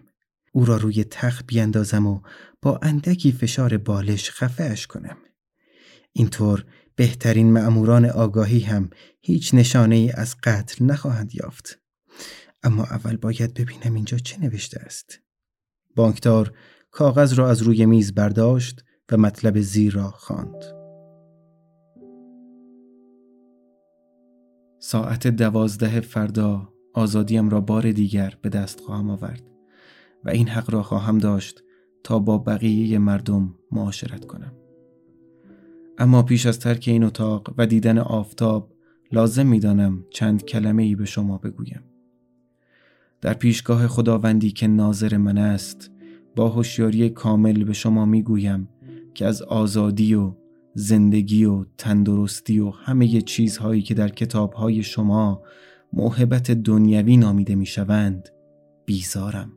او 0.52 0.66
را 0.66 0.78
روی 0.78 1.04
تخت 1.04 1.48
بیاندازم 1.48 2.08
و 2.08 2.22
با 2.62 2.80
اندکی 2.82 3.32
فشار 3.32 3.78
بالش 3.78 4.32
خفهش 4.32 4.88
کنم. 4.88 5.18
اینطور 6.14 6.66
بهترین 6.96 7.52
معموران 7.52 8.06
آگاهی 8.06 8.60
هم 8.60 8.90
هیچ 9.22 9.54
نشانه 9.54 9.96
ای 9.96 10.12
از 10.12 10.36
قتل 10.44 10.86
نخواهند 10.86 11.36
یافت. 11.36 11.80
اما 12.64 12.84
اول 12.84 13.18
باید 13.18 13.54
ببینم 13.54 13.96
اینجا 13.96 14.18
چه 14.18 14.42
نوشته 14.42 14.80
است 14.80 15.20
بانکدار 15.96 16.54
کاغذ 16.92 17.34
را 17.34 17.50
از 17.50 17.62
روی 17.62 17.86
میز 17.86 18.14
برداشت 18.14 18.84
و 19.12 19.18
مطلب 19.18 19.60
زیر 19.60 19.94
را 19.94 20.12
خواند. 20.12 20.80
ساعت 24.80 25.28
دوازده 25.28 26.00
فردا 26.00 26.74
آزادیم 26.94 27.50
را 27.50 27.62
بار 27.62 27.92
دیگر 27.92 28.38
به 28.42 28.50
دست 28.50 28.80
خواهم 28.80 29.10
آورد 29.10 29.44
و 30.24 30.30
این 30.30 30.48
حق 30.48 30.74
را 30.74 30.84
خواهم 30.84 31.18
داشت 31.18 31.64
تا 32.04 32.20
با 32.20 32.38
بقیه 32.38 32.98
مردم 32.98 33.56
معاشرت 33.72 34.26
کنم. 34.26 34.54
اما 35.98 36.24
پیش 36.24 36.46
از 36.46 36.60
ترک 36.60 36.84
این 36.88 37.04
اتاق 37.04 37.54
و 37.58 37.66
دیدن 37.66 37.98
آفتاب 37.98 38.74
لازم 39.12 39.48
می‌دانم 39.48 40.06
چند 40.12 40.44
کلمه 40.44 40.84
ای 40.84 40.96
به 40.96 41.06
شما 41.06 41.38
بگویم. 41.38 41.84
در 43.22 43.34
پیشگاه 43.34 43.88
خداوندی 43.88 44.52
که 44.52 44.68
ناظر 44.68 45.18
من 45.18 45.38
است 45.38 45.92
با 46.36 46.50
هوشیاری 46.50 47.10
کامل 47.10 47.64
به 47.64 47.74
شما 47.74 48.06
می‌گویم 48.06 48.70
که 49.14 49.26
از 49.26 49.42
آزادی 49.42 50.14
و 50.16 50.34
زندگی 50.74 51.46
و 51.46 51.66
تندرستی 51.78 52.60
و 52.60 52.70
همه 52.70 53.22
چیزهایی 53.22 53.82
که 53.82 53.94
در 53.94 54.10
کتابهای 54.10 54.84
شما 54.84 55.42
موهبت 55.94 56.52
دنیوی 56.52 57.18
نامیده 57.18 57.56
می‌شوند 57.56 58.30
بیزارم. 58.86 59.52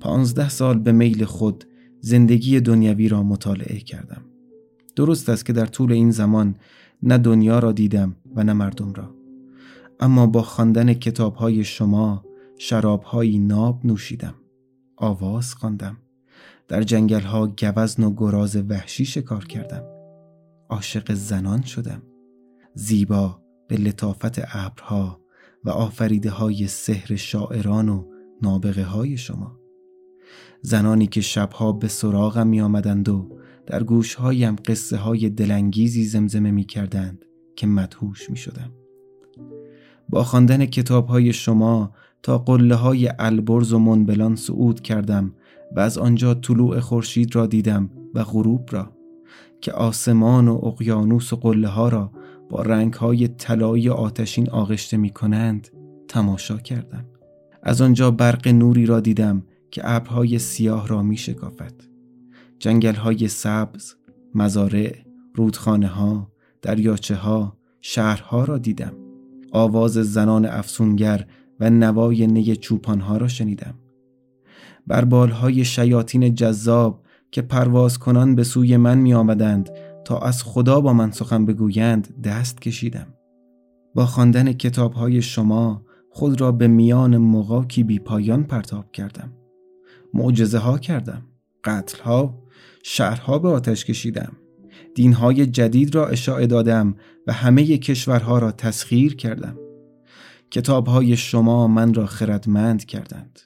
پانزده 0.00 0.48
سال 0.48 0.78
به 0.78 0.92
میل 0.92 1.24
خود 1.24 1.64
زندگی 2.00 2.60
دنیوی 2.60 3.08
را 3.08 3.22
مطالعه 3.22 3.78
کردم. 3.78 4.22
درست 4.96 5.28
است 5.28 5.46
که 5.46 5.52
در 5.52 5.66
طول 5.66 5.92
این 5.92 6.10
زمان 6.10 6.56
نه 7.02 7.18
دنیا 7.18 7.58
را 7.58 7.72
دیدم 7.72 8.16
و 8.34 8.44
نه 8.44 8.52
مردم 8.52 8.92
را. 8.92 9.21
اما 10.00 10.26
با 10.26 10.42
خواندن 10.42 10.94
کتابهای 10.94 11.64
شما 11.64 12.24
شرابهایی 12.58 13.38
ناب 13.38 13.86
نوشیدم. 13.86 14.34
آواز 14.96 15.54
خواندم. 15.54 15.96
در 16.68 16.82
جنگل 16.82 17.20
ها 17.20 17.46
گوزن 17.46 18.04
و 18.04 18.14
گراز 18.16 18.56
وحشی 18.56 19.04
شکار 19.04 19.44
کردم. 19.44 19.82
عاشق 20.68 21.12
زنان 21.12 21.62
شدم. 21.62 22.02
زیبا 22.74 23.40
به 23.68 23.76
لطافت 23.76 24.38
ابرها 24.38 25.20
و 25.64 25.70
آفریده 25.70 26.30
های 26.30 26.66
سحر 26.68 27.16
شاعران 27.16 27.88
و 27.88 28.04
نابغه 28.42 28.84
های 28.84 29.16
شما. 29.16 29.58
زنانی 30.62 31.06
که 31.06 31.20
شبها 31.20 31.72
به 31.72 31.88
سراغم 31.88 32.46
می 32.46 32.60
آمدند 32.60 33.08
و 33.08 33.38
در 33.66 33.82
گوشهایم 33.82 34.56
قصه 34.66 34.96
های 34.96 35.30
دلانگیزی 35.30 36.04
زمزمه 36.04 36.50
می 36.50 36.64
کردند 36.64 37.24
که 37.56 37.66
مدهوش 37.66 38.30
می 38.30 38.36
شدم. 38.36 38.72
با 40.12 40.24
خواندن 40.24 40.66
کتاب 40.66 41.06
های 41.06 41.32
شما 41.32 41.92
تا 42.22 42.38
قله 42.38 42.74
های 42.74 43.10
البرز 43.18 43.72
و 43.72 43.78
منبلان 43.78 44.36
صعود 44.36 44.80
کردم 44.80 45.34
و 45.76 45.80
از 45.80 45.98
آنجا 45.98 46.34
طلوع 46.34 46.80
خورشید 46.80 47.36
را 47.36 47.46
دیدم 47.46 47.90
و 48.14 48.24
غروب 48.24 48.68
را 48.72 48.92
که 49.60 49.72
آسمان 49.72 50.48
و 50.48 50.60
اقیانوس 50.64 51.32
و 51.32 51.36
قله 51.36 51.68
ها 51.68 51.88
را 51.88 52.10
با 52.50 52.62
رنگ 52.62 52.94
های 52.94 53.28
طلایی 53.28 53.88
آتشین 53.88 54.50
آغشته 54.50 54.96
می 54.96 55.10
کنند 55.10 55.68
تماشا 56.08 56.56
کردم. 56.56 57.04
از 57.62 57.80
آنجا 57.80 58.10
برق 58.10 58.48
نوری 58.48 58.86
را 58.86 59.00
دیدم 59.00 59.42
که 59.70 59.82
ابرهای 59.84 60.38
سیاه 60.38 60.88
را 60.88 61.02
می 61.02 61.16
شکافت 61.16 61.88
جنگل 62.58 62.94
های 62.94 63.28
سبز 63.28 63.94
مزارع 64.34 64.96
رودخانه 65.34 65.86
ها 65.86 66.30
دریاچه 66.62 67.14
ها 67.14 67.56
شهرها 67.80 68.44
را 68.44 68.58
دیدم. 68.58 69.11
آواز 69.52 69.92
زنان 69.92 70.46
افسونگر 70.46 71.26
و 71.60 71.70
نوای 71.70 72.26
نی 72.26 72.56
چوپانها 72.56 73.16
را 73.16 73.28
شنیدم. 73.28 73.74
بر 74.86 75.04
بالهای 75.04 75.64
شیاطین 75.64 76.34
جذاب 76.34 77.02
که 77.30 77.42
پرواز 77.42 77.98
کنان 77.98 78.34
به 78.34 78.44
سوی 78.44 78.76
من 78.76 78.98
می 78.98 79.14
آمدند 79.14 79.70
تا 80.04 80.18
از 80.18 80.42
خدا 80.42 80.80
با 80.80 80.92
من 80.92 81.10
سخن 81.10 81.46
بگویند 81.46 82.22
دست 82.22 82.60
کشیدم. 82.60 83.06
با 83.94 84.06
خواندن 84.06 84.52
کتابهای 84.52 85.22
شما 85.22 85.84
خود 86.10 86.40
را 86.40 86.52
به 86.52 86.68
میان 86.68 87.16
مقاکی 87.16 87.82
بی 87.84 87.98
پایان 87.98 88.44
پرتاب 88.44 88.92
کردم. 88.92 89.32
معجزه 90.14 90.58
ها 90.58 90.78
کردم. 90.78 91.22
قتل 91.64 92.02
ها 92.02 92.42
شهرها 92.82 93.38
به 93.38 93.48
آتش 93.48 93.84
کشیدم. 93.84 94.32
دینهای 94.94 95.46
جدید 95.46 95.94
را 95.94 96.08
اشاعه 96.08 96.46
دادم 96.46 96.94
و 97.26 97.32
همه 97.32 97.78
کشورها 97.78 98.38
را 98.38 98.52
تسخیر 98.52 99.16
کردم. 99.16 99.56
کتابهای 100.50 101.16
شما 101.16 101.68
من 101.68 101.94
را 101.94 102.06
خردمند 102.06 102.84
کردند. 102.84 103.40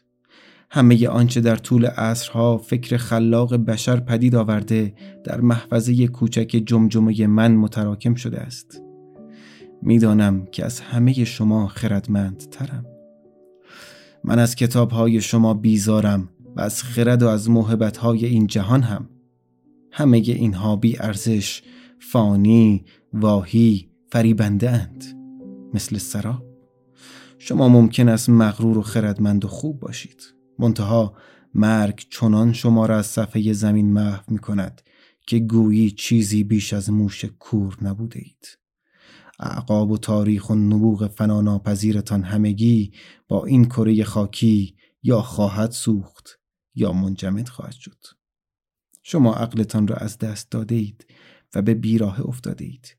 همه 0.70 1.09
آنچه 1.09 1.40
در 1.40 1.57
طول 1.57 1.86
عصرها 1.86 2.59
فکر 2.59 2.97
خلاق 2.97 3.57
بشر 3.57 4.01
پدید 4.01 4.34
آورده 4.34 4.94
در 5.24 5.40
محفظه 5.40 6.07
کوچک 6.07 6.62
جمجمه 6.66 7.26
من 7.26 7.55
متراکم 7.55 8.14
شده 8.14 8.40
است. 8.40 8.82
می‌دانم 9.82 10.47
که 10.53 10.64
از 10.64 10.80
همه 10.80 11.24
شما 11.24 11.66
خردمند 11.66 12.36
ترم 12.51 12.86
من 14.24 14.38
از 14.38 14.55
کتابهای 14.55 15.20
شما 15.20 15.55
بیزارم 15.55 16.28
و 16.57 16.61
از 16.61 16.82
خرد 16.82 17.22
و 17.22 17.28
از 17.28 17.51
محبتهای 17.51 18.26
این 18.26 18.47
جهان 18.47 18.82
هم. 18.82 19.09
همه 19.99 20.16
اینها 20.16 20.76
بی 20.76 20.99
ارزش 20.99 21.62
فانی 21.99 22.84
واهی 23.12 23.90
فریبنده 24.12 24.70
اند. 24.70 25.05
مثل 25.74 25.99
سراب 25.99 26.44
شما 27.38 27.68
ممکن 27.68 28.09
است 28.09 28.28
مغرور 28.28 28.78
و 28.78 28.82
خردمند 28.82 29.44
و 29.44 29.49
خوب 29.49 29.80
باشید. 29.80 30.22
منتها 30.59 31.16
مرگ 31.55 32.07
چنان 32.11 32.53
شما 32.53 32.86
را 32.86 32.99
از 32.99 33.07
صفحه 33.07 33.53
زمین 33.53 33.92
محو 33.92 34.22
می 34.28 34.38
کند 34.38 34.82
که 35.26 35.38
گویی 35.38 35.90
چیزی 35.90 36.44
بیش 36.44 36.72
از 36.72 36.90
موش 36.90 37.24
کور 37.24 37.76
نبوده 37.82 38.18
اید. 38.18 38.59
اعقاب 39.40 39.90
و 39.90 39.99
تاریخ 39.99 40.51
و 40.51 40.55
نبوغ 40.55 41.07
فناناپذیرتان 41.07 42.22
همگی 42.22 42.92
با 43.28 43.47
این 43.47 43.64
کره 43.64 44.05
خاکی 44.05 44.76
یا 45.03 45.22
خواهد 45.22 45.70
سوخت 45.70 46.40
یا 46.74 46.92
منجمد 46.92 47.49
خواهد 47.49 47.74
شد. 47.74 48.15
شما 49.09 49.34
عقلتان 49.34 49.88
را 49.88 49.96
از 49.96 50.18
دست 50.18 50.50
داده 50.50 50.74
اید 50.74 51.07
و 51.54 51.62
به 51.62 51.74
بیراه 51.74 52.20
افتاده 52.28 52.64
اید 52.64 52.96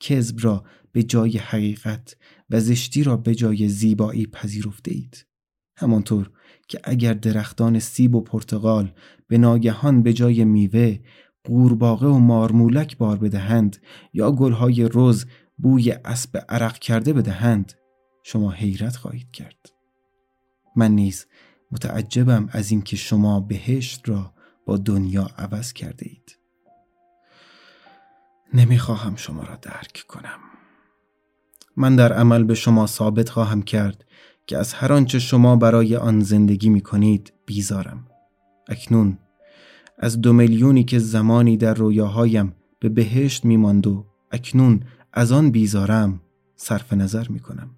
کذب 0.00 0.36
را 0.40 0.64
به 0.92 1.02
جای 1.02 1.38
حقیقت 1.38 2.16
و 2.50 2.60
زشتی 2.60 3.04
را 3.04 3.16
به 3.16 3.34
جای 3.34 3.68
زیبایی 3.68 4.26
پذیرفته 4.26 4.94
اید 4.94 5.26
همانطور 5.76 6.30
که 6.68 6.80
اگر 6.84 7.14
درختان 7.14 7.78
سیب 7.78 8.14
و 8.14 8.20
پرتغال 8.20 8.92
به 9.28 9.38
ناگهان 9.38 10.02
به 10.02 10.12
جای 10.12 10.44
میوه 10.44 10.98
قورباغه 11.44 12.06
و 12.06 12.18
مارمولک 12.18 12.96
بار 12.96 13.18
بدهند 13.18 13.76
یا 14.12 14.32
گلهای 14.32 14.88
رز 14.94 15.24
بوی 15.58 15.92
اسب 15.92 16.44
عرق 16.48 16.78
کرده 16.78 17.12
بدهند 17.12 17.72
شما 18.22 18.50
حیرت 18.50 18.96
خواهید 18.96 19.30
کرد. 19.30 19.72
من 20.76 20.90
نیز 20.92 21.26
متعجبم 21.72 22.48
از 22.52 22.70
اینکه 22.70 22.96
شما 22.96 23.40
بهشت 23.40 24.08
را 24.08 24.34
دنیا 24.76 25.28
عوض 25.38 25.72
کرده 25.72 26.06
اید. 26.08 26.36
نمی‌خواهم 28.54 29.16
شما 29.16 29.42
را 29.42 29.56
درک 29.56 30.04
کنم. 30.08 30.38
من 31.76 31.96
در 31.96 32.12
عمل 32.12 32.44
به 32.44 32.54
شما 32.54 32.86
ثابت 32.86 33.28
خواهم 33.28 33.62
کرد 33.62 34.04
که 34.46 34.58
از 34.58 34.72
هر 34.72 34.92
آنچه 34.92 35.18
شما 35.18 35.56
برای 35.56 35.96
آن 35.96 36.20
زندگی 36.20 36.68
می 36.68 36.80
کنید 36.80 37.32
بیزارم. 37.46 38.06
اکنون 38.68 39.18
از 39.98 40.20
دو 40.20 40.32
میلیونی 40.32 40.84
که 40.84 40.98
زمانی 40.98 41.56
در 41.56 41.74
رویاهایم 41.74 42.54
به 42.80 42.88
بهشت 42.88 43.44
می 43.44 43.56
ماند 43.56 43.86
و 43.86 44.06
اکنون 44.30 44.80
از 45.12 45.32
آن 45.32 45.50
بیزارم 45.50 46.20
صرف 46.56 46.92
نظر 46.92 47.28
می 47.28 47.40
کنم 47.40 47.70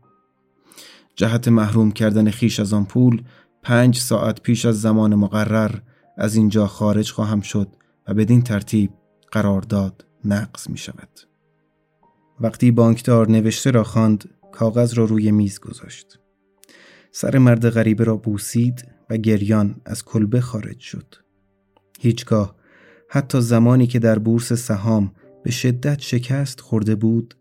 جهت 1.17 1.49
محروم 1.49 1.93
کردن 1.93 2.31
خیش 2.31 2.61
از 2.61 2.73
آن 2.73 2.85
پول 2.85 3.23
پنج 3.63 3.99
ساعت 3.99 4.41
پیش 4.41 4.65
از 4.65 4.81
زمان 4.81 5.15
مقرر 5.15 5.79
از 6.19 6.35
اینجا 6.37 6.67
خارج 6.67 7.11
خواهم 7.11 7.41
شد 7.41 7.69
و 8.09 8.15
بدین 8.15 8.43
ترتیب 8.43 8.91
قرارداد 9.33 10.07
نقض 10.25 10.71
می 10.71 10.79
شود. 10.79 11.21
وقتی 12.41 12.71
بانکدار 12.71 13.31
نوشته 13.31 13.71
را 13.71 13.85
خواند 13.85 14.31
کاغذ 14.53 14.95
را 14.95 15.05
روی 15.05 15.31
میز 15.31 15.61
گذاشت. 15.61 16.19
سر 17.13 17.39
مرد 17.39 17.71
غریبه 17.71 18.05
را 18.05 18.17
بوسید 18.17 18.89
و 19.11 19.17
گریان 19.17 19.81
از 19.85 20.05
کلبه 20.05 20.41
خارج 20.41 20.79
شد. 20.79 21.15
هیچگاه 22.01 22.57
حتی 23.11 23.41
زمانی 23.41 23.87
که 23.87 23.99
در 23.99 24.19
بورس 24.19 24.53
سهام 24.53 25.13
به 25.43 25.51
شدت 25.51 26.01
شکست 26.01 26.61
خورده 26.61 26.95
بود 26.95 27.35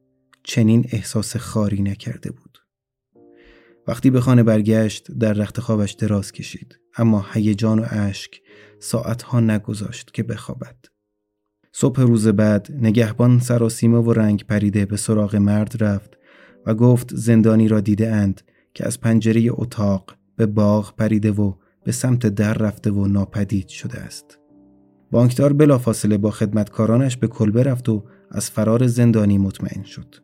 چنین 0.43 0.85
احساس 0.91 1.37
خاری 1.37 1.81
نکرده 1.81 2.31
بود. 2.31 2.40
وقتی 3.87 4.09
به 4.09 4.21
خانه 4.21 4.43
برگشت 4.43 5.11
در 5.11 5.33
رخت 5.33 5.59
خوابش 5.59 5.91
دراز 5.91 6.31
کشید 6.31 6.79
اما 6.97 7.25
هیجان 7.33 7.79
و 7.79 7.85
اشک 7.89 8.41
ساعتها 8.79 9.39
نگذاشت 9.39 10.13
که 10.13 10.23
بخوابد. 10.23 10.75
صبح 11.71 12.01
روز 12.01 12.27
بعد 12.27 12.67
نگهبان 12.79 13.39
سراسیمه 13.39 13.97
و 13.97 14.13
رنگ 14.13 14.45
پریده 14.45 14.85
به 14.85 14.97
سراغ 14.97 15.35
مرد 15.35 15.83
رفت 15.83 16.17
و 16.65 16.73
گفت 16.73 17.15
زندانی 17.15 17.67
را 17.67 17.79
دیده 17.79 18.11
اند 18.11 18.41
که 18.73 18.87
از 18.87 18.99
پنجره 18.99 19.47
اتاق 19.49 20.15
به 20.35 20.45
باغ 20.45 20.95
پریده 20.95 21.31
و 21.31 21.53
به 21.83 21.91
سمت 21.91 22.27
در 22.27 22.53
رفته 22.53 22.91
و 22.91 23.07
ناپدید 23.07 23.67
شده 23.67 23.99
است. 23.99 24.39
بانکدار 25.11 25.53
بلافاصله 25.53 26.17
با 26.17 26.31
خدمتکارانش 26.31 27.17
به 27.17 27.27
کلبه 27.27 27.63
رفت 27.63 27.89
و 27.89 28.03
از 28.31 28.49
فرار 28.49 28.87
زندانی 28.87 29.37
مطمئن 29.37 29.83
شد. 29.83 30.15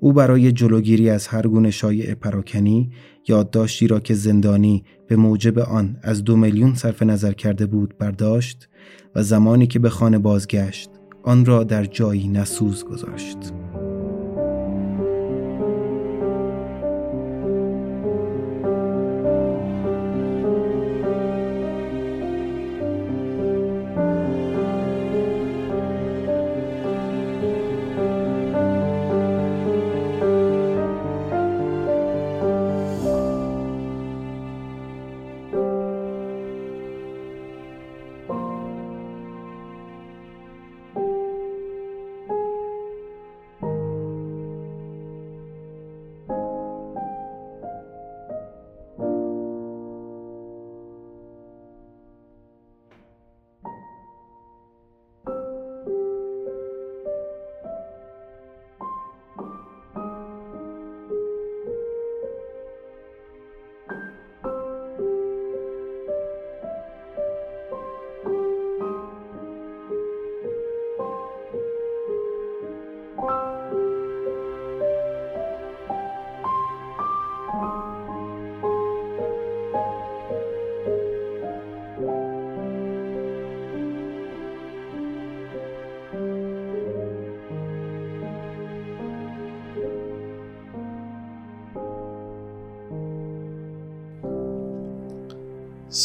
او 0.00 0.12
برای 0.12 0.52
جلوگیری 0.52 1.10
از 1.10 1.26
هر 1.26 1.46
گونه 1.46 1.70
شایع 1.70 2.14
پراکنی 2.14 2.90
یادداشتی 3.28 3.86
را 3.86 4.00
که 4.00 4.14
زندانی 4.14 4.84
به 5.08 5.16
موجب 5.16 5.58
آن 5.58 5.96
از 6.02 6.24
دو 6.24 6.36
میلیون 6.36 6.74
صرف 6.74 7.02
نظر 7.02 7.32
کرده 7.32 7.66
بود 7.66 7.98
برداشت 7.98 8.68
و 9.14 9.22
زمانی 9.22 9.66
که 9.66 9.78
به 9.78 9.90
خانه 9.90 10.18
بازگشت 10.18 10.90
آن 11.22 11.44
را 11.44 11.64
در 11.64 11.84
جایی 11.84 12.28
نسوز 12.28 12.84
گذاشت. 12.84 13.38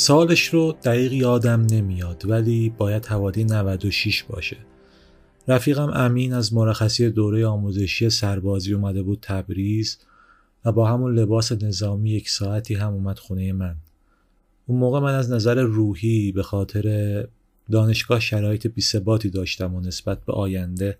سالش 0.05 0.47
رو 0.47 0.77
دقیق 0.83 1.13
یادم 1.13 1.65
نمیاد 1.71 2.23
ولی 2.25 2.69
باید 2.77 3.05
حوالی 3.05 3.43
96 3.43 4.23
باشه. 4.23 4.57
رفیقم 5.47 5.89
امین 5.93 6.33
از 6.33 6.53
مرخصی 6.53 7.09
دوره 7.09 7.45
آموزشی 7.45 8.09
سربازی 8.09 8.73
اومده 8.73 9.03
بود 9.03 9.19
تبریز 9.21 9.97
و 10.65 10.71
با 10.71 10.87
همون 10.87 11.19
لباس 11.19 11.51
نظامی 11.51 12.09
یک 12.09 12.29
ساعتی 12.29 12.73
هم 12.73 12.93
اومد 12.93 13.19
خونه 13.19 13.53
من. 13.53 13.75
اون 14.67 14.79
موقع 14.79 14.99
من 14.99 15.15
از 15.15 15.31
نظر 15.31 15.61
روحی 15.61 16.31
به 16.31 16.43
خاطر 16.43 17.27
دانشگاه 17.71 18.19
شرایط 18.19 18.67
بیثباتی 18.67 19.29
داشتم 19.29 19.75
و 19.75 19.81
نسبت 19.81 20.25
به 20.25 20.33
آینده 20.33 20.97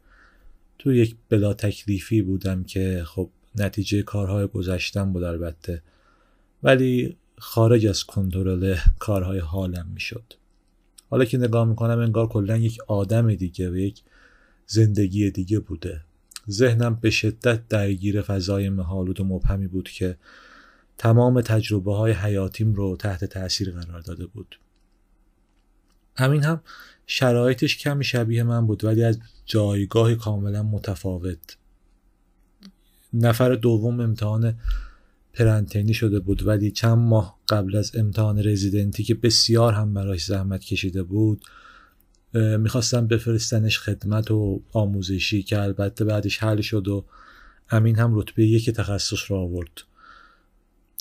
تو 0.79 0.93
یک 0.93 1.15
بلا 1.29 1.53
تکلیفی 1.53 2.21
بودم 2.21 2.63
که 2.63 3.03
خب 3.05 3.29
نتیجه 3.55 4.01
کارهای 4.01 4.47
گذشتم 4.47 5.13
بود 5.13 5.23
البته. 5.23 5.81
ولی 6.63 7.15
خارج 7.37 7.85
از 7.85 8.03
کنترل 8.03 8.75
کارهای 8.99 9.39
حالم 9.39 9.87
می‌شد. 9.93 10.33
حالا 11.09 11.25
که 11.25 11.37
نگاه 11.37 11.67
می‌کنم 11.67 11.99
انگار 11.99 12.27
کلا 12.27 12.57
یک 12.57 12.77
آدم 12.87 13.35
دیگه 13.35 13.69
و 13.69 13.75
یک 13.75 14.03
زندگی 14.67 15.31
دیگه 15.31 15.59
بوده. 15.59 16.01
ذهنم 16.49 16.95
به 16.95 17.09
شدت 17.09 17.67
درگیر 17.67 18.21
فضای 18.21 18.69
مهالود 18.69 19.19
و 19.19 19.23
مبهمی 19.23 19.67
بود 19.67 19.89
که 19.89 20.17
تمام 20.97 21.41
تجربه 21.41 21.95
های 21.95 22.11
حیاتیم 22.11 22.73
رو 22.73 22.95
تحت 22.95 23.25
تاثیر 23.25 23.71
قرار 23.71 24.01
داده 24.01 24.25
بود. 24.25 24.59
همین 26.17 26.43
هم 26.43 26.61
شرایطش 27.07 27.77
کمی 27.77 28.03
شبیه 28.03 28.43
من 28.43 28.67
بود 28.67 28.83
ولی 28.83 29.03
از 29.03 29.19
جایگاه 29.45 30.15
کاملا 30.15 30.63
متفاوت. 30.63 31.57
نفر 33.13 33.55
دوم 33.55 33.99
امتحان 33.99 34.55
پرنتینی 35.35 35.93
شده 35.93 36.19
بود 36.19 36.47
ولی 36.47 36.71
چند 36.71 36.97
ماه 36.97 37.39
قبل 37.49 37.75
از 37.75 37.91
امتحان 37.95 38.47
رزیدنتی 38.47 39.03
که 39.03 39.15
بسیار 39.15 39.73
هم 39.73 39.93
براش 39.93 40.25
زحمت 40.25 40.63
کشیده 40.63 41.03
بود 41.03 41.45
می‌خواستم 42.33 43.07
بفرستنش 43.07 43.79
خدمت 43.79 44.31
و 44.31 44.61
آموزشی 44.71 45.43
که 45.43 45.61
البته 45.61 46.05
بعدش 46.05 46.43
حل 46.43 46.61
شد 46.61 46.87
و 46.87 47.05
امین 47.69 47.99
هم 47.99 48.19
رتبه 48.19 48.45
یک 48.45 48.69
تخصص 48.69 49.31
را 49.31 49.39
آورد. 49.39 49.81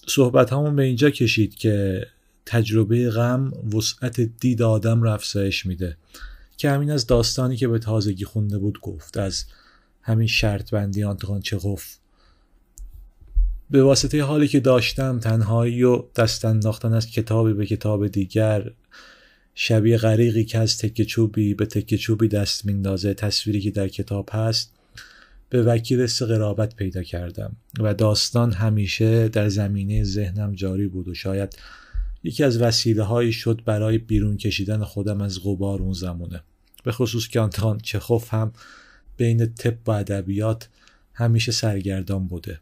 صحبت 0.07 0.53
همون 0.53 0.77
به 0.77 0.83
اینجا 0.83 1.11
کشید 1.11 1.55
که 1.55 2.07
تجربه 2.47 3.11
غم 3.11 3.53
وسعت 3.75 4.21
دید 4.21 4.63
آدم 4.63 5.03
رو 5.03 5.11
افزایش 5.11 5.67
میده. 5.67 5.97
که 6.57 6.71
همین 6.71 6.91
از 6.91 7.07
داستانی 7.07 7.57
که 7.57 7.69
به 7.69 7.79
تازگی 7.79 8.25
خونده 8.25 8.59
بود 8.59 8.81
گفت 8.81 9.17
از 9.17 9.45
همین 10.03 10.27
شرط 10.27 10.71
بندی 10.71 11.05
آنتوان 11.05 11.41
چخوف 11.41 11.97
به 13.71 13.83
واسطه 13.83 14.23
حالی 14.23 14.49
که 14.49 14.61
داشتم 14.61 15.19
تنهایی 15.19 15.83
و 15.83 16.03
دست 16.17 16.45
انداختن 16.45 16.93
از 16.93 17.11
کتابی 17.11 17.53
به 17.53 17.67
کتاب 17.67 18.07
دیگر 18.07 18.71
شبیه 19.55 19.97
غریقی 19.97 20.45
که 20.45 20.59
از 20.59 20.79
تکه 20.79 21.05
چوبی 21.05 21.55
به 21.55 21.67
تکه 21.67 21.99
چوبی 21.99 22.29
دست 22.29 22.67
میندازه 22.67 23.15
تصویری 23.15 23.61
که 23.61 23.71
در 23.71 23.89
کتاب 23.89 24.29
هست 24.33 24.73
به 25.49 25.63
وکیل 25.63 26.07
قرابت 26.07 26.77
پیدا 26.77 27.03
کردم 27.03 27.57
و 27.81 27.95
داستان 27.95 28.53
همیشه 28.53 29.29
در 29.29 29.49
زمینه 29.49 30.05
ذهنم 30.05 30.53
جاری 30.53 30.87
بود 30.87 31.09
و 31.09 31.15
شاید 31.15 31.59
یکی 32.23 32.45
از 32.45 32.61
وسیله 32.61 33.03
هایی 33.03 33.33
شد 33.33 33.63
برای 33.65 33.99
بیرون 33.99 34.37
کشیدن 34.37 34.85
خودم 34.85 35.21
از 35.21 35.41
غبار 35.45 35.83
اون 35.83 35.93
زمونه. 35.93 36.43
به 36.85 36.93
خصوص 36.93 37.29
که 37.29 37.41
آنتان 37.41 37.79
چخوف 37.79 38.35
هم 38.35 38.53
بین 39.17 39.55
طب 39.55 39.89
و 39.89 39.91
ادبیات 39.91 40.69
همیشه 41.15 41.53
سرگردان 41.53 42.29
بوده. 42.29 42.61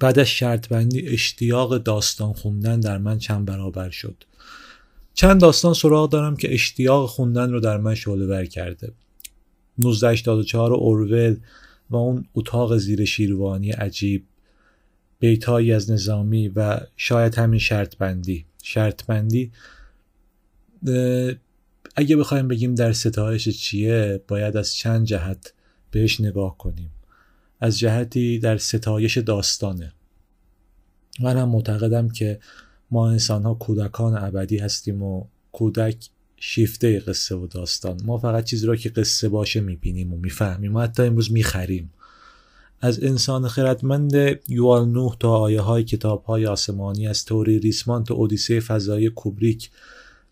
بعد 0.00 0.18
از 0.18 0.26
شرط 0.26 0.68
بندی 0.68 1.08
اشتیاق 1.08 1.78
داستان 1.78 2.32
خوندن 2.32 2.80
در 2.80 2.98
من 2.98 3.18
چند 3.18 3.44
برابر 3.46 3.90
شد. 3.90 4.24
چند 5.14 5.40
داستان 5.40 5.74
سراغ 5.74 6.10
دارم 6.10 6.36
که 6.36 6.54
اشتیاق 6.54 7.08
خوندن 7.08 7.52
رو 7.52 7.60
در 7.60 7.78
من 7.78 7.94
شعله 7.94 8.26
ور 8.26 8.44
کرده. 8.44 8.92
1984 9.78 10.72
اورول 10.72 11.36
و 11.90 11.96
اون 11.96 12.24
اتاق 12.34 12.76
زیر 12.76 13.04
شیروانی 13.04 13.70
عجیب. 13.70 14.24
بیتایی 15.18 15.72
از 15.72 15.90
نظامی 15.90 16.48
و 16.48 16.80
شاید 16.96 17.34
همین 17.34 17.60
شرط 17.60 17.96
بندی 17.96 18.44
شرط 18.62 19.04
بندی 19.04 19.52
اگه 21.96 22.16
بخوایم 22.16 22.48
بگیم 22.48 22.74
در 22.74 22.92
ستایش 22.92 23.48
چیه 23.48 24.20
باید 24.28 24.56
از 24.56 24.74
چند 24.74 25.06
جهت 25.06 25.52
بهش 25.90 26.20
نگاه 26.20 26.58
کنیم. 26.58 26.90
از 27.60 27.78
جهتی 27.78 28.38
در 28.38 28.56
ستایش 28.56 29.18
داستانه. 29.18 29.92
منم 31.20 31.48
معتقدم 31.48 32.08
که 32.08 32.40
ما 32.90 33.10
انسان 33.10 33.42
ها 33.42 33.54
کودکان 33.54 34.24
ابدی 34.24 34.58
هستیم 34.58 35.02
و 35.02 35.24
کودک 35.52 36.08
شیفته 36.36 37.00
قصه 37.00 37.34
و 37.34 37.46
داستان. 37.46 38.00
ما 38.04 38.18
فقط 38.18 38.44
چیزی 38.44 38.66
را 38.66 38.76
که 38.76 38.88
قصه 38.88 39.28
باشه 39.28 39.60
می‌بینیم 39.60 40.12
و 40.12 40.16
می‌فهمیم 40.16 40.74
و 40.74 40.80
حتی 40.80 41.02
امروز 41.02 41.32
می‌خریم. 41.32 41.90
از 42.80 43.02
انسان 43.02 43.48
خردمند 43.48 44.40
یوال 44.48 44.88
نوح 44.88 45.16
تا 45.20 45.36
آیه 45.36 45.60
های 45.60 45.84
کتاب 45.84 46.24
های 46.24 46.46
آسمانی 46.46 47.08
از 47.08 47.24
توری 47.24 47.58
ریسمان 47.58 48.04
تا 48.04 48.14
اودیسه 48.14 48.60
فضایی 48.60 49.10
کوبریک 49.10 49.70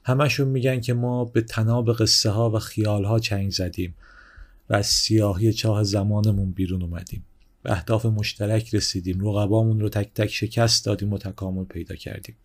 همشون 0.04 0.48
میگن 0.48 0.80
که 0.80 0.94
ما 0.94 1.24
به 1.24 1.40
تناب 1.40 1.92
قصه 1.92 2.30
ها 2.30 2.50
و 2.50 2.58
خیال 2.58 3.04
ها 3.04 3.18
چنگ 3.18 3.50
زدیم. 3.50 3.94
و 4.70 4.74
از 4.74 4.86
سیاهی 4.86 5.52
چاه 5.52 5.84
زمانمون 5.84 6.52
بیرون 6.52 6.82
اومدیم. 6.82 7.24
به 7.62 7.72
اهداف 7.72 8.06
مشترک 8.06 8.74
رسیدیم. 8.74 9.28
رقبامون 9.28 9.80
رو 9.80 9.88
تک 9.88 10.14
تک 10.14 10.26
شکست 10.26 10.84
دادیم 10.84 11.12
و 11.12 11.18
تکامل 11.18 11.64
پیدا 11.64 11.94
کردیم. 11.94 12.36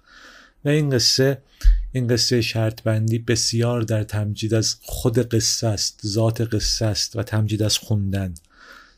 و 0.66 0.70
این 0.70 0.90
قصه 0.90 1.42
این 1.92 2.08
قصه 2.08 2.42
شرط 2.42 2.84
بندی 2.84 3.20
بسیار 3.20 3.82
در 3.82 4.04
تمجید 4.04 4.54
از 4.54 4.76
خود 4.82 5.18
قصه 5.18 5.68
است 5.68 6.02
ذات 6.06 6.42
قصه 6.42 6.86
است 6.86 7.16
و 7.16 7.24
تمجید 7.24 7.64
از 7.64 7.78
خوندن. 7.78 8.34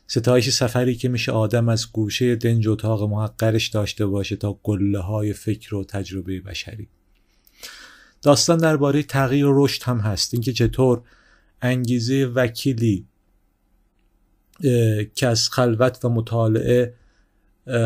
ستایش 0.06 0.50
سفری 0.50 0.94
که 0.94 1.08
میشه 1.08 1.32
آدم 1.32 1.68
از 1.68 1.92
گوشه 1.92 2.36
دنج 2.36 2.68
اتاق 2.68 3.02
محقرش 3.02 3.68
داشته 3.68 4.06
باشه 4.06 4.36
تا 4.36 4.58
گله 4.62 4.98
های 4.98 5.32
فکر 5.32 5.74
و 5.74 5.84
تجربه 5.84 6.40
بشری. 6.40 6.88
داستان 8.22 8.58
درباره 8.58 9.02
تغییر 9.02 9.46
و 9.46 9.64
رشد 9.64 9.82
هم 9.82 9.98
هست. 9.98 10.34
اینکه 10.34 10.52
چطور 10.52 11.02
انگیزه 11.62 12.24
وکیلی 12.34 13.06
که 15.14 15.26
از 15.26 15.48
خلوت 15.48 16.04
و 16.04 16.08
مطالعه 16.08 16.94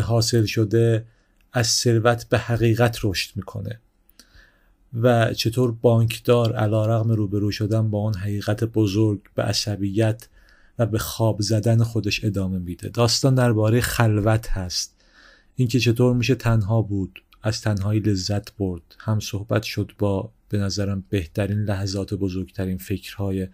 حاصل 0.03 0.45
شده 0.45 1.05
از 1.53 1.67
ثروت 1.67 2.29
به 2.29 2.37
حقیقت 2.37 2.99
رشد 3.03 3.31
می‌کنه. 3.35 3.79
و 5.01 5.33
چطور 5.33 5.71
بانکدار 5.71 6.55
علا 6.55 6.85
رغم 6.85 7.11
روبرو 7.11 7.51
شدن 7.51 7.89
با 7.89 8.03
آن 8.03 8.15
حقیقت 8.15 8.63
بزرگ 8.63 9.21
به 9.35 9.43
عصبیت 9.43 10.27
و 10.79 10.85
به 10.85 10.99
خواب 10.99 11.41
زدن 11.41 11.83
خودش 11.83 12.25
ادامه 12.25 12.59
میده. 12.59 12.89
داستان 12.89 13.35
درباره 13.35 13.81
خلوت 13.81 14.49
هست. 14.49 14.95
اینکه 15.55 15.79
چطور 15.79 16.15
میشه 16.15 16.35
تنها 16.35 16.81
بود 16.81 17.23
از 17.43 17.61
تنهایی 17.61 17.99
لذت 17.99 18.55
برد. 18.57 18.81
هم 18.99 19.19
صحبت 19.19 19.63
شد 19.63 19.91
با 19.99 20.31
به 20.49 20.57
نظرم 20.57 21.03
بهترین 21.09 21.57
لحظات 21.57 22.13
بزرگترین 22.13 22.77
فکرهای 22.77 23.47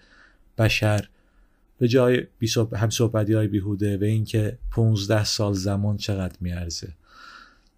بشر 0.57 1.07
به 1.77 1.87
جای 1.87 2.27
هم 2.75 2.89
صحبتی 2.89 3.33
های 3.33 3.47
بیهوده 3.47 3.97
و 3.97 4.03
اینکه 4.03 4.57
15 4.71 5.23
سال 5.23 5.53
زمان 5.53 5.97
چقدر 5.97 6.35
میارزه. 6.41 6.93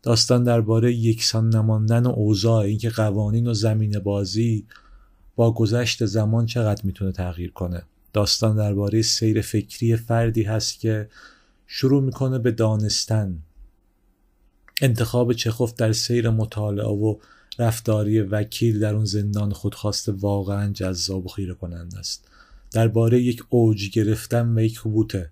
داستان 0.04 0.43
درباره 0.43 0.93
یکسان 0.93 1.50
نماندن 1.56 2.06
و 2.06 2.10
اوضاع 2.10 2.66
اینکه 2.66 2.89
قوانین 2.89 3.47
و 3.47 3.54
زمین 3.54 4.00
بازی 4.00 4.66
با 5.36 5.52
گذشت 5.54 6.06
زمان 6.06 6.45
چقدر 6.45 6.82
می‌تونه 6.86 7.12
تغییر 7.12 7.52
کنه. 7.52 7.84
داستان 8.14 8.56
درباره 8.56 9.02
سیر 9.02 9.41
فکری 9.41 9.95
فردی 9.95 10.43
هست 10.43 10.80
که 10.80 11.10
شروع 11.68 12.04
می‌کنه 12.04 12.39
به 12.39 12.52
دانستن. 12.52 13.39
انتخاب 14.82 15.34
چخوف 15.34 15.74
در 15.74 15.93
سیر 15.93 16.30
مطالعه 16.30 16.88
و 16.88 17.16
رفتاری 17.60 18.22
وکیل 18.22 18.80
در 18.80 18.95
اون 18.95 19.06
زندان 19.06 19.54
خودخواست 19.54 20.10
واقعا 20.10 20.72
جذاب 20.74 21.26
و 21.26 21.30
خیره 21.30 21.54
کننده 21.54 22.00
است. 22.00 22.28
درباره 22.72 23.22
یک 23.22 23.43
اوج 23.49 23.89
گرفتن 23.89 24.57
و 24.57 24.61
یک 24.61 24.80
بوته 24.80 25.32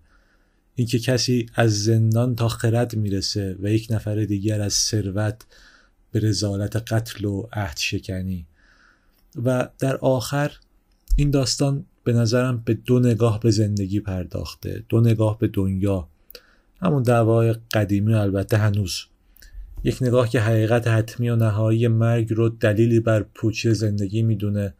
اینکه 0.76 1.00
کسی 1.00 1.46
از 1.56 1.84
زندان 1.84 2.36
تا 2.36 2.48
خرد 2.48 2.96
می‌رسه 2.96 3.56
و 3.62 3.72
یک 3.72 3.88
نفر 3.90 4.16
دیگر 4.26 4.62
از 4.62 4.74
ثروت 4.74 5.46
به 6.12 6.20
رزالت 6.20 6.76
قتل 6.76 7.26
و 7.26 7.48
عهد 7.54 7.78
شکنی. 7.78 8.46
و 9.44 9.70
در 9.80 9.98
آخر 9.98 10.52
این 11.16 11.32
داستان 11.32 11.86
به 12.04 12.14
نظرم 12.14 12.62
به 12.66 12.74
دو 12.74 13.00
نگاه 13.00 13.40
به 13.40 13.52
زندگی 13.52 14.00
پرداخته 14.00 14.84
دو 14.90 15.02
نگاه 15.02 15.40
به 15.40 15.48
دنیا. 15.48 16.08
همون 16.82 17.04
دعوای 17.04 17.56
قدیمی 17.74 18.14
البته 18.14 18.58
هنوز. 18.58 19.06
یک 19.84 19.98
نگاه 20.02 20.30
که 20.30 20.40
حقیقت 20.40 20.88
حتمی 20.88 21.30
و 21.30 21.36
نهایی 21.36 21.88
مرگ 21.88 22.34
رو 22.34 22.50
دلیلی 22.50 23.00
بر 23.00 23.24
پوچی 23.24 23.74
زندگی 23.74 24.22
می‌دونه 24.22 24.74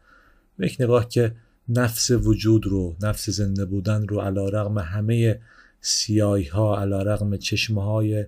و 0.58 0.64
یک 0.64 0.76
نگاه 0.80 1.08
که 1.08 1.34
نفس 1.68 2.10
وجود 2.10 2.66
رو 2.66 2.96
نفس 3.02 3.30
زنده 3.30 3.64
بودن 3.64 4.08
رو 4.08 4.20
علا 4.20 4.48
رغم 4.48 4.78
همه 4.78 5.40
سیایی 5.80 6.44
ها 6.44 6.80
علا 6.80 7.02
رغم 7.02 7.36
چشمه 7.36 7.84
های 7.84 8.26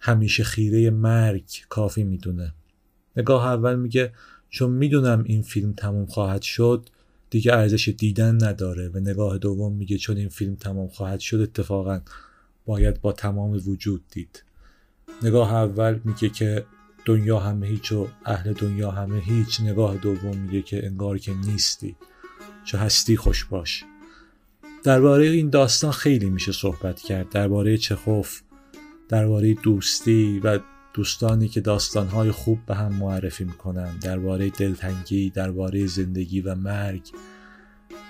همیشه 0.00 0.44
خیره 0.44 0.90
مرگ 0.90 1.44
کافی 1.68 2.04
می‌دونه. 2.04 2.54
نگاه 3.16 3.46
اول 3.46 3.76
میگه 3.76 4.12
چون 4.50 4.70
می‌دونم 4.70 5.24
این 5.26 5.42
فیلم 5.42 5.72
تموم 5.72 6.06
خواهد 6.06 6.42
شد 6.42 6.88
دیگه 7.30 7.52
ارزش 7.52 7.88
دیدن 7.88 8.44
نداره. 8.44 8.88
و 8.88 8.98
نگاه 8.98 9.38
دوم 9.38 9.72
میگه 9.72 9.98
چون 9.98 10.16
این 10.16 10.28
فیلم 10.28 10.54
تمام 10.54 10.88
خواهد 10.88 11.20
شد 11.20 11.40
اتفاقا 11.40 12.00
باید 12.66 13.00
با 13.00 13.12
تمام 13.12 13.60
وجود 13.66 14.04
دید. 14.10 14.44
نگاه 15.22 15.54
اول 15.54 16.00
میگه 16.04 16.28
که 16.28 16.64
دنیا 17.04 17.38
همه 17.38 17.66
هیچ 17.66 17.92
و 17.92 18.08
اهل 18.24 18.52
دنیا 18.52 18.90
همه 18.90 19.20
هیچ. 19.20 19.60
نگاه 19.60 19.96
دوم 19.96 20.36
میگه 20.38 20.62
که 20.62 20.86
انگار 20.86 21.18
که 21.18 21.34
نیستی. 21.34 21.96
چه 22.66 22.78
هستی 22.78 23.16
خوش 23.16 23.44
باش. 23.44 23.84
درباره 24.84 25.26
این 25.26 25.50
داستان 25.50 25.90
خیلی 25.90 26.30
میشه 26.30 26.52
صحبت 26.52 27.00
کرد. 27.00 27.28
درباره 27.28 27.78
چخوف 27.78 28.40
درباره 29.08 29.54
دوستی 29.54 30.40
و 30.44 30.58
دوستانی 30.94 31.48
که 31.48 31.60
داستانهای 31.60 32.30
خوب 32.30 32.58
به 32.66 32.74
هم 32.74 32.92
معرفی 32.92 33.44
می‌کنن. 33.44 33.98
درباره 33.98 34.50
دلتنگی 34.50 35.30
درباره 35.30 35.86
زندگی 35.86 36.40
و 36.40 36.54
مرگ 36.54 37.02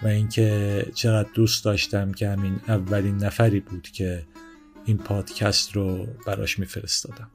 و 0.03 0.07
اینکه 0.07 0.87
چقدر 0.95 1.29
دوست 1.35 1.65
داشتم 1.65 2.13
که 2.13 2.29
همین 2.29 2.61
اولین 2.69 3.17
نفری 3.17 3.61
بود 3.61 3.89
که 3.89 4.25
این 4.85 4.99
پادکست 4.99 5.77
رو 5.77 6.07
براش 6.27 6.59
میفرستادم. 6.59 7.31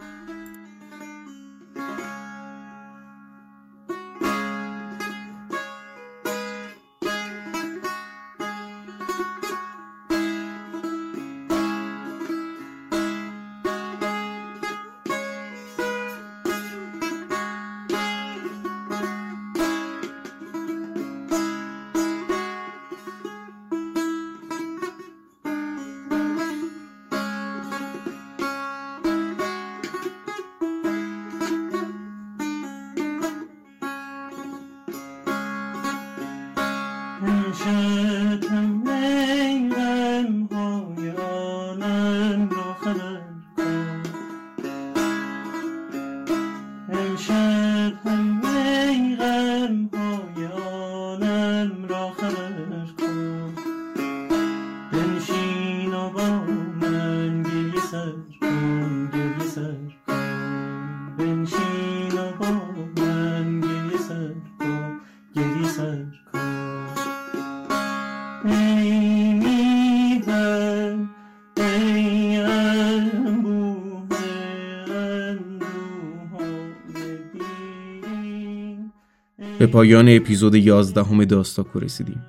پایان 79.71 80.09
اپیزود 80.09 80.55
11 80.55 81.03
همه 81.03 81.25
داستاکو 81.25 81.79
رسیدیم. 81.79 82.21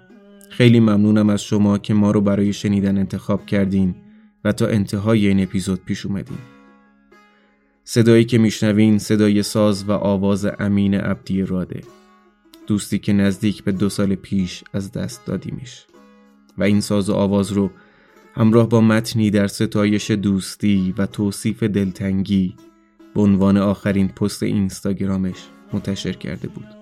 خیلی 0.50 0.80
ممنونم 0.80 1.30
از 1.30 1.42
شما 1.42 1.78
که 1.78 1.94
ما 1.94 2.10
رو 2.10 2.20
برای 2.20 2.52
شنیدن 2.52 2.98
انتخاب 2.98 3.46
کردین 3.46 3.94
و 4.44 4.52
تا 4.52 4.66
انتهای 4.66 5.26
این 5.26 5.42
اپیزود 5.42 5.84
پیش 5.84 6.06
اومدین. 6.06 6.38
صدایی 7.84 8.24
که 8.24 8.38
میشنوین 8.38 8.98
صدای 8.98 9.42
ساز 9.42 9.88
و 9.88 9.92
آواز 9.92 10.46
امین 10.58 10.94
عبدی 10.94 11.42
راده. 11.42 11.80
دوستی 12.66 12.98
که 12.98 13.12
نزدیک 13.12 13.64
به 13.64 13.72
دو 13.72 13.88
سال 13.88 14.14
پیش 14.14 14.64
از 14.72 14.92
دست 14.92 15.26
دادیمش. 15.26 15.86
و 16.58 16.62
این 16.62 16.80
ساز 16.80 17.10
و 17.10 17.14
آواز 17.14 17.52
رو 17.52 17.70
همراه 18.34 18.68
با 18.68 18.80
متنی 18.80 19.30
در 19.30 19.46
ستایش 19.46 20.10
دوستی 20.10 20.94
و 20.98 21.06
توصیف 21.06 21.62
دلتنگی 21.62 22.56
به 23.14 23.20
عنوان 23.20 23.56
آخرین 23.56 24.08
پست 24.08 24.42
اینستاگرامش 24.42 25.36
منتشر 25.72 26.12
کرده 26.12 26.48
بود. 26.48 26.81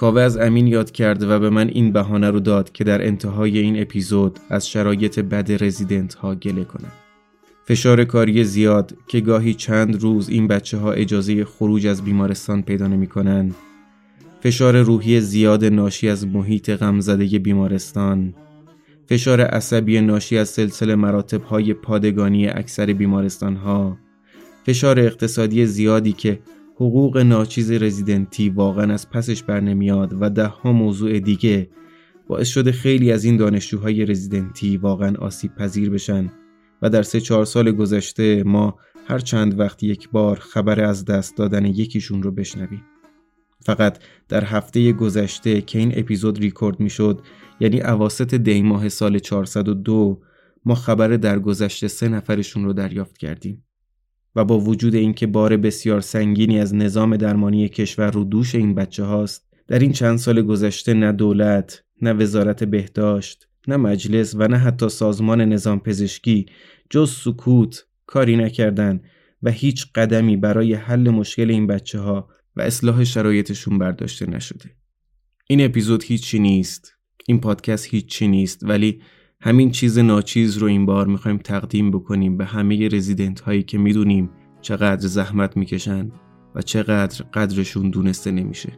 کاوه 0.00 0.20
از 0.22 0.36
امین 0.36 0.66
یاد 0.66 0.90
کرد 0.90 1.22
و 1.22 1.38
به 1.38 1.50
من 1.50 1.68
این 1.68 1.92
بهانه 1.92 2.30
رو 2.30 2.40
داد 2.40 2.72
که 2.72 2.84
در 2.84 3.06
انتهای 3.06 3.58
این 3.58 3.82
اپیزود 3.82 4.40
از 4.50 4.68
شرایط 4.68 5.18
بد 5.18 5.64
رزیدنت 5.64 6.14
ها 6.14 6.34
گله 6.34 6.64
کنم. 6.64 6.92
فشار 7.64 8.04
کاری 8.04 8.44
زیاد 8.44 8.96
که 9.08 9.20
گاهی 9.20 9.54
چند 9.54 10.02
روز 10.02 10.28
این 10.28 10.48
بچه 10.48 10.78
ها 10.78 10.92
اجازه 10.92 11.44
خروج 11.44 11.86
از 11.86 12.02
بیمارستان 12.04 12.62
پیدا 12.62 12.86
نمی 12.86 13.06
کنن. 13.06 13.54
فشار 14.40 14.82
روحی 14.82 15.20
زیاد 15.20 15.64
ناشی 15.64 16.08
از 16.08 16.26
محیط 16.26 16.70
غمزده 16.70 17.38
بیمارستان 17.38 18.34
فشار 19.06 19.40
عصبی 19.40 20.00
ناشی 20.00 20.38
از 20.38 20.48
سلسله 20.48 20.94
مراتب 20.94 21.42
های 21.42 21.74
پادگانی 21.74 22.46
اکثر 22.48 22.92
بیمارستان 22.92 23.56
ها 23.56 23.98
فشار 24.66 25.00
اقتصادی 25.00 25.66
زیادی 25.66 26.12
که 26.12 26.38
حقوق 26.80 27.18
ناچیز 27.18 27.72
رزیدنتی 27.72 28.50
واقعا 28.50 28.92
از 28.94 29.10
پسش 29.10 29.42
بر 29.42 29.60
نمیاد 29.60 30.16
و 30.20 30.30
ده 30.30 30.46
ها 30.46 30.72
موضوع 30.72 31.18
دیگه 31.18 31.70
باعث 32.26 32.48
شده 32.48 32.72
خیلی 32.72 33.12
از 33.12 33.24
این 33.24 33.36
دانشجوهای 33.36 34.06
رزیدنتی 34.06 34.76
واقعا 34.76 35.16
آسیب 35.16 35.54
پذیر 35.54 35.90
بشن 35.90 36.32
و 36.82 36.90
در 36.90 37.02
سه 37.02 37.20
چهار 37.20 37.44
سال 37.44 37.72
گذشته 37.72 38.42
ما 38.42 38.78
هر 39.06 39.18
چند 39.18 39.60
وقت 39.60 39.82
یک 39.82 40.08
بار 40.08 40.36
خبر 40.36 40.80
از 40.80 41.04
دست 41.04 41.36
دادن 41.36 41.64
یکیشون 41.64 42.22
رو 42.22 42.30
بشنویم. 42.30 42.84
فقط 43.60 43.98
در 44.28 44.44
هفته 44.44 44.92
گذشته 44.92 45.62
که 45.62 45.78
این 45.78 45.92
اپیزود 45.98 46.38
ریکورد 46.38 46.80
می‌شد 46.80 47.20
یعنی 47.60 47.80
اواسط 47.80 48.34
دی 48.34 48.62
ماه 48.62 48.88
سال 48.88 49.18
402 49.18 50.22
ما 50.64 50.74
خبر 50.74 51.08
در 51.08 51.38
گذشته 51.38 51.88
سه 51.88 52.08
نفرشون 52.08 52.64
رو 52.64 52.72
دریافت 52.72 53.18
کردیم. 53.18 53.64
و 54.36 54.44
با 54.44 54.58
وجود 54.58 54.94
اینکه 54.94 55.26
بار 55.26 55.56
بسیار 55.56 56.00
سنگینی 56.00 56.60
از 56.60 56.74
نظام 56.74 57.16
درمانی 57.16 57.68
کشور 57.68 58.10
رو 58.10 58.24
دوش 58.24 58.54
این 58.54 58.74
بچه 58.74 59.04
هاست 59.04 59.48
در 59.68 59.78
این 59.78 59.92
چند 59.92 60.18
سال 60.18 60.42
گذشته 60.42 60.94
نه 60.94 61.12
دولت 61.12 61.82
نه 62.02 62.12
وزارت 62.12 62.64
بهداشت 62.64 63.48
نه 63.68 63.76
مجلس 63.76 64.34
و 64.34 64.48
نه 64.48 64.56
حتی 64.56 64.88
سازمان 64.88 65.40
نظام 65.40 65.80
پزشکی 65.80 66.46
جز 66.90 67.10
سکوت 67.10 67.86
کاری 68.06 68.36
نکردن 68.36 69.00
و 69.42 69.50
هیچ 69.50 69.86
قدمی 69.94 70.36
برای 70.36 70.74
حل 70.74 71.10
مشکل 71.10 71.50
این 71.50 71.66
بچه 71.66 71.98
ها 71.98 72.28
و 72.56 72.62
اصلاح 72.62 73.04
شرایطشون 73.04 73.78
برداشته 73.78 74.30
نشده. 74.30 74.70
این 75.48 75.64
اپیزود 75.64 76.04
هیچی 76.04 76.38
نیست 76.38 76.92
این 77.26 77.40
پادکست 77.40 77.86
هیچی 77.86 78.28
نیست 78.28 78.62
ولی 78.62 79.02
همین 79.42 79.70
چیز 79.70 79.98
ناچیز 79.98 80.56
رو 80.56 80.66
این 80.66 80.86
بار 80.86 81.06
می‌خوایم 81.06 81.36
تقدیم 81.36 81.90
بکنیم 81.90 82.36
به 82.36 82.44
همه 82.44 82.88
رزیدنت 82.88 83.40
هایی 83.40 83.62
که 83.62 83.78
می‌دونیم 83.78 84.30
چقدر 84.60 85.06
زحمت 85.06 85.56
می‌کشن 85.56 86.12
و 86.54 86.62
چقدر 86.62 87.24
قدرشون 87.34 87.90
دونسته 87.90 88.30
نمیشه. 88.30 88.72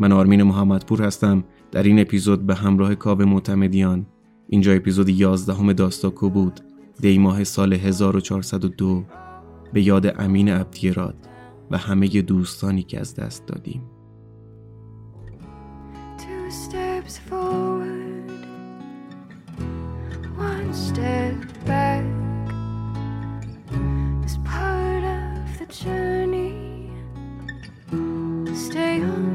من 0.00 0.12
آرمین 0.12 0.42
محمدپور 0.42 1.02
هستم. 1.02 1.44
در 1.72 1.82
این 1.82 1.98
اپیزود 1.98 2.46
به 2.46 2.54
همراه 2.54 2.94
کاوه 2.94 3.24
معتمدیان. 3.24 4.06
اینجا 4.48 4.72
اپیزود 4.72 5.08
11 5.08 5.52
همه 5.52 5.72
داستاکو 5.72 6.30
بود. 6.30 6.60
دی 7.00 7.18
ماه 7.18 7.44
سال 7.44 7.72
1402 7.72 9.04
به 9.72 9.82
یاد 9.82 10.14
امین 10.18 10.48
عبدیراد 10.48 11.16
و 11.70 11.78
همه 11.78 12.08
دوستانی 12.08 12.82
که 12.82 13.00
از 13.00 13.14
دست 13.14 13.46
دادیم. 13.46 13.82
step 20.72 21.34
back 21.64 22.04
part 24.44 25.04
of 25.04 25.58
the 25.58 25.66
journey. 25.66 26.90
Stay 28.54 29.02
on. 29.02 29.29